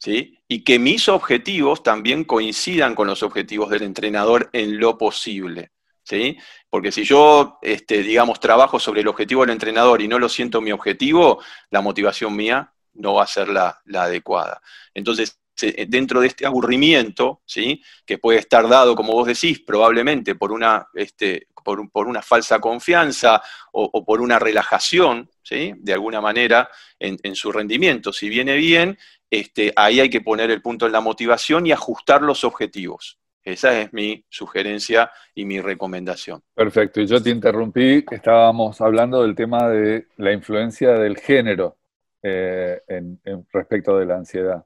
Y 0.05 0.63
que 0.63 0.79
mis 0.79 1.07
objetivos 1.07 1.83
también 1.83 2.23
coincidan 2.23 2.95
con 2.95 3.07
los 3.07 3.23
objetivos 3.23 3.69
del 3.69 3.83
entrenador 3.83 4.49
en 4.53 4.79
lo 4.79 4.97
posible. 4.97 5.71
¿Sí? 6.03 6.37
Porque 6.69 6.91
si 6.91 7.05
yo, 7.05 7.59
este, 7.61 8.03
digamos, 8.03 8.41
trabajo 8.41 8.77
sobre 8.77 9.01
el 9.01 9.07
objetivo 9.07 9.41
del 9.41 9.51
entrenador 9.51 10.01
y 10.01 10.09
no 10.09 10.19
lo 10.19 10.27
siento 10.27 10.59
mi 10.59 10.73
objetivo, 10.73 11.41
la 11.69 11.79
motivación 11.79 12.35
mía 12.35 12.73
no 12.95 13.13
va 13.13 13.23
a 13.23 13.27
ser 13.27 13.47
la, 13.47 13.81
adecuada. 13.93 14.61
Entonces, 14.93 15.39
dentro 15.87 16.19
de 16.19 16.27
este 16.27 16.45
aburrimiento, 16.45 17.41
¿sí? 17.45 17.81
que 18.05 18.17
puede 18.17 18.39
estar 18.39 18.67
dado, 18.67 18.95
como 18.95 19.13
vos 19.13 19.27
decís, 19.27 19.61
probablemente 19.61 20.35
por 20.35 20.51
una, 20.51 20.87
este, 20.93 21.47
por, 21.63 22.07
una 22.07 22.21
falsa 22.21 22.59
confianza 22.59 23.41
o, 23.71 24.03
por 24.03 24.19
una 24.19 24.39
relajación, 24.39 25.29
¿sí? 25.41 25.73
de 25.77 25.93
alguna 25.93 26.21
manera, 26.21 26.69
en, 26.99 27.17
en, 27.23 27.35
su 27.35 27.51
rendimiento. 27.51 28.11
Si 28.11 28.29
viene 28.29 28.55
bien, 28.55 28.97
este, 29.33 29.73
ahí 29.75 29.99
hay 29.99 30.11
que 30.11 30.21
poner 30.21 30.51
el 30.51 30.61
punto 30.61 30.85
en 30.85 30.91
la 30.91 31.01
motivación 31.01 31.65
y 31.65 31.71
ajustar 31.71 32.21
los 32.21 32.43
objetivos. 32.43 33.17
Esa 33.43 33.81
es 33.81 33.91
mi 33.91 34.23
sugerencia 34.29 35.11
y 35.33 35.45
mi 35.45 35.59
recomendación. 35.59 36.43
Perfecto, 36.53 37.01
y 37.01 37.07
yo 37.07 37.21
te 37.21 37.31
interrumpí, 37.31 38.05
estábamos 38.11 38.79
hablando 38.79 39.23
del 39.23 39.33
tema 39.33 39.67
de 39.69 40.05
la 40.17 40.31
influencia 40.31 40.91
del 40.93 41.17
género 41.17 41.77
eh, 42.21 42.79
en, 42.87 43.19
respecto 43.51 43.97
de 43.97 44.05
la 44.05 44.17
ansiedad. 44.17 44.63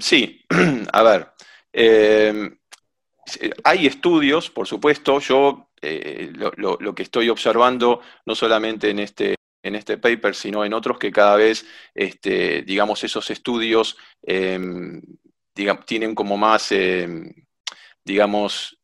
sí, 0.00 0.44
a 0.92 1.02
ver, 1.02 1.28
em, 1.72 2.58
hay 3.64 3.86
estudios, 3.86 4.50
por 4.50 4.66
supuesto, 4.66 5.20
yo 5.20 5.70
eh, 5.80 6.30
lo, 6.34 6.94
que 6.94 7.02
estoy 7.02 7.30
observando, 7.30 8.02
no 8.26 8.34
solamente 8.34 8.90
en 8.90 8.98
este, 8.98 9.36
en 9.62 9.74
este 9.74 9.98
paper, 9.98 10.34
sino 10.34 10.64
en 10.64 10.74
otros 10.74 10.98
que 10.98 11.12
cada 11.12 11.36
vez, 11.36 11.66
este, 11.94 12.62
digamos, 12.62 13.04
esos 13.04 13.30
estudios 13.30 13.96
em, 14.22 15.00
tienen 15.86 16.14
como 16.14 16.36
más, 16.36 16.72
em, 16.72 17.32
digamos, 18.04 18.78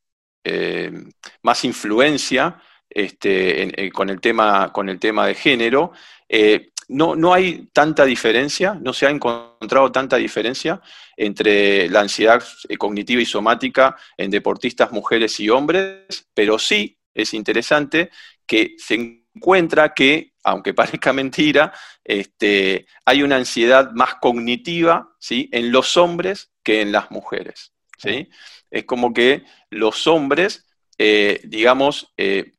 em, 0.45 1.11
más 1.43 1.65
influencia 1.65 2.63
este, 2.89 3.85
eh, 3.87 3.91
con, 3.91 4.11
el 4.11 4.21
tema, 4.21 4.73
con 4.73 4.89
el 4.89 4.99
tema 4.99 5.27
de 5.27 5.35
género. 5.35 5.93
Eh, 6.29 6.71
no, 6.89 7.15
no, 7.17 7.35
hay 7.35 7.69
tanta 7.73 8.05
diferencia, 8.05 8.75
no 8.75 8.93
se 8.95 9.07
ha 9.07 9.11
encontrado 9.11 9.93
tanta 9.93 10.17
diferencia 10.17 10.81
entre 11.17 11.89
la 11.91 12.01
ansiedad 12.01 12.43
cognitiva 12.79 13.21
y 13.21 13.27
somática 13.27 13.97
en 14.17 14.31
deportistas 14.31 14.91
mujeres 14.91 15.39
y 15.41 15.51
hombres, 15.51 16.29
pero 16.33 16.59
sí 16.59 16.99
es 17.15 17.35
interesante 17.35 18.11
que 18.47 18.75
se 18.79 19.27
encuentra 19.39 19.95
que 19.95 20.33
aunque 20.45 20.75
parezca 20.81 21.13
mentira, 21.13 21.73
este, 22.05 22.87
hay 23.05 23.23
una 23.23 23.37
ansiedad 23.37 23.93
más 23.93 24.17
cognitiva 24.17 25.15
¿sí? 25.19 25.49
en 25.53 25.73
los 25.73 25.97
hombres 25.97 26.51
que 26.63 26.81
en 26.81 26.93
las 26.93 27.11
mujeres. 27.11 27.73
¿sí? 27.99 28.29
Es 28.71 28.85
como 28.85 29.13
que 29.13 29.45
los 29.71 30.07
hombres, 30.07 30.67
eh, 30.99 31.41
digamos, 31.45 32.13
eh, 32.17 32.53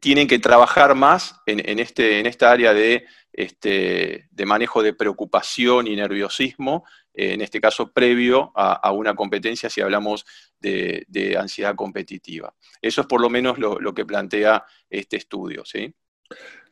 tienen 0.00 0.28
que 0.28 0.38
trabajar 0.38 0.94
más 0.94 1.40
en, 1.46 1.78
este, 1.78 2.20
en 2.20 2.26
esta 2.26 2.50
área 2.50 2.74
de, 2.74 3.06
este, 3.32 4.28
manejo 4.44 4.82
de 4.82 4.92
preocupación 4.92 5.86
y 5.86 5.96
nerviosismo, 5.96 6.84
eh, 7.14 7.32
en 7.32 7.40
este 7.40 7.60
caso 7.60 7.90
previo 7.90 8.52
a, 8.54 8.90
una 8.92 9.14
competencia 9.14 9.70
si 9.70 9.80
hablamos 9.80 10.26
de, 10.60 11.36
ansiedad 11.38 11.74
competitiva. 11.74 12.54
Eso 12.82 13.00
es 13.00 13.06
por 13.06 13.20
lo 13.20 13.30
menos 13.30 13.58
lo, 13.58 13.94
que 13.94 14.04
plantea 14.04 14.64
este 14.90 15.16
estudio. 15.16 15.64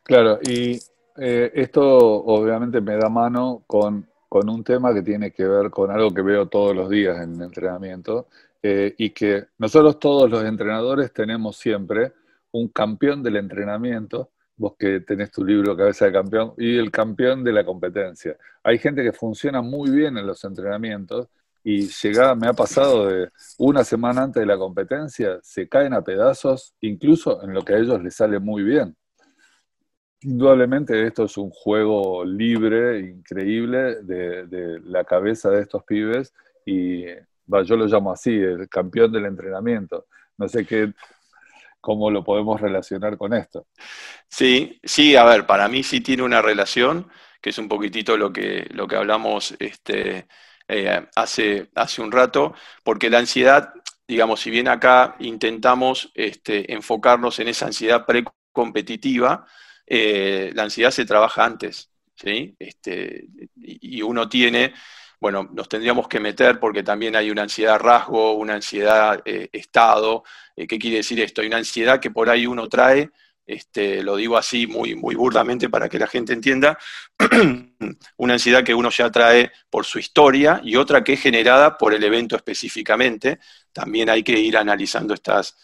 Claro, 0.03 0.39
y 0.41 0.79
eh, 1.17 1.51
esto 1.53 1.83
obviamente 1.87 2.81
me 2.81 2.95
da 2.97 3.09
mano 3.09 3.63
con, 3.67 4.07
un 4.29 4.63
tema 4.63 4.93
que 4.93 5.01
tiene 5.01 5.31
que 5.31 5.45
ver 5.45 5.69
con 5.69 5.91
algo 5.91 6.13
que 6.13 6.21
veo 6.21 6.47
todos 6.47 6.75
los 6.75 6.89
días 6.89 7.21
en 7.21 7.35
el 7.35 7.41
entrenamiento 7.43 8.27
eh, 8.63 8.95
y 8.97 9.09
que 9.11 9.47
nosotros 9.57 9.99
todos 9.99 10.29
los 10.29 10.43
entrenadores 10.43 11.11
tenemos 11.13 11.57
siempre 11.57 12.13
un 12.51 12.69
campeón 12.69 13.23
del 13.23 13.37
entrenamiento, 13.37 14.31
vos 14.55 14.75
que 14.77 15.01
tenés 15.01 15.31
tu 15.31 15.43
libro 15.43 15.75
Cabeza 15.75 16.05
de 16.05 16.13
Campeón, 16.13 16.53
y 16.57 16.77
el 16.77 16.91
campeón 16.91 17.43
de 17.43 17.51
la 17.53 17.65
competencia. 17.65 18.37
Hay 18.63 18.77
gente 18.79 19.03
que 19.03 19.13
funciona 19.13 19.61
muy 19.61 19.89
bien 19.91 20.17
en 20.17 20.27
los 20.27 20.43
entrenamientos 20.43 21.27
y 21.63 21.87
llega, 21.87 22.35
me 22.35 22.47
ha 22.47 22.53
pasado 22.53 23.07
de 23.07 23.29
una 23.59 23.83
semana 23.83 24.23
antes 24.23 24.41
de 24.41 24.47
la 24.47 24.57
competencia, 24.57 25.39
se 25.43 25.67
caen 25.69 25.93
a 25.93 26.01
pedazos, 26.03 26.73
incluso 26.81 27.43
en 27.43 27.53
lo 27.53 27.63
que 27.63 27.73
a 27.73 27.77
ellos 27.77 28.01
les 28.01 28.15
sale 28.15 28.39
muy 28.39 28.63
bien. 28.63 28.95
Indudablemente 30.23 31.07
esto 31.07 31.25
es 31.25 31.35
un 31.37 31.49
juego 31.49 32.23
libre, 32.23 32.99
increíble, 32.99 34.03
de, 34.03 34.79
la 34.85 35.03
cabeza 35.03 35.49
de 35.49 35.61
estos 35.61 35.83
pibes 35.83 36.33
y 36.65 37.05
yo 37.05 37.75
lo 37.75 37.85
llamo 37.85 38.11
así, 38.11 38.31
el 38.31 38.69
campeón 38.69 39.11
del 39.11 39.25
entrenamiento. 39.25 40.05
No 40.37 40.47
sé 40.47 40.65
qué, 40.65 40.93
cómo 41.79 42.11
lo 42.11 42.23
podemos 42.23 42.61
relacionar 42.61 43.17
con 43.17 43.33
esto. 43.33 43.65
Sí, 44.29 44.79
sí, 44.83 45.15
a 45.15 45.23
ver, 45.23 45.45
para 45.45 45.67
mí 45.67 45.83
sí 45.83 46.01
tiene 46.01 46.23
una 46.23 46.41
relación, 46.41 47.09
que 47.41 47.49
es 47.49 47.57
un 47.57 47.67
poquitito 47.67 48.15
lo 48.15 48.31
que, 48.31 48.67
lo 48.71 48.87
que 48.87 48.95
hablamos 48.95 49.55
este, 49.59 50.27
eh, 50.67 51.07
hace, 51.15 51.69
hace 51.75 52.01
un 52.01 52.11
rato, 52.11 52.53
porque 52.83 53.09
la 53.09 53.17
ansiedad, 53.17 53.73
digamos, 54.07 54.39
si 54.39 54.51
bien 54.51 54.67
acá 54.67 55.15
intentamos 55.19 56.11
este, 56.13 56.71
enfocarnos 56.71 57.39
en 57.39 57.47
esa 57.47 57.65
ansiedad 57.65 58.05
precompetitiva, 58.05 59.47
eh, 59.93 60.51
la 60.53 60.63
ansiedad 60.63 60.89
se 60.89 61.03
trabaja 61.03 61.43
antes, 61.43 61.89
¿sí? 62.15 62.55
Este, 62.57 63.25
y 63.57 64.01
uno 64.01 64.29
tiene, 64.29 64.73
bueno, 65.19 65.49
nos 65.51 65.67
tendríamos 65.67 66.07
que 66.07 66.21
meter 66.21 66.61
porque 66.61 66.81
también 66.81 67.13
hay 67.17 67.29
una 67.29 67.41
ansiedad 67.41 67.77
rasgo, 67.77 68.35
una 68.35 68.53
ansiedad 68.53 69.21
eh, 69.25 69.49
estado. 69.51 70.23
Eh, 70.55 70.65
¿Qué 70.65 70.79
quiere 70.79 70.97
decir 70.97 71.19
esto? 71.19 71.41
Hay 71.41 71.47
una 71.47 71.57
ansiedad 71.57 71.99
que 71.99 72.09
por 72.09 72.29
ahí 72.29 72.47
uno 72.47 72.69
trae 72.69 73.11
este, 73.45 74.01
lo 74.01 74.15
digo 74.15 74.37
así 74.37 74.65
muy, 74.65 74.95
muy 74.95 75.15
burdamente 75.15 75.67
para 75.67 75.89
que 75.89 75.99
la 75.99 76.07
gente 76.07 76.31
entienda, 76.31 76.77
una 78.15 78.33
ansiedad 78.33 78.63
que 78.63 78.73
uno 78.73 78.89
ya 78.91 79.09
trae 79.09 79.51
por 79.69 79.85
su 79.85 79.99
historia 79.99 80.61
y 80.63 80.77
otra 80.77 81.03
que 81.03 81.13
es 81.13 81.21
generada 81.21 81.77
por 81.77 81.93
el 81.93 82.01
evento 82.01 82.37
específicamente. 82.37 83.39
También 83.73 84.09
hay 84.09 84.23
que 84.23 84.39
ir 84.39 84.55
analizando 84.55 85.13
estas, 85.13 85.57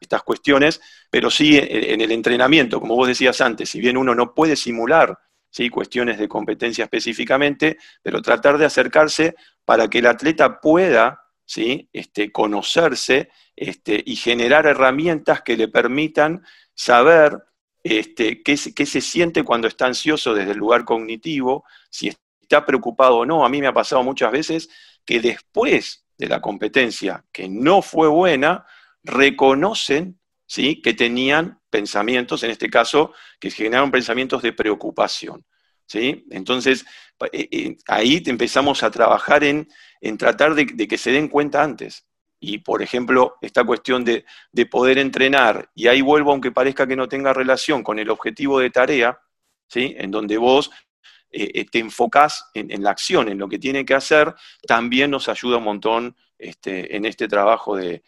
estas 0.00 0.22
cuestiones, 0.22 0.80
pero 1.10 1.30
sí 1.30 1.58
en 1.58 2.00
el 2.00 2.12
entrenamiento, 2.12 2.80
como 2.80 2.94
vos 2.94 3.08
decías 3.08 3.40
antes, 3.40 3.68
si 3.70 3.80
bien 3.80 3.96
uno 3.96 4.14
no 4.14 4.34
puede 4.34 4.56
simular 4.56 5.18
¿sí? 5.50 5.70
cuestiones 5.70 6.18
de 6.18 6.28
competencia 6.28 6.84
específicamente, 6.84 7.78
pero 8.02 8.22
tratar 8.22 8.58
de 8.58 8.66
acercarse 8.66 9.34
para 9.64 9.88
que 9.88 9.98
el 9.98 10.06
atleta 10.06 10.60
pueda 10.60 11.22
¿sí? 11.44 11.88
este, 11.92 12.30
conocerse 12.30 13.30
este, 13.56 14.02
y 14.04 14.16
generar 14.16 14.66
herramientas 14.66 15.42
que 15.42 15.56
le 15.56 15.68
permitan 15.68 16.44
saber 16.74 17.38
este, 17.82 18.42
qué, 18.42 18.56
se 18.56 19.00
siente 19.00 19.42
cuando 19.44 19.68
está 19.68 19.86
ansioso 19.86 20.34
desde 20.34 20.52
el 20.52 20.58
lugar 20.58 20.84
cognitivo, 20.84 21.64
si 21.90 22.08
está 22.08 22.64
preocupado 22.64 23.18
o 23.18 23.26
no. 23.26 23.44
A 23.44 23.48
mí 23.48 23.60
me 23.60 23.66
ha 23.66 23.72
pasado 23.72 24.02
muchas 24.02 24.30
veces 24.30 24.68
que 25.04 25.20
después 25.20 26.04
de 26.16 26.28
la 26.28 26.40
competencia 26.40 27.24
que 27.32 27.48
no 27.48 27.80
fue 27.80 28.08
buena, 28.08 28.66
reconocen 29.02 30.18
¿sí? 30.46 30.80
que 30.82 30.94
tenían 30.94 31.60
pensamientos, 31.70 32.42
en 32.42 32.50
este 32.50 32.70
caso, 32.70 33.12
que 33.38 33.50
generaron 33.50 33.90
pensamientos 33.90 34.42
de 34.42 34.52
preocupación. 34.52 35.44
¿sí? 35.86 36.26
Entonces, 36.30 36.84
eh, 37.32 37.48
eh, 37.50 37.76
ahí 37.86 38.22
empezamos 38.26 38.82
a 38.82 38.90
trabajar 38.90 39.44
en, 39.44 39.68
tratar 40.16 40.54
de, 40.54 40.66
que 40.66 40.98
se 40.98 41.12
den 41.12 41.28
cuenta 41.28 41.62
antes. 41.62 42.06
Y, 42.40 42.58
por 42.58 42.82
ejemplo, 42.82 43.36
esta 43.42 43.64
cuestión 43.64 44.04
de, 44.04 44.24
poder 44.70 44.98
entrenar, 44.98 45.70
y 45.74 45.88
ahí 45.88 46.00
vuelvo, 46.00 46.32
aunque 46.32 46.52
parezca 46.52 46.86
que 46.86 46.96
no 46.96 47.08
tenga 47.08 47.32
relación 47.32 47.82
con 47.82 47.98
el 47.98 48.10
objetivo 48.10 48.58
de 48.58 48.70
tarea, 48.70 49.20
¿sí? 49.68 49.94
en 49.98 50.10
donde 50.10 50.38
vos 50.38 50.70
eh, 51.30 51.66
te 51.66 51.78
enfocás 51.78 52.48
en, 52.54 52.82
la 52.82 52.90
acción, 52.90 53.28
en 53.28 53.38
lo 53.38 53.48
que 53.48 53.58
tiene 53.58 53.84
que 53.84 53.94
hacer, 53.94 54.34
también 54.66 55.10
nos 55.10 55.28
ayuda 55.28 55.58
un 55.58 55.64
montón 55.64 56.16
este, 56.38 56.96
en 56.96 57.04
este 57.04 57.26
trabajo 57.26 57.76
de, 57.76 58.02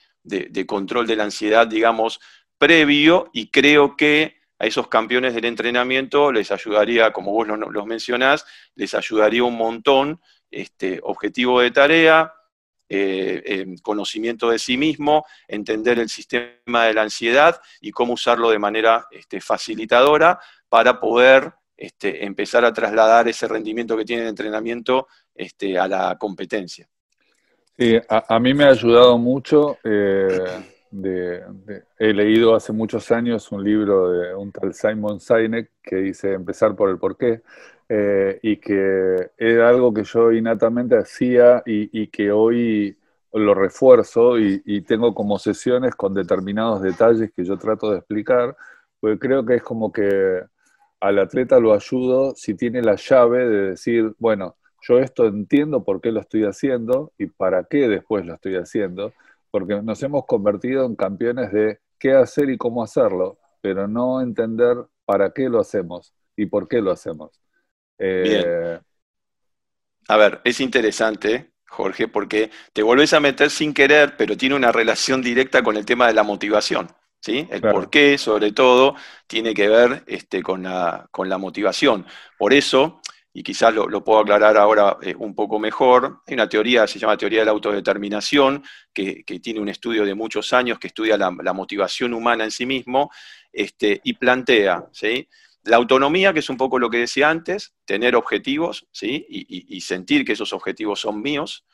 control 0.66 1.06
de 1.06 1.16
la 1.16 1.24
ansiedad, 1.24 1.66
digamos, 1.66 2.20
previo, 2.58 3.30
y 3.32 3.50
creo 3.50 3.96
que 3.96 4.40
a 4.58 4.66
esos 4.66 4.88
campeones 4.88 5.34
del 5.34 5.46
entrenamiento 5.46 6.30
les 6.30 6.50
ayudaría, 6.50 7.12
como 7.12 7.32
vos 7.32 7.48
los 7.48 7.86
mencionás, 7.86 8.44
les 8.74 8.94
ayudaría 8.94 9.42
un 9.42 9.56
montón 9.56 10.20
este 10.50 11.00
objetivo 11.02 11.60
de 11.60 11.70
tarea, 11.70 12.34
eh, 12.92 13.76
conocimiento 13.82 14.50
de 14.50 14.58
sí 14.58 14.76
mismo, 14.76 15.24
entender 15.46 15.98
el 15.98 16.08
sistema 16.08 16.84
de 16.84 16.92
la 16.92 17.02
ansiedad 17.02 17.60
y 17.80 17.92
cómo 17.92 18.14
usarlo 18.14 18.50
de 18.50 18.58
manera 18.58 19.06
este, 19.12 19.40
facilitadora 19.40 20.40
para 20.68 20.98
poder 20.98 21.54
este, 21.76 22.26
empezar 22.26 22.64
a 22.64 22.72
trasladar 22.72 23.28
ese 23.28 23.48
rendimiento 23.48 23.96
que 23.96 24.04
tiene 24.04 24.22
el 24.22 24.28
entrenamiento 24.28 25.06
este, 25.34 25.78
a 25.78 25.88
la 25.88 26.18
competencia. 26.18 26.88
Sí, 27.78 27.98
a, 28.08 28.38
mí 28.38 28.54
me 28.54 28.64
ha 28.64 28.70
ayudado 28.70 29.16
mucho. 29.18 29.78
Eh, 29.84 30.44
he 31.98 32.12
leído 32.12 32.54
hace 32.54 32.72
muchos 32.72 33.10
años 33.10 33.50
un 33.52 33.64
libro 33.64 34.10
de 34.10 34.34
un 34.34 34.52
tal 34.52 34.74
Simon 34.74 35.20
Sinek 35.20 35.70
que 35.82 35.96
dice 35.96 36.32
empezar 36.32 36.74
por 36.76 36.90
el 36.90 36.98
porqué. 36.98 37.42
Eh, 37.92 38.38
y 38.42 38.58
que 38.58 39.32
era 39.36 39.68
algo 39.68 39.92
que 39.92 40.04
yo 40.04 40.30
innatamente 40.30 40.96
hacía 40.96 41.60
y, 41.66 42.06
que 42.06 42.30
hoy 42.30 42.96
lo 43.32 43.52
refuerzo 43.52 44.38
y, 44.38 44.82
tengo 44.82 45.12
como 45.12 45.40
sesiones 45.40 45.96
con 45.96 46.14
determinados 46.14 46.82
detalles 46.82 47.32
que 47.34 47.44
yo 47.44 47.58
trato 47.58 47.90
de 47.90 47.98
explicar, 47.98 48.56
porque 49.00 49.18
creo 49.18 49.44
que 49.44 49.56
es 49.56 49.62
como 49.64 49.90
que 49.90 50.40
al 51.00 51.18
atleta 51.18 51.58
lo 51.58 51.74
ayudo 51.74 52.32
si 52.36 52.54
tiene 52.54 52.80
la 52.80 52.94
llave 52.94 53.48
de 53.48 53.70
decir, 53.70 54.14
bueno, 54.18 54.54
yo 54.82 54.98
esto 54.98 55.26
entiendo 55.26 55.84
por 55.84 56.00
qué 56.00 56.12
lo 56.12 56.20
estoy 56.20 56.44
haciendo 56.44 57.12
y 57.18 57.26
para 57.26 57.64
qué 57.64 57.88
después 57.88 58.24
lo 58.24 58.34
estoy 58.34 58.56
haciendo, 58.56 59.12
porque 59.50 59.82
nos 59.82 60.02
hemos 60.02 60.26
convertido 60.26 60.84
en 60.86 60.96
campeones 60.96 61.52
de 61.52 61.80
qué 61.98 62.12
hacer 62.12 62.50
y 62.50 62.56
cómo 62.56 62.82
hacerlo, 62.82 63.38
pero 63.60 63.86
no 63.86 64.20
entender 64.20 64.76
para 65.04 65.32
qué 65.32 65.48
lo 65.48 65.60
hacemos 65.60 66.14
y 66.36 66.46
por 66.46 66.68
qué 66.68 66.80
lo 66.80 66.90
hacemos. 66.90 67.30
Bien. 67.98 68.44
Eh, 68.46 68.80
a 70.08 70.16
ver, 70.16 70.40
es 70.44 70.60
interesante, 70.60 71.52
Jorge, 71.68 72.08
porque 72.08 72.50
te 72.72 72.82
volvés 72.82 73.12
a 73.12 73.20
meter 73.20 73.50
sin 73.50 73.74
querer, 73.74 74.16
pero 74.16 74.36
tiene 74.36 74.54
una 74.54 74.72
relación 74.72 75.22
directa 75.22 75.62
con 75.62 75.76
el 75.76 75.84
tema 75.84 76.06
de 76.06 76.14
la 76.14 76.22
motivación. 76.22 76.88
¿sí? 77.20 77.46
El 77.50 77.60
por 77.60 77.90
qué, 77.90 78.18
sobre 78.18 78.52
todo, 78.52 78.96
tiene 79.26 79.54
que 79.54 79.68
ver 79.68 80.02
este, 80.06 80.42
con, 80.42 80.64
la, 80.64 81.08
con, 81.10 81.28
la, 81.28 81.38
motivación. 81.38 82.06
Por 82.38 82.52
eso, 82.52 83.00
y 83.32 83.42
quizás 83.42 83.72
lo, 83.72 84.04
puedo 84.04 84.20
aclarar 84.20 84.56
ahora 84.56 84.96
eh, 85.02 85.14
un 85.16 85.34
poco 85.34 85.58
mejor, 85.58 86.22
hay 86.26 86.34
una 86.34 86.48
teoría, 86.48 86.86
se 86.86 86.98
llama 86.98 87.16
teoría 87.16 87.40
de 87.40 87.44
la 87.44 87.52
autodeterminación, 87.52 88.64
que, 88.92 89.24
tiene 89.42 89.60
un 89.60 89.68
estudio 89.68 90.04
de 90.04 90.14
muchos 90.14 90.52
años 90.52 90.78
que 90.78 90.88
estudia 90.88 91.16
la, 91.16 91.52
motivación 91.52 92.12
humana 92.12 92.44
en 92.44 92.50
sí 92.50 92.66
mismo, 92.66 93.10
este, 93.52 94.00
y 94.02 94.14
plantea, 94.14 94.86
¿sí? 94.92 95.28
La 95.64 95.76
autonomía, 95.76 96.32
que 96.32 96.40
es 96.40 96.48
un 96.48 96.56
poco 96.56 96.78
lo 96.78 96.88
que 96.88 96.98
decía 96.98 97.28
antes, 97.28 97.74
tener 97.84 98.16
objetivos 98.16 98.88
¿sí? 98.92 99.26
y, 99.28 99.80
sentir 99.82 100.24
que 100.24 100.32
esos 100.32 100.54
objetivos 100.54 101.00
son 101.00 101.20
míos. 101.20 101.66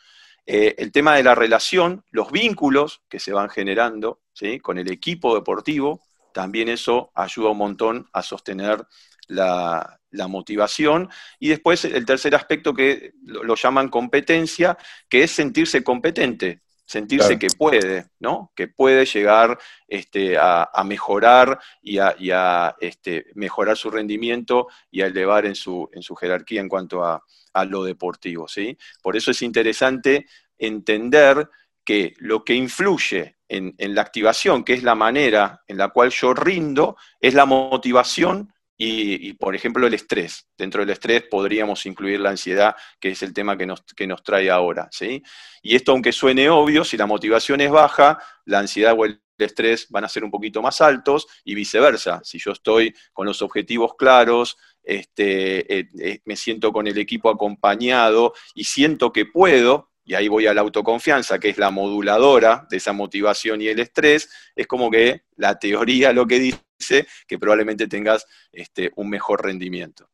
Eh, 0.45 0.75
el 0.79 0.91
tema 0.91 1.15
de 1.15 1.23
la 1.23 1.37
relación, 1.37 2.05
los 2.11 2.33
vínculos 2.33 3.03
que 3.09 3.21
se 3.21 3.33
van 3.33 3.49
generando 3.49 4.23
¿sí? 4.33 4.59
con 4.59 4.79
el 4.79 4.91
equipo 4.91 5.37
deportivo, 5.37 6.03
también 6.33 6.69
eso 6.69 7.13
ayuda 7.15 7.51
un 7.51 7.59
montón 7.59 8.09
a 8.13 8.23
sostener 8.23 8.85
la, 9.29 9.99
motivación. 10.29 11.11
Y 11.39 11.49
después 11.49 11.85
el 11.85 12.07
tercer 12.07 12.35
aspecto 12.35 12.73
que 12.73 13.13
lo, 13.25 13.55
llaman 13.55 13.89
competencia, 13.89 14.79
que 15.09 15.25
es 15.25 15.31
sentirse 15.31 15.85
competente 15.85 16.63
sentirse 16.87 17.37
que 17.39 17.49
puede, 17.49 18.07
¿no? 18.21 18.53
Que 18.55 18.69
puede 18.69 19.05
llegar 19.05 19.59
este, 19.89 20.39
a, 20.39 20.71
mejorar 20.85 21.59
y 21.83 21.99
a, 21.99 22.77
este, 22.81 23.27
mejorar 23.35 23.77
su 23.77 23.91
rendimiento 23.91 24.69
y 24.91 25.03
a 25.03 25.07
elevar 25.07 25.47
en 25.47 25.57
su, 25.57 25.91
en 25.93 26.03
su 26.03 26.15
jerarquía 26.15 26.61
en 26.61 26.69
cuanto 26.69 27.05
a, 27.05 27.23
lo 27.69 27.85
deportivo, 27.85 28.47
¿sí? 28.47 28.77
Por 29.03 29.17
eso 29.17 29.31
es 29.31 29.41
interesante 29.41 30.27
entender 30.59 31.49
que 31.85 32.15
lo 32.19 32.45
que 32.45 32.53
influye 32.53 33.39
en, 33.49 33.75
en, 33.79 33.95
la 33.95 34.03
activación, 34.03 34.63
que 34.63 34.75
es 34.75 34.83
la 34.83 34.95
manera 34.95 35.63
en 35.67 35.79
la 35.79 35.89
cual 35.89 36.11
yo 36.11 36.35
rindo, 36.35 36.99
es 37.19 37.33
la 37.33 37.47
motivación 37.47 38.53
y, 38.79 39.33
por 39.35 39.55
ejemplo, 39.55 39.87
el 39.87 39.95
estrés. 39.95 40.49
Dentro 40.57 40.83
del 40.83 40.91
estrés 40.91 41.25
podríamos 41.31 41.87
incluir 41.87 42.21
la 42.21 42.31
ansiedad, 42.31 42.77
que 43.01 43.11
es 43.11 43.23
el 43.23 43.33
tema 43.33 43.57
que 43.57 43.67
nos, 43.67 43.83
que 43.97 44.07
nos 44.07 44.23
trae 44.23 44.51
ahora. 44.51 44.89
¿sí? 44.91 45.23
Y 45.63 45.77
esto, 45.77 45.93
aunque 45.93 46.13
suene 46.13 46.51
obvio, 46.51 46.85
si 46.85 46.97
la 46.97 47.07
motivación 47.07 47.61
es 47.63 47.71
baja, 47.71 48.19
la 48.45 48.59
ansiedad 48.59 48.95
o 48.97 49.05
el 49.07 49.21
estrés 49.39 49.87
van 49.91 50.05
a 50.05 50.09
ser 50.09 50.25
un 50.25 50.31
poquito 50.31 50.63
más 50.63 50.81
altos 50.81 51.27
y 51.45 51.55
viceversa. 51.55 52.21
Si 52.25 52.39
yo 52.39 52.53
estoy 52.53 52.95
con 53.13 53.27
los 53.27 53.43
objetivos 53.43 53.95
claros, 53.97 54.57
este, 54.83 55.79
eh, 55.79 55.89
eh, 55.99 56.21
me 56.25 56.37
siento 56.37 56.73
con 56.73 56.87
el 56.87 56.99
equipo 56.99 57.29
acompañado 57.29 58.35
y 58.55 58.65
siento 58.65 59.13
que 59.13 59.27
puedo, 59.27 59.91
y 60.07 60.15
ahí 60.15 60.29
voy 60.29 60.47
a 60.47 60.55
la 60.55 60.63
autoconfianza, 60.63 61.39
que 61.39 61.51
es 61.51 61.59
la 61.59 61.71
moduladora 61.71 62.67
de 62.71 62.79
esa 62.79 62.93
motivación 62.93 63.61
y 63.61 63.67
el 63.67 63.81
estrés, 63.81 64.31
es 64.55 64.67
como 64.67 64.91
que 64.91 65.25
la 65.37 65.59
teoría 65.59 66.13
lo 66.13 66.27
que 66.27 66.39
dice 66.39 67.07
que 67.27 67.39
probablemente 67.39 67.89
tengas 67.89 68.25
este, 68.53 68.93
un 68.95 69.11
mejor 69.11 69.45
rendimiento. 69.45 70.09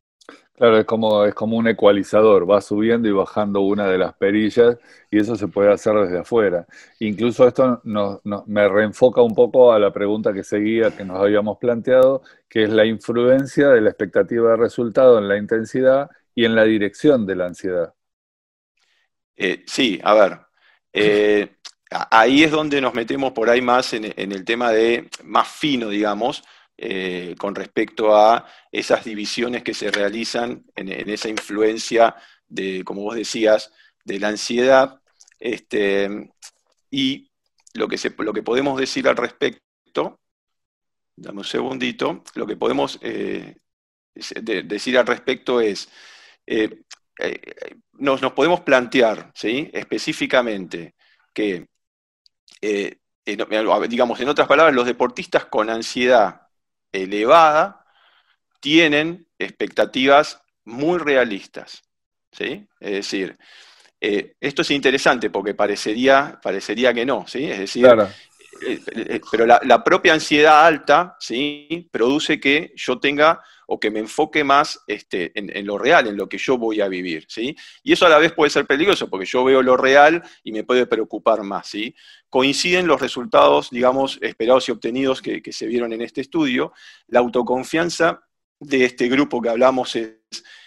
Claro, 0.54 0.78
es 0.78 0.84
como, 0.84 1.24
es 1.24 1.34
como 1.34 1.56
un 1.56 1.66
ecualizador, 1.66 2.48
va 2.48 2.60
subiendo 2.60 3.08
y 3.08 3.12
bajando 3.12 3.60
una 3.62 3.88
de 3.88 3.98
las 3.98 4.14
perillas 4.14 4.78
y 5.10 5.18
eso 5.18 5.34
se 5.36 5.48
puede 5.48 5.72
hacer 5.72 5.94
desde 5.94 6.20
afuera. 6.20 6.66
Incluso 7.00 7.48
esto 7.48 7.82
me 7.84 8.68
reenfoca 8.68 9.22
un 9.22 9.34
poco 9.34 9.72
a 9.72 9.78
la 9.78 9.92
pregunta 9.92 10.32
que 10.32 10.44
seguía, 10.44 10.90
que 10.96 11.04
nos 11.04 11.20
habíamos 11.20 11.58
planteado, 11.58 12.22
que 12.48 12.64
es 12.64 12.70
la 12.70 12.86
influencia 12.86 13.68
de 13.68 13.80
la 13.80 13.90
expectativa 13.90 14.50
de 14.50 14.56
resultado 14.56 15.18
en 15.18 15.28
la 15.28 15.36
intensidad 15.36 16.10
y 16.34 16.44
en 16.44 16.54
la 16.54 16.64
dirección 16.64 17.26
de 17.26 17.36
la 17.36 17.46
ansiedad. 17.46 17.94
Eh, 19.36 19.64
sí, 19.66 20.00
a 20.02 20.14
ver, 20.14 20.40
eh, 20.92 21.56
ahí 22.10 22.42
es 22.42 22.50
donde 22.50 22.80
nos 22.80 22.94
metemos 22.94 23.32
por 23.32 23.48
ahí 23.48 23.62
más 23.62 23.92
en, 23.94 24.04
el 24.16 24.44
tema 24.44 24.70
de 24.70 25.08
más 25.24 25.48
fino, 25.48 25.88
digamos, 25.88 26.42
eh, 26.76 27.34
con 27.38 27.54
respecto 27.54 28.16
a 28.16 28.46
esas 28.70 29.04
divisiones 29.04 29.62
que 29.62 29.74
se 29.74 29.90
realizan 29.90 30.64
en, 30.74 31.08
esa 31.10 31.28
influencia 31.28 32.14
de, 32.46 32.82
como 32.84 33.02
vos 33.02 33.16
decías, 33.16 33.72
de 34.04 34.18
la 34.20 34.28
ansiedad. 34.28 35.00
Este, 35.38 36.30
y 36.90 37.30
lo 37.74 37.88
que, 37.88 37.98
lo 38.18 38.32
que 38.32 38.42
podemos 38.42 38.78
decir 38.78 39.08
al 39.08 39.16
respecto, 39.16 40.20
dame 41.16 41.38
un 41.38 41.44
segundito, 41.44 42.22
lo 42.34 42.46
que 42.46 42.56
podemos 42.56 43.00
decir 44.12 44.98
al 44.98 45.06
respecto 45.06 45.60
es, 45.60 45.88
nos, 47.92 48.22
nos, 48.22 48.32
podemos 48.32 48.60
plantear 48.60 49.30
¿sí? 49.34 49.70
específicamente 49.72 50.94
que 51.32 51.66
eh, 52.60 52.98
digamos, 53.88 54.20
en 54.20 54.28
otras 54.28 54.48
palabras, 54.48 54.74
los 54.74 54.86
deportistas 54.86 55.46
con 55.46 55.70
ansiedad 55.70 56.48
elevada 56.90 57.84
tienen 58.60 59.26
expectativas 59.38 60.40
muy 60.64 60.98
realistas. 60.98 61.82
¿sí? 62.32 62.66
Es 62.80 62.92
decir, 62.92 63.38
eh, 64.00 64.34
esto 64.40 64.62
es 64.62 64.70
interesante 64.72 65.30
porque 65.30 65.54
parecería, 65.54 66.40
parecería 66.42 66.92
que 66.92 67.06
no, 67.06 67.24
¿sí? 67.28 67.44
Es 67.44 67.60
decir, 67.60 67.86
eh, 67.86 67.90
eh, 67.96 68.06
pero 69.30 69.46
la, 69.46 69.84
propia 69.84 70.14
ansiedad 70.14 70.66
alta, 70.66 71.16
¿sí? 71.18 71.88
Produce 71.90 72.40
que 72.40 72.72
yo 72.76 72.98
tenga 72.98 73.40
o 73.66 73.80
que 73.80 73.90
me 73.90 74.00
enfoque 74.00 74.44
más 74.44 74.80
este, 74.86 75.32
en, 75.34 75.66
lo 75.66 75.78
real, 75.78 76.06
en 76.06 76.16
lo 76.16 76.28
que 76.28 76.38
yo 76.38 76.58
voy 76.58 76.80
a 76.80 76.88
vivir, 76.88 77.24
¿sí? 77.28 77.56
Y 77.82 77.92
eso 77.92 78.06
a 78.06 78.08
la 78.08 78.18
vez 78.18 78.32
puede 78.32 78.50
ser 78.50 78.66
peligroso 78.66 79.08
porque 79.08 79.26
yo 79.26 79.44
veo 79.44 79.62
lo 79.62 79.76
real 79.76 80.22
y 80.44 80.52
me 80.52 80.64
puede 80.64 80.86
preocupar 80.86 81.42
más, 81.42 81.68
¿sí? 81.68 81.94
Coinciden 82.28 82.86
los 82.86 83.00
resultados, 83.00 83.70
digamos, 83.70 84.18
esperados 84.20 84.68
y 84.68 84.72
obtenidos 84.72 85.22
que, 85.22 85.42
que 85.42 85.52
se 85.52 85.66
vieron 85.66 85.92
en 85.92 86.02
este 86.02 86.20
estudio. 86.20 86.72
La 87.06 87.20
autoconfianza 87.20 88.22
de 88.58 88.84
este 88.84 89.08
grupo 89.08 89.40
que 89.40 89.48
hablamos 89.48 89.96
es 89.96 90.16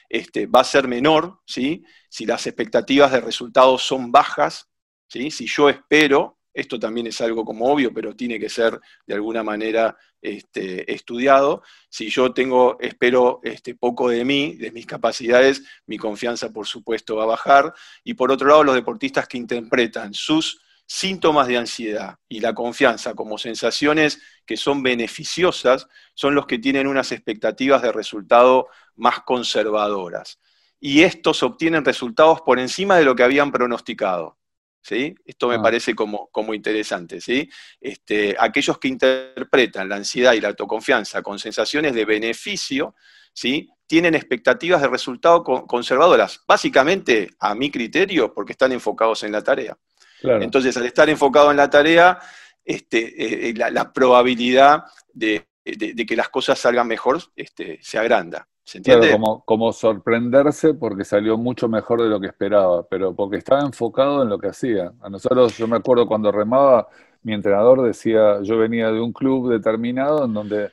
este, 0.10 0.46
va 0.48 0.62
a 0.62 0.66
ser 0.66 0.88
menor, 0.88 1.42
¿sí? 1.46 1.84
si 2.10 2.26
las 2.26 2.46
expectativas 2.48 3.12
de 3.12 3.22
resultados 3.22 3.84
son 3.84 4.12
bajas, 4.12 4.70
¿sí? 5.08 5.32
si 5.32 5.48
yo 5.48 5.70
espero, 5.70 6.38
esto 6.56 6.80
también 6.80 7.08
es 7.08 7.20
algo 7.20 7.44
como 7.44 7.66
obvio, 7.66 7.94
pero 7.94 8.16
tiene 8.16 8.40
que 8.40 8.50
ser 8.50 8.80
de 9.06 9.14
alguna 9.14 9.44
manera 9.44 9.98
este, 10.22 10.92
estudiado, 10.92 11.62
si 11.90 12.10
yo 12.10 12.34
tengo, 12.34 12.78
espero 12.80 13.42
este, 13.44 13.76
poco 13.76 14.10
de 14.10 14.24
mí, 14.24 14.56
de 14.56 14.72
mis 14.72 14.86
capacidades, 14.86 15.64
mi 15.86 15.98
confianza 15.98 16.52
por 16.52 16.66
supuesto 16.66 17.18
va 17.18 17.24
a 17.24 17.28
bajar, 17.28 17.74
y 18.04 18.16
por 18.16 18.32
otro 18.32 18.48
lado 18.48 18.64
los 18.64 18.76
deportistas 18.76 19.28
que 19.28 19.38
interpretan 19.38 20.14
sus 20.14 20.62
síntomas 20.88 21.48
de 21.48 21.58
ansiedad 21.58 22.18
y 22.30 22.40
la 22.40 22.54
confianza 22.54 23.16
como 23.16 23.38
sensaciones 23.38 24.22
que 24.46 24.56
son 24.56 24.82
beneficiosas 24.82 25.88
son 26.14 26.36
los 26.36 26.46
que 26.46 26.60
tienen 26.60 26.88
unas 26.88 27.12
expectativas 27.12 27.82
de 27.82 27.92
resultado 27.92 28.68
más 28.96 29.22
conservadoras. 29.22 30.40
Y 30.80 31.02
estos 31.02 31.44
obtienen 31.44 31.84
resultados 31.84 32.42
por 32.42 32.60
encima 32.60 32.98
de 32.98 33.06
lo 33.06 33.16
que 33.16 33.24
habían 33.24 33.52
pronosticado. 33.52 34.38
¿Sí? 34.86 35.16
Esto 35.26 35.48
me 35.48 35.56
ah. 35.56 35.62
parece 35.64 35.96
como, 35.96 36.28
como 36.28 36.54
interesante. 36.54 37.20
¿sí? 37.20 37.50
Este, 37.82 38.36
aquellos 38.38 38.78
que 38.78 38.88
interpretan 38.88 39.90
la 39.90 39.96
ansiedad 39.96 40.34
y 40.34 40.42
la 40.42 40.50
autoconfianza 40.50 41.24
con 41.24 41.40
sensaciones 41.40 41.96
de 41.96 42.06
beneficio, 42.06 42.94
¿sí? 43.34 43.68
tienen 43.88 44.14
expectativas 44.14 44.84
de 44.84 44.88
resultado 44.88 45.44
conservadoras, 45.44 46.44
básicamente 46.48 47.32
a 47.40 47.56
mi 47.56 47.72
criterio, 47.72 48.32
porque 48.32 48.52
están 48.52 48.74
enfocados 48.74 49.24
en 49.24 49.32
la 49.32 49.42
tarea. 49.42 49.76
Entonces, 50.22 50.78
al 50.78 50.86
estar 50.86 51.10
enfocado 51.10 51.50
en 51.50 51.58
la 51.58 51.70
tarea, 51.70 52.20
este, 52.64 53.50
eh, 53.50 53.54
la, 53.56 53.92
probabilidad 53.92 54.84
de, 55.12 55.48
que 55.64 56.16
las 56.16 56.30
cosas 56.30 56.60
salgan 56.60 56.88
mejor 56.88 57.22
este, 57.36 57.80
se 57.82 57.98
agranda. 57.98 58.48
¿Se 58.66 58.80
entiende? 58.80 59.12
como, 59.12 59.46
como, 59.46 59.72
sorprenderse 59.72 60.74
porque 60.74 61.06
salió 61.06 61.38
mucho 61.38 61.70
mejor 61.70 62.02
de 62.02 62.10
lo 62.10 62.20
que 62.20 62.28
esperaba, 62.28 62.84
pero 62.88 63.16
porque 63.16 63.38
estaba 63.38 63.62
enfocado 63.62 64.24
en 64.24 64.30
lo 64.30 64.40
que 64.40 64.48
hacía. 64.48 64.92
A 65.02 65.10
nosotros, 65.10 65.56
yo 65.56 65.68
me 65.68 65.78
acuerdo 65.78 66.08
cuando 66.08 66.32
remaba, 66.32 66.88
mi 67.22 67.34
entrenador 67.34 67.84
decía, 67.84 68.42
yo 68.42 68.58
venía 68.58 68.92
de 68.92 69.00
un 69.00 69.14
club 69.14 69.52
determinado 69.52 70.26
en 70.26 70.34
donde 70.34 70.72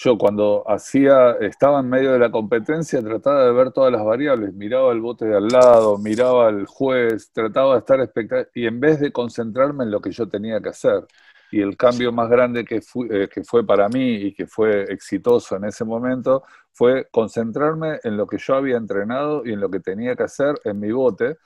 yo 0.00 0.16
cuando 0.16 0.62
hacía, 0.68 1.32
estaba 1.40 1.80
en 1.80 1.88
medio 1.88 2.12
de 2.12 2.20
la 2.20 2.30
competencia, 2.30 3.02
trataba 3.02 3.44
de 3.44 3.52
ver 3.52 3.72
todas 3.72 3.92
las 3.92 4.04
variables, 4.04 4.54
miraba 4.54 4.92
el 4.92 5.00
bote 5.00 5.24
de 5.24 5.36
al 5.36 5.48
lado, 5.48 5.98
miraba 5.98 6.46
al 6.46 6.66
juez, 6.66 7.32
trataba 7.32 7.72
de 7.72 7.78
estar 7.80 8.00
expectante, 8.00 8.48
y 8.54 8.66
en 8.66 8.78
vez 8.78 9.00
de 9.00 9.10
concentrarme 9.10 9.82
en 9.82 9.90
lo 9.90 10.00
que 10.00 10.12
yo 10.12 10.28
tenía 10.28 10.60
que 10.60 10.68
hacer, 10.68 11.04
y 11.50 11.60
el 11.60 11.76
cambio 11.76 12.12
más 12.12 12.28
grande 12.28 12.64
que, 12.64 12.76
eh, 13.10 13.28
que 13.28 13.42
fue 13.42 13.66
para 13.66 13.88
mí 13.88 14.14
y 14.14 14.34
que 14.34 14.46
fue 14.46 14.84
exitoso 14.84 15.56
en 15.56 15.64
ese 15.64 15.84
momento, 15.84 16.44
fue 16.78 17.08
concentrarme 17.10 17.98
en 18.04 18.16
lo 18.16 18.28
que 18.28 18.38
yo 18.38 18.54
había 18.54 18.76
entrenado 18.76 19.44
y 19.44 19.52
en 19.52 19.60
lo 19.60 19.68
que 19.68 19.80
tenía 19.80 20.14
que 20.14 20.22
hacer 20.22 20.60
en 20.62 20.78
mi 20.78 20.92
bote, 20.92 21.38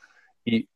y 0.44 0.68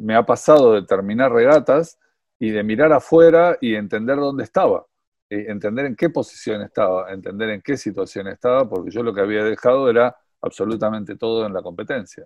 me 0.00 0.16
ha 0.16 0.26
pasado 0.26 0.74
de 0.74 0.82
terminar 0.82 1.32
regatas 1.32 1.98
y 2.40 2.50
de 2.50 2.64
mirar 2.64 2.92
afuera 2.92 3.56
y 3.60 3.76
entender 3.76 4.16
dónde 4.16 4.42
estaba 4.42 4.86
eh, 5.28 5.46
entender 5.48 5.86
en 5.86 5.96
qué 5.96 6.10
posición 6.10 6.62
estaba, 6.62 7.12
entender 7.12 7.50
en 7.50 7.60
qué 7.60 7.76
situación 7.76 8.28
estaba, 8.28 8.68
porque 8.68 8.90
yo 8.90 9.02
lo 9.02 9.12
que 9.12 9.20
había 9.20 9.42
dejado 9.42 9.90
era 9.90 10.16
absolutamente 10.40 11.16
todo 11.16 11.46
en 11.46 11.52
la 11.52 11.62
competencia. 11.62 12.24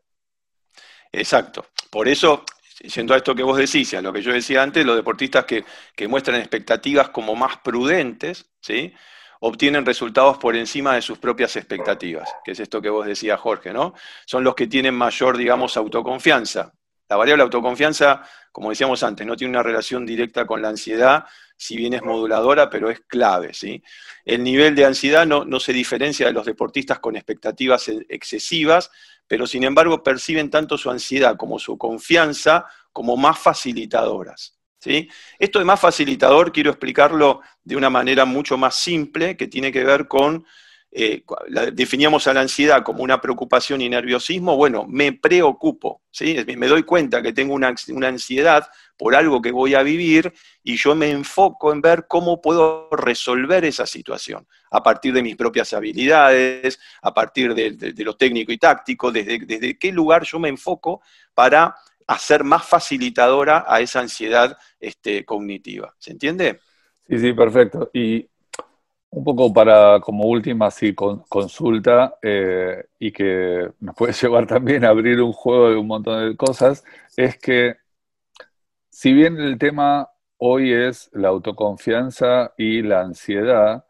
Exacto. 1.11 1.65
Por 1.91 2.09
eso, 2.09 2.45
yendo 2.83 3.15
a 3.15 3.17
esto 3.17 3.35
que 3.35 3.43
vos 3.43 3.57
decís, 3.57 3.95
a 3.95 4.03
lo 4.03 4.13
que 4.13 4.21
yo 4.21 4.33
decía 4.33 4.63
antes, 4.63 4.85
los 4.85 4.97
deportistas 4.97 5.47
que, 5.47 5.65
muestran 6.09 6.41
expectativas 6.41 7.09
como 7.09 7.35
más 7.35 7.57
prudentes, 7.59 8.51
¿sí? 8.61 8.93
Obtienen 9.41 9.87
resultados 9.87 10.39
por 10.39 10.55
encima 10.55 10.95
de 10.95 11.03
sus 11.03 11.19
propias 11.19 11.57
expectativas, 11.57 12.29
que 12.45 12.53
es 12.53 12.61
esto 12.61 12.81
que 12.81 12.91
vos 12.91 13.07
decías, 13.07 13.41
Jorge, 13.41 13.73
¿no? 13.73 13.95
Son 14.27 14.45
los 14.45 14.55
que 14.55 14.67
tienen 14.67 14.95
mayor, 14.95 15.37
digamos, 15.37 15.77
autoconfianza. 15.77 16.73
La 17.09 17.17
variable 17.17 17.43
autoconfianza, 17.43 18.23
como 18.53 18.71
decíamos 18.71 19.03
antes, 19.03 19.27
no 19.27 19.37
tiene 19.37 19.55
una 19.55 19.63
relación 19.63 20.07
directa 20.07 20.47
con 20.47 20.63
la 20.63 20.69
ansiedad, 20.69 21.25
si 21.57 21.77
bien 21.77 21.95
es 21.95 22.03
moduladora, 22.03 22.71
pero 22.71 22.91
es 22.91 23.01
clave. 23.01 23.53
¿sí? 23.53 23.83
El 24.25 24.45
nivel 24.45 24.75
de 24.77 24.85
ansiedad 24.85 25.27
no, 25.27 25.45
no 25.45 25.59
se 25.59 25.73
diferencia 25.73 26.27
de 26.27 26.33
los 26.33 26.47
deportistas 26.47 27.01
con 27.01 27.17
expectativas 27.17 27.91
excesivas, 28.09 28.91
pero 29.27 29.47
sin 29.47 29.65
embargo 29.65 30.03
perciben 30.03 30.51
tanto 30.51 30.77
su 30.77 30.91
ansiedad 30.91 31.37
como 31.37 31.59
su 31.59 31.79
confianza 31.79 32.67
como 32.93 33.17
más 33.17 33.39
facilitadoras. 33.39 34.60
Esto 35.39 35.59
de 35.59 35.65
más 35.65 35.81
facilitador 35.81 36.53
quiero 36.53 36.71
explicarlo 36.71 37.41
de 37.63 37.77
una 37.77 37.91
manera 37.91 38.25
mucho 38.25 38.57
más 38.57 38.77
simple, 38.77 39.37
que 39.37 39.47
tiene 39.47 39.71
que 39.71 39.85
ver 39.85 40.09
con 40.09 40.45
eh, 40.93 41.23
definíamos 41.73 42.27
a 42.27 42.35
la 42.35 42.41
ansiedad 42.41 42.83
como 42.83 43.05
una 43.05 43.21
preocupación 43.21 43.81
y 43.81 43.89
nerviosismo, 43.89 44.57
bueno, 44.57 44.87
me 44.89 45.13
preocupo, 45.13 46.03
¿sí? 46.11 46.37
me 46.57 46.67
doy 46.67 46.83
cuenta 46.83 47.23
que 47.23 47.33
tengo 47.33 47.55
una, 47.55 47.73
ansiedad 48.09 48.69
por 48.97 49.15
algo 49.15 49.41
que 49.41 49.53
voy 49.53 49.77
a 49.77 49.85
vivir 49.85 50.33
y 50.65 50.77
yo 50.77 50.97
me 50.97 51.13
enfoco 51.13 51.73
en 51.73 51.81
ver 51.81 52.07
cómo 52.09 52.43
puedo 52.43 52.89
resolver 52.91 53.65
esa 53.65 53.87
situación, 53.87 54.49
a 54.73 54.83
partir 54.83 55.15
de 55.15 55.23
mis 55.23 55.37
propias 55.37 55.73
habilidades, 55.75 56.81
a 57.03 57.15
partir 57.15 57.55
de, 57.55 57.95
lo 58.05 58.17
técnico 58.17 58.51
y 58.51 58.59
táctico, 58.59 59.13
desde, 59.13 59.39
desde 59.39 59.79
qué 59.79 59.93
lugar 59.93 60.25
yo 60.25 60.41
me 60.41 60.49
enfoco 60.49 61.03
para 61.35 61.77
hacer 62.11 62.43
más 62.43 62.67
facilitadora 62.67 63.65
a 63.69 63.81
esa 63.81 64.01
ansiedad 64.01 64.59
este, 64.81 65.25
cognitiva. 65.25 65.95
¿Se 65.99 66.11
entiende? 66.11 66.59
Sí, 67.09 67.21
sí, 67.21 67.33
perfecto. 67.33 67.89
Y 67.93 68.29
un 69.11 69.23
poco 69.23 69.53
para, 69.53 70.01
como 70.01 70.25
última 70.25 70.67
así, 70.67 70.93
consulta, 70.93 72.17
eh, 72.21 72.85
y 72.99 73.13
que 73.13 73.71
nos 73.79 73.95
puede 73.95 74.13
llevar 74.21 74.47
también 74.49 74.85
a 74.85 74.89
abrir 74.89 75.21
un 75.21 75.33
juego 75.33 75.71
de 75.71 75.77
un 75.77 75.87
montón 75.87 76.29
de 76.29 76.37
cosas, 76.37 76.85
es 77.17 77.39
que 77.39 77.77
si 78.91 79.13
bien 79.13 79.39
el 79.39 79.57
tema 79.57 80.09
hoy 80.39 80.73
es 80.73 81.11
la 81.13 81.29
autoconfianza 81.29 82.55
y 82.57 82.83
la 82.83 83.03
ansiedad, 83.03 83.85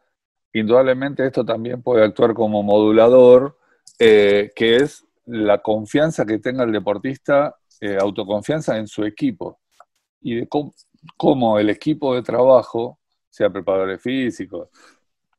indudablemente 0.53 1.27
esto 1.27 1.43
también 1.43 1.83
puede 1.83 2.05
actuar 2.05 2.35
como 2.35 2.63
modulador, 2.63 3.57
eh, 3.99 4.53
que 4.55 4.77
es 4.77 5.07
la 5.25 5.63
confianza 5.63 6.27
que 6.27 6.39
tenga 6.39 6.65
el 6.65 6.73
deportista, 6.73 7.57
eh, 7.81 7.97
autoconfianza 8.01 8.77
en 8.77 8.87
su 8.87 9.05
equipo, 9.05 9.61
y 10.21 10.37
de 10.37 10.49
cómo, 11.17 11.59
el 11.59 11.71
equipo 11.71 12.15
de 12.15 12.23
trabajo, 12.23 12.99
sea 13.29 13.51
preparadores 13.51 14.03
físicos, 14.03 14.69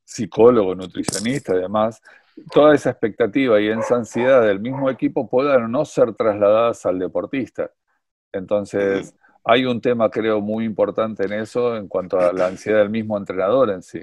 psicólogo, 0.04 0.74
nutricionista 0.74 1.54
y 1.54 1.60
demás, 1.60 2.02
toda 2.50 2.74
esa 2.74 2.90
expectativa 2.90 3.60
y 3.60 3.68
esa 3.68 3.96
ansiedad 3.96 4.42
del 4.42 4.60
mismo 4.60 4.90
equipo 4.90 5.28
puedan 5.28 5.70
no 5.70 5.84
ser 5.84 6.14
trasladadas 6.14 6.84
al 6.86 6.98
deportista. 6.98 7.70
Entonces, 8.32 9.14
hay 9.44 9.64
un 9.64 9.80
tema, 9.80 10.10
creo, 10.10 10.40
muy 10.40 10.64
importante 10.64 11.24
en 11.24 11.34
eso 11.34 11.76
en 11.76 11.88
cuanto 11.88 12.18
a 12.18 12.32
la 12.32 12.46
ansiedad 12.46 12.78
del 12.78 12.90
mismo 12.90 13.16
entrenador 13.16 13.70
en 13.70 13.82
sí. 13.82 14.00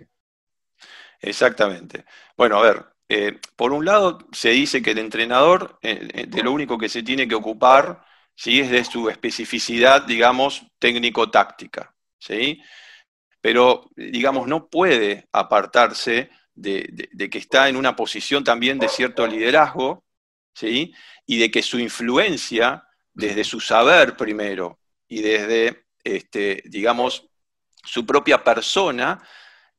Exactamente. 1.21 2.05
Bueno, 2.37 2.59
a 2.59 2.61
ver, 2.61 2.85
eh, 3.09 3.39
por 3.55 3.73
un 3.73 3.85
lado 3.85 4.19
se 4.31 4.49
dice 4.49 4.81
que 4.81 4.91
el 4.91 4.99
entrenador 4.99 5.79
eh, 5.81 6.27
de 6.27 6.43
lo 6.43 6.51
único 6.51 6.77
que 6.77 6.89
se 6.89 7.03
tiene 7.03 7.27
que 7.27 7.35
ocupar 7.35 8.03
¿sí? 8.39 8.61
es 8.61 8.69
de 8.69 8.85
su 8.85 9.09
especificidad, 9.09 10.03
digamos, 10.03 10.63
técnico-táctica. 10.79 11.93
¿sí? 12.17 12.61
pero 13.41 13.89
digamos, 13.95 14.47
no 14.47 14.69
puede 14.69 15.27
apartarse 15.31 16.29
de, 16.53 17.07
que 17.31 17.37
está 17.37 17.69
en 17.69 17.77
una 17.77 17.95
posición 17.95 18.43
también 18.43 18.79
de 18.79 18.89
cierto 18.89 19.25
liderazgo, 19.25 20.03
¿sí? 20.53 20.93
y 21.25 21.39
de 21.39 21.49
que 21.51 21.61
su 21.61 21.79
influencia, 21.79 22.83
desde 23.13 23.43
su 23.43 23.59
saber 23.59 24.17
primero, 24.17 24.79
y 25.07 25.21
desde, 25.21 25.85
este, 26.03 26.63
digamos, 26.65 27.29
su 27.83 28.05
propia 28.05 28.43
persona, 28.43 29.21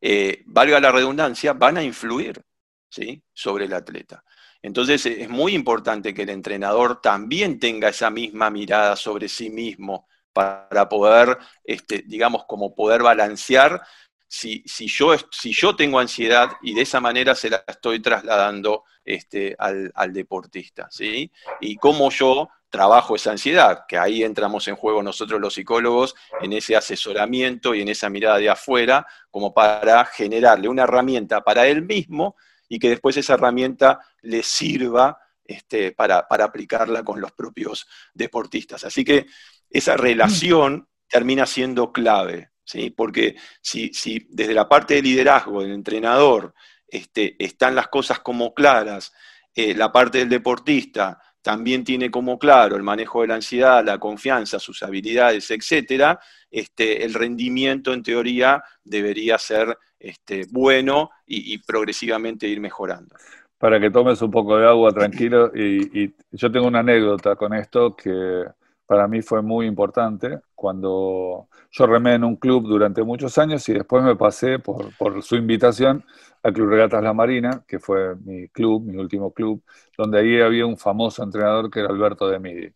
eh, 0.00 0.42
valga 0.46 0.80
la 0.80 0.90
redundancia, 0.90 1.52
van 1.52 1.76
a 1.76 1.82
influir 1.82 2.42
¿sí? 2.88 3.22
sobre 3.34 3.66
el 3.66 3.74
atleta. 3.74 4.24
Entonces 4.62 5.06
es 5.06 5.28
muy 5.28 5.54
importante 5.54 6.12
que 6.12 6.22
el 6.22 6.30
entrenador 6.30 7.00
también 7.00 7.58
tenga 7.58 7.88
esa 7.88 8.10
misma 8.10 8.50
mirada 8.50 8.96
sobre 8.96 9.28
sí 9.28 9.50
mismo, 9.50 10.06
para 10.32 10.88
poder, 10.88 11.38
este, 11.64 12.04
digamos, 12.06 12.44
como 12.44 12.74
poder 12.74 13.02
balancear 13.02 13.82
si, 14.28 14.62
si, 14.64 14.86
yo, 14.86 15.14
si 15.30 15.52
yo 15.52 15.74
tengo 15.74 15.98
ansiedad 15.98 16.50
y 16.62 16.74
de 16.74 16.82
esa 16.82 17.00
manera 17.00 17.34
se 17.34 17.50
la 17.50 17.64
estoy 17.66 18.00
trasladando 18.00 18.84
este, 19.04 19.56
al, 19.58 20.12
deportista, 20.12 20.88
¿sí? 20.90 21.32
Y 21.60 21.76
cómo 21.76 22.10
yo 22.10 22.48
trabajo 22.68 23.16
esa 23.16 23.32
ansiedad, 23.32 23.84
que 23.88 23.98
ahí 23.98 24.22
entramos 24.22 24.68
en 24.68 24.76
juego 24.76 25.02
nosotros 25.02 25.40
los 25.40 25.54
psicólogos 25.54 26.14
en 26.40 26.52
ese 26.52 26.76
asesoramiento 26.76 27.74
y 27.74 27.82
en 27.82 27.88
esa 27.88 28.08
mirada 28.08 28.38
de 28.38 28.50
afuera, 28.50 29.04
como 29.32 29.52
para 29.52 30.04
generarle 30.04 30.68
una 30.68 30.84
herramienta 30.84 31.40
para 31.42 31.66
él 31.66 31.82
mismo 31.82 32.36
y 32.70 32.78
que 32.78 32.88
después 32.88 33.16
esa 33.16 33.34
herramienta 33.34 34.00
le 34.22 34.44
sirva 34.44 35.18
este, 35.44 35.90
para, 35.90 36.26
aplicarla 36.30 37.02
con 37.02 37.20
los 37.20 37.32
propios 37.32 37.88
deportistas. 38.14 38.84
Así 38.84 39.04
que 39.04 39.26
esa 39.68 39.96
relación 39.96 40.88
termina 41.08 41.46
siendo 41.46 41.92
clave, 41.92 42.52
¿sí? 42.64 42.90
porque 42.90 43.34
si, 43.60 43.92
si 43.92 44.28
desde 44.30 44.54
la 44.54 44.68
parte 44.68 44.94
de 44.94 45.02
liderazgo 45.02 45.62
del 45.62 45.72
entrenador 45.72 46.54
este, 46.86 47.34
están 47.44 47.74
las 47.74 47.88
cosas 47.88 48.20
como 48.20 48.54
claras, 48.54 49.12
eh, 49.52 49.74
la 49.74 49.90
parte 49.90 50.18
del 50.18 50.28
deportista 50.28 51.20
también 51.42 51.84
tiene 51.84 52.10
como 52.10 52.38
claro 52.38 52.76
el 52.76 52.82
manejo 52.82 53.22
de 53.22 53.28
la 53.28 53.36
ansiedad, 53.36 53.84
la 53.84 53.98
confianza, 53.98 54.58
sus 54.58 54.82
habilidades, 54.82 55.50
etcétera, 55.50 56.18
este, 56.50 57.04
el 57.04 57.14
rendimiento 57.14 57.92
en 57.92 58.02
teoría 58.02 58.62
debería 58.84 59.38
ser 59.38 59.76
este, 59.98 60.46
bueno 60.50 61.10
y, 61.26 61.58
progresivamente 61.58 62.48
ir 62.48 62.60
mejorando. 62.60 63.14
Para 63.58 63.78
que 63.78 63.90
tomes 63.90 64.20
un 64.22 64.30
poco 64.30 64.56
de 64.56 64.66
agua 64.66 64.92
tranquilo, 64.92 65.52
y 65.54 66.12
yo 66.32 66.50
tengo 66.50 66.66
una 66.66 66.80
anécdota 66.80 67.36
con 67.36 67.54
esto 67.54 67.94
que 67.94 68.44
para 68.90 69.06
mí 69.06 69.22
fue 69.22 69.40
muy 69.40 69.66
importante 69.66 70.40
cuando 70.52 71.46
yo 71.70 71.86
remé 71.86 72.14
en 72.14 72.24
un 72.24 72.34
club 72.34 72.66
durante 72.66 73.04
muchos 73.04 73.38
años 73.38 73.68
y 73.68 73.74
después 73.74 74.02
me 74.02 74.16
pasé 74.16 74.58
por, 74.58 75.22
su 75.22 75.36
invitación 75.36 76.04
al 76.42 76.52
Club 76.52 76.70
Regatas 76.70 77.00
La 77.00 77.12
Marina, 77.12 77.62
que 77.68 77.78
fue 77.78 78.16
mi 78.16 78.48
club, 78.48 78.82
mi 78.82 78.96
último 78.96 79.32
club, 79.32 79.62
donde 79.96 80.18
ahí 80.18 80.40
había 80.40 80.66
un 80.66 80.76
famoso 80.76 81.22
entrenador 81.22 81.70
que 81.70 81.78
era 81.78 81.88
Alberto 81.88 82.28
de 82.28 82.40
Midi. 82.40 82.72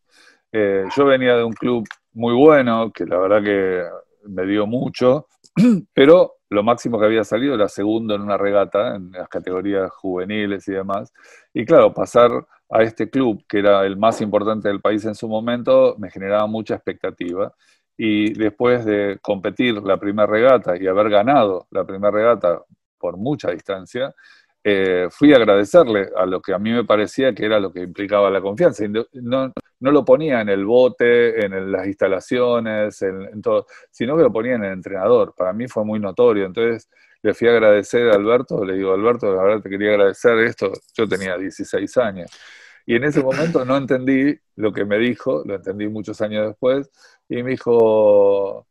Eh, 0.52 0.84
yo 0.96 1.04
venía 1.04 1.34
de 1.34 1.42
un 1.42 1.52
club 1.52 1.84
muy 2.12 2.32
bueno, 2.32 2.92
que 2.92 3.06
la 3.06 3.18
verdad 3.18 3.42
que 3.42 3.82
me 4.28 4.46
dio 4.46 4.68
mucho, 4.68 5.26
pero 5.92 6.36
lo 6.48 6.62
máximo 6.62 7.00
que 7.00 7.06
había 7.06 7.24
salido 7.24 7.56
era 7.56 7.66
segundo 7.66 8.14
en 8.14 8.22
una 8.22 8.38
regata, 8.38 8.94
en 8.94 9.10
las 9.10 9.28
categorías 9.28 9.90
juveniles 9.90 10.68
y 10.68 10.74
demás. 10.74 11.12
Y 11.52 11.64
claro, 11.64 11.92
pasar 11.92 12.30
a 12.74 12.82
este 12.82 13.08
club, 13.08 13.44
que 13.48 13.60
era 13.60 13.86
el 13.86 13.96
más 13.96 14.20
importante 14.20 14.68
del 14.68 14.80
país 14.80 15.04
en 15.04 15.14
su 15.14 15.28
momento, 15.28 15.94
me 15.98 16.10
generaba 16.10 16.46
mucha 16.48 16.74
expectativa. 16.74 17.54
Y 17.96 18.34
después 18.34 18.84
de 18.84 19.18
competir 19.22 19.74
la 19.82 19.96
primera 19.98 20.26
regata 20.26 20.76
y 20.76 20.88
haber 20.88 21.08
ganado 21.08 21.68
la 21.70 21.84
primera 21.84 22.10
regata 22.10 22.60
por 22.98 23.16
mucha 23.16 23.52
distancia, 23.52 24.12
eh, 24.64 25.06
fui 25.10 25.32
a 25.32 25.36
agradecerle 25.36 26.10
a 26.16 26.26
lo 26.26 26.40
que 26.40 26.52
a 26.52 26.58
mí 26.58 26.72
me 26.72 26.84
parecía 26.84 27.32
que 27.32 27.44
era 27.46 27.60
lo 27.60 27.72
que 27.72 27.82
implicaba 27.82 28.28
la 28.30 28.40
confianza. 28.40 28.84
no, 28.88 29.52
no 29.80 29.90
lo 29.92 30.04
ponía 30.04 30.40
en 30.40 30.48
el 30.48 30.64
bote, 30.64 31.44
en 31.44 31.70
las 31.70 31.86
instalaciones, 31.86 33.02
en, 33.02 33.40
todo, 33.42 33.66
sino 33.90 34.16
que 34.16 34.22
lo 34.24 34.32
ponía 34.32 34.54
en 34.56 34.64
el 34.64 34.72
entrenador. 34.72 35.34
Para 35.36 35.52
mí 35.52 35.68
fue 35.68 35.84
muy 35.84 36.00
notorio. 36.00 36.46
Entonces 36.46 36.88
le 37.22 37.34
fui 37.34 37.48
a 37.48 37.52
agradecer 37.52 38.10
a 38.10 38.14
Alberto, 38.16 38.64
le 38.64 38.74
digo, 38.74 38.92
Alberto, 38.94 39.32
la 39.32 39.42
verdad 39.44 39.62
te 39.62 39.70
quería 39.70 39.90
agradecer 39.90 40.38
esto. 40.38 40.72
Yo 40.94 41.06
tenía 41.06 41.36
16 41.38 41.96
años. 41.98 42.30
Y 42.86 42.96
en 42.96 43.04
ese 43.04 43.22
momento 43.22 43.64
no 43.64 43.76
entendí 43.76 44.38
lo 44.56 44.72
que 44.72 44.84
me 44.84 44.98
dijo, 44.98 45.42
lo 45.46 45.56
entendí 45.56 45.88
muchos 45.88 46.20
años 46.20 46.48
después, 46.48 46.90
y 47.28 47.42
me 47.42 47.52
dijo, 47.52 48.66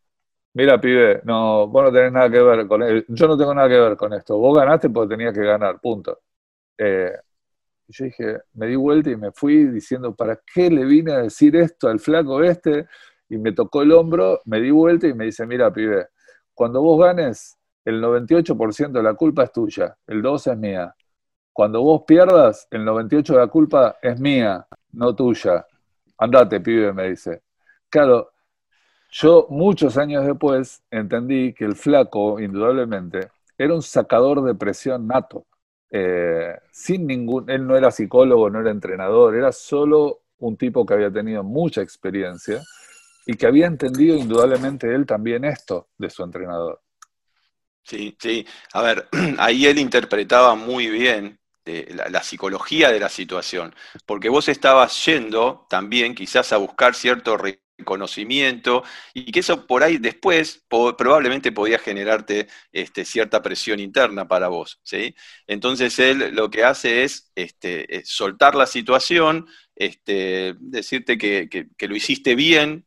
mira, 0.53 0.79
pibe, 0.79 1.21
no, 1.25 1.67
vos 1.67 1.83
no 1.85 1.91
tenés 1.91 2.11
nada 2.11 2.29
que 2.29 2.41
ver 2.41 2.67
con 2.67 2.83
él, 2.83 3.05
yo 3.07 3.27
no 3.27 3.37
tengo 3.37 3.53
nada 3.53 3.67
que 3.69 3.79
ver 3.79 3.97
con 3.97 4.13
esto, 4.13 4.37
vos 4.37 4.57
ganaste 4.57 4.89
porque 4.89 5.15
tenías 5.15 5.33
que 5.33 5.43
ganar, 5.43 5.79
punto. 5.81 6.21
Eh, 6.77 7.11
yo 7.87 8.05
dije, 8.05 8.39
me 8.53 8.67
di 8.67 8.75
vuelta 8.75 9.09
y 9.11 9.17
me 9.17 9.31
fui 9.31 9.65
diciendo, 9.65 10.15
¿para 10.15 10.39
qué 10.53 10.69
le 10.69 10.85
vine 10.85 11.13
a 11.13 11.17
decir 11.19 11.55
esto 11.55 11.87
al 11.89 11.99
flaco 11.99 12.43
este? 12.43 12.87
Y 13.29 13.37
me 13.37 13.51
tocó 13.53 13.81
el 13.83 13.91
hombro, 13.91 14.41
me 14.45 14.61
di 14.61 14.71
vuelta 14.71 15.07
y 15.07 15.13
me 15.13 15.25
dice, 15.25 15.45
mira, 15.45 15.71
pibe, 15.71 16.07
cuando 16.53 16.81
vos 16.81 16.99
ganes, 17.03 17.57
el 17.85 18.01
98% 18.01 18.99
de 18.99 19.03
la 19.03 19.13
culpa 19.15 19.43
es 19.43 19.51
tuya, 19.51 19.97
el 20.07 20.21
2 20.21 20.47
es 20.47 20.57
mía. 20.57 20.95
Cuando 21.53 21.81
vos 21.83 22.03
pierdas, 22.07 22.67
el 22.71 22.83
98% 22.83 23.33
de 23.33 23.39
la 23.39 23.47
culpa 23.47 23.97
es 24.01 24.19
mía, 24.19 24.65
no 24.93 25.15
tuya. 25.15 25.65
Andate, 26.17 26.59
pibe, 26.59 26.91
me 26.91 27.09
dice. 27.11 27.43
Claro, 27.89 28.31
yo 29.11 29.45
muchos 29.51 29.97
años 29.97 30.25
después 30.25 30.81
entendí 30.89 31.53
que 31.53 31.65
el 31.65 31.75
flaco, 31.75 32.39
indudablemente, 32.39 33.29
era 33.55 33.75
un 33.75 33.83
sacador 33.83 34.43
de 34.43 34.55
presión 34.55 35.07
nato. 35.07 35.45
Eh, 35.91 36.57
sin 36.71 37.05
ningún, 37.05 37.47
él 37.51 37.67
no 37.67 37.77
era 37.77 37.91
psicólogo, 37.91 38.49
no 38.49 38.59
era 38.59 38.71
entrenador, 38.71 39.35
era 39.35 39.51
solo 39.51 40.21
un 40.39 40.57
tipo 40.57 40.83
que 40.87 40.95
había 40.95 41.11
tenido 41.11 41.43
mucha 41.43 41.83
experiencia 41.83 42.59
y 43.27 43.35
que 43.35 43.45
había 43.45 43.67
entendido 43.67 44.17
indudablemente 44.17 44.93
él 44.93 45.05
también 45.05 45.45
esto 45.45 45.89
de 45.99 46.09
su 46.09 46.23
entrenador. 46.23 46.81
Sí, 47.83 48.17
sí. 48.19 48.45
A 48.73 48.81
ver, 48.81 49.07
ahí 49.37 49.67
él 49.67 49.77
interpretaba 49.77 50.55
muy 50.55 50.89
bien 50.89 51.39
eh, 51.65 51.95
la, 52.09 52.23
psicología 52.23 52.91
de 52.91 52.99
la 52.99 53.09
situación, 53.09 53.73
porque 54.05 54.29
vos 54.29 54.49
estabas 54.49 55.05
yendo 55.05 55.65
también 55.69 56.15
quizás 56.15 56.51
a 56.51 56.57
buscar 56.57 56.95
cierto 56.95 57.37
conocimiento 57.83 58.83
y 59.13 59.31
que 59.31 59.39
eso 59.39 59.65
por 59.65 59.83
ahí 59.83 59.97
después 59.97 60.63
probablemente 60.69 61.51
podía 61.51 61.79
generarte 61.79 62.47
este, 62.71 63.05
cierta 63.05 63.41
presión 63.41 63.79
interna 63.79 64.27
para 64.27 64.47
vos. 64.47 64.79
¿sí? 64.83 65.15
Entonces 65.47 65.97
él 65.99 66.33
lo 66.33 66.49
que 66.49 66.63
hace 66.63 67.03
es 67.03 67.31
este, 67.35 68.03
soltar 68.05 68.55
la 68.55 68.67
situación, 68.67 69.47
este, 69.75 70.55
decirte 70.59 71.17
que, 71.17 71.67
lo 71.79 71.95
hiciste 71.95 72.35
bien, 72.35 72.85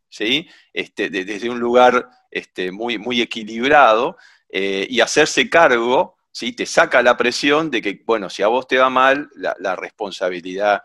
este, 0.73 1.11
desde 1.11 1.51
un 1.51 1.59
lugar 1.59 2.09
este, 2.31 2.71
muy, 2.71 2.99
muy 2.99 3.21
equilibrado 3.21 4.17
eh, 4.49 4.87
y 4.89 5.01
hacerse 5.01 5.51
cargo. 5.51 6.16
¿Sí? 6.37 6.53
Te 6.53 6.67
saca 6.67 7.03
la 7.03 7.17
presión 7.17 7.71
de 7.71 7.81
que, 7.81 8.03
bueno, 8.05 8.29
si 8.29 8.43
a 8.43 8.49
vos 8.49 8.69
te 8.69 8.77
va 8.77 8.91
mal, 8.91 9.31
la, 9.37 9.75
responsabilidad 9.75 10.83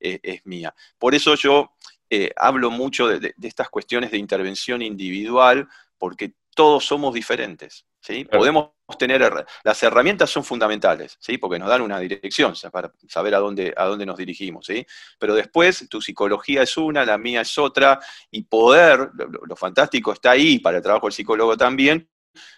es 0.00 0.44
mía. 0.44 0.74
Por 0.98 1.14
eso 1.14 1.36
yo 1.36 1.76
eh, 2.10 2.32
hablo 2.36 2.72
mucho 2.72 3.06
de, 3.06 3.32
estas 3.42 3.68
cuestiones 3.68 4.10
de 4.10 4.18
intervención 4.18 4.82
individual, 4.82 5.68
porque 5.98 6.34
todos 6.52 6.84
somos 6.84 7.14
diferentes. 7.14 7.86
¿sí? 8.00 8.24
Podemos 8.24 8.70
tener, 8.98 9.46
las 9.62 9.82
herramientas 9.84 10.30
son 10.30 10.42
fundamentales, 10.42 11.16
¿sí? 11.20 11.38
porque 11.38 11.60
nos 11.60 11.68
dan 11.68 11.82
una 11.82 12.00
dirección 12.00 12.54
para 12.72 12.92
saber 13.06 13.36
a 13.36 13.38
dónde, 13.38 13.72
a 13.76 13.84
dónde 13.84 14.04
nos 14.04 14.16
dirigimos. 14.16 14.66
¿sí? 14.66 14.84
Pero 15.20 15.36
después 15.36 15.88
tu 15.88 16.00
psicología 16.00 16.62
es 16.62 16.76
una, 16.76 17.04
la 17.04 17.18
mía 17.18 17.42
es 17.42 17.56
otra, 17.56 18.00
y 18.32 18.42
poder, 18.42 19.10
lo, 19.14 19.54
fantástico 19.54 20.12
está 20.12 20.32
ahí 20.32 20.58
para 20.58 20.78
el 20.78 20.82
trabajo 20.82 21.06
del 21.06 21.12
psicólogo 21.12 21.56
también, 21.56 22.08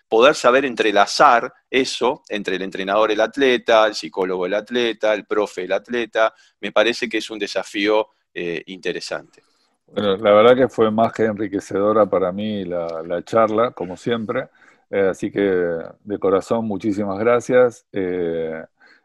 poder 0.09 0.35
saber 0.35 0.65
entrelazar 0.65 1.53
eso 1.71 2.23
entre 2.29 2.57
el 2.57 2.63
entrenador, 2.63 3.13
el 3.13 3.21
atleta, 3.21 3.87
el 3.87 3.95
psicólogo, 3.95 4.45
el 4.45 4.55
atleta, 4.55 5.15
el 5.15 5.25
profe, 5.25 5.63
el 5.63 5.73
atleta, 5.73 6.35
me 6.61 6.73
parece 6.73 7.09
que 7.09 7.19
es 7.19 7.31
un 7.31 7.39
desafío 7.39 8.09
eh, 8.35 8.63
interesante. 8.67 9.43
Bueno, 9.87 10.17
la 10.17 10.33
verdad 10.33 10.57
que 10.57 10.69
fue 10.69 10.91
más 10.91 11.13
que 11.13 11.25
enriquecedora 11.25 12.07
para 12.07 12.33
mí 12.33 12.65
la, 12.65 13.23
charla, 13.25 13.73
como 13.73 13.97
siempre. 13.97 14.49
Eh, 14.91 15.09
así 15.11 15.31
que 15.31 15.41
de 15.41 16.19
corazón, 16.19 16.67
muchísimas 16.67 17.19
gracias. 17.19 17.87
Eh, 17.93 18.65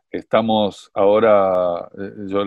estamos 0.10 0.90
ahora, 0.94 1.90
yo 2.28 2.46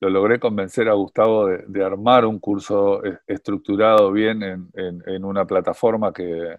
lo 0.00 0.10
logré 0.10 0.40
convencer 0.40 0.88
a 0.88 0.94
Gustavo 0.94 1.46
de, 1.46 1.84
armar 1.84 2.24
un 2.24 2.40
curso 2.40 3.00
estructurado 3.26 4.10
bien 4.10 4.42
en, 4.74 5.24
una 5.24 5.44
plataforma 5.44 6.12
que, 6.12 6.56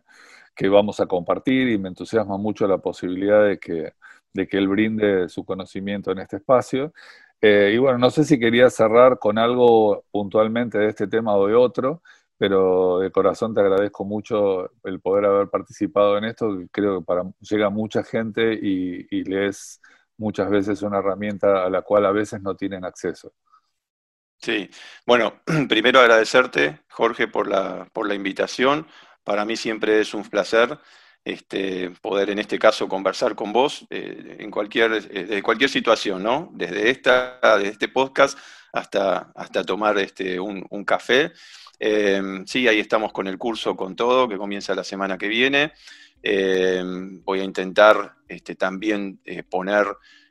que, 0.56 0.70
vamos 0.70 1.00
a 1.00 1.08
compartir 1.08 1.70
y 1.70 1.78
me 1.78 1.90
entusiasma 1.90 2.38
mucho 2.38 2.68
la 2.68 2.78
posibilidad 2.80 3.46
de 3.46 3.60
que, 3.60 3.94
de 4.34 4.48
que 4.48 4.58
él 4.58 4.68
brinde 4.68 5.30
su 5.30 5.46
conocimiento 5.46 6.12
en 6.12 6.20
este 6.20 6.38
espacio. 6.38 6.94
Eh, 7.42 7.72
y 7.76 7.78
bueno, 7.78 7.98
no 7.98 8.10
sé 8.10 8.24
si 8.24 8.40
quería 8.40 8.70
cerrar 8.70 9.20
con 9.20 9.38
algo 9.38 10.06
puntualmente 10.12 10.78
de 10.78 10.90
este 10.90 11.08
tema 11.08 11.36
o 11.36 11.48
de 11.48 11.56
otro, 11.56 12.02
pero 12.38 13.00
de 13.00 13.12
corazón 13.12 13.54
te 13.54 13.62
agradezco 13.62 14.06
mucho 14.06 14.72
el 14.84 15.00
poder 15.02 15.26
haber 15.26 15.50
participado 15.50 16.18
en 16.18 16.26
esto, 16.26 16.58
creo 16.72 17.04
que 17.04 17.14
llega 17.42 17.70
mucha 17.70 18.04
gente 18.04 18.54
y, 18.54 19.08
y 19.12 19.24
le 19.24 19.48
es 19.48 19.82
muchas 20.18 20.50
veces 20.50 20.82
una 20.82 21.00
herramienta 21.00 21.66
a 21.66 21.70
la 21.70 21.82
cual 21.82 22.06
a 22.06 22.12
veces 22.12 22.42
no 22.42 22.56
tienen 22.56 22.86
acceso. 22.86 23.34
Sí, 24.44 24.70
bueno, 25.06 25.42
primero 25.70 26.00
agradecerte, 26.02 26.82
Jorge, 26.90 27.28
por 27.28 27.48
la, 27.48 27.88
por 27.94 28.08
la 28.08 28.14
invitación. 28.14 28.88
Para 29.24 29.46
mí 29.46 29.56
siempre 29.56 30.02
es 30.02 30.14
un 30.14 30.24
placer 30.24 30.78
este, 31.26 31.92
poder 32.02 32.30
en 32.30 32.40
este 32.40 32.60
caso 32.60 32.88
conversar 32.88 33.36
con 33.36 33.54
vos 33.54 33.86
eh, 33.90 34.38
en 34.40 34.52
cualquier, 34.52 35.08
eh, 35.10 35.42
cualquier 35.42 35.70
situación, 35.70 36.22
¿no? 36.22 36.50
Desde, 36.54 36.90
esta, 36.90 37.40
desde 37.58 37.70
este 37.70 37.88
podcast 37.88 38.38
hasta, 38.74 39.32
hasta 39.36 39.64
tomar 39.64 39.98
este, 40.00 40.40
un, 40.40 40.84
café. 40.84 41.32
Em, 41.80 42.46
sí, 42.46 42.68
ahí 42.68 42.80
estamos 42.80 43.14
con 43.14 43.28
el 43.28 43.38
curso, 43.38 43.76
con 43.76 43.96
todo, 43.96 44.28
que 44.28 44.38
comienza 44.38 44.76
la 44.76 44.84
semana 44.84 45.18
que 45.18 45.28
viene. 45.28 45.74
Eh, 46.22 46.84
voy 47.24 47.40
a 47.40 47.44
intentar 47.44 48.16
este, 48.28 48.56
también 48.56 49.20
eh, 49.26 49.44
poner 49.44 49.88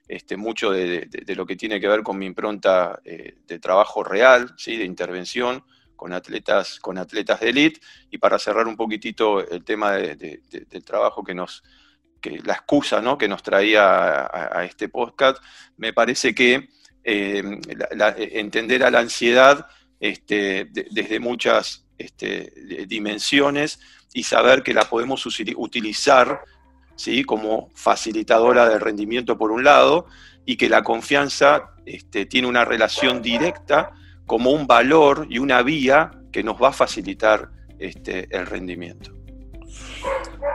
este, 0.09 0.37
mucho 0.37 0.71
de, 0.71 1.09
lo 1.35 1.47
que 1.47 1.57
tiene 1.57 1.81
que 1.81 1.89
ver 1.89 2.03
con 2.03 2.19
mi 2.19 2.27
impronta 2.27 3.01
de 3.03 3.59
trabajo 3.61 4.05
real, 4.05 4.53
¿sí? 4.59 4.77
de 4.77 4.85
intervención 4.85 5.65
con 6.03 6.13
atletas, 6.13 6.81
con 6.81 6.99
atletas 6.99 7.39
de 7.39 7.51
élite. 7.51 7.81
Y 8.11 8.19
para 8.19 8.37
cerrar 8.37 8.67
un 8.67 8.75
poquitito 8.75 9.49
el 9.49 9.63
tema 9.63 9.93
del 9.93 10.85
trabajo 10.85 11.23
que 11.23 11.33
nos, 11.33 11.63
que 12.21 12.41
la 12.45 12.55
excusa 12.55 13.01
¿no? 13.01 13.17
que 13.17 13.29
nos 13.29 13.41
traía 13.45 14.27
a, 14.27 14.65
este 14.65 14.89
podcast, 14.89 15.41
me 15.77 15.93
parece 15.93 16.35
que 16.35 16.71
entender 17.05 18.83
a 18.83 18.91
la 18.91 18.99
ansiedad 18.99 19.65
este, 20.01 20.67
desde 20.73 21.21
muchas 21.21 21.87
este, 21.97 22.53
dimensiones 22.89 23.79
y 24.13 24.25
saber 24.25 24.65
que 24.65 24.75
la 24.75 24.89
podemos 24.89 25.25
utilizar 25.55 26.41
¿sí? 26.97 27.23
como 27.23 27.71
facilitadora 27.77 28.69
del 28.69 28.81
rendimiento 28.81 29.39
por 29.39 29.53
un 29.53 29.63
lado 29.63 30.07
y 30.45 30.57
que 30.57 30.69
la 30.69 30.83
confianza 30.83 31.77
este, 31.87 32.27
tiene 32.27 32.49
una 32.49 32.65
relación 32.65 33.23
directa 33.23 33.93
como 34.27 34.51
un 34.51 34.67
valor 34.67 35.27
y 35.29 35.39
una 35.39 35.63
vía 35.63 36.11
que 36.31 36.43
nos 36.43 36.61
va 36.61 36.69
a 36.69 36.73
facilitar 36.73 37.51
este, 37.79 38.29
el 38.31 38.47
rendimiento. 38.47 39.13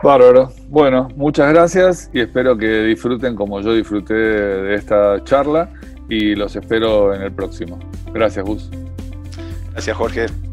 Bárbaro. 0.04 0.52
Bueno, 0.70 1.08
muchas 1.16 1.52
gracias 1.54 2.10
y 2.14 2.22
espero 2.22 2.58
que 2.58 2.84
disfruten 2.84 3.36
como 3.36 3.62
yo 3.62 3.74
disfruté 3.74 4.14
de 4.14 4.76
esta 4.76 5.24
charla 5.24 5.70
y 6.10 6.36
los 6.36 6.56
espero 6.56 7.14
en 7.14 7.22
el 7.22 7.32
próximo. 7.32 7.80
Gracias, 8.14 8.46
Gus. 8.46 8.70
Gracias, 9.72 9.96
Jorge. 9.96 10.47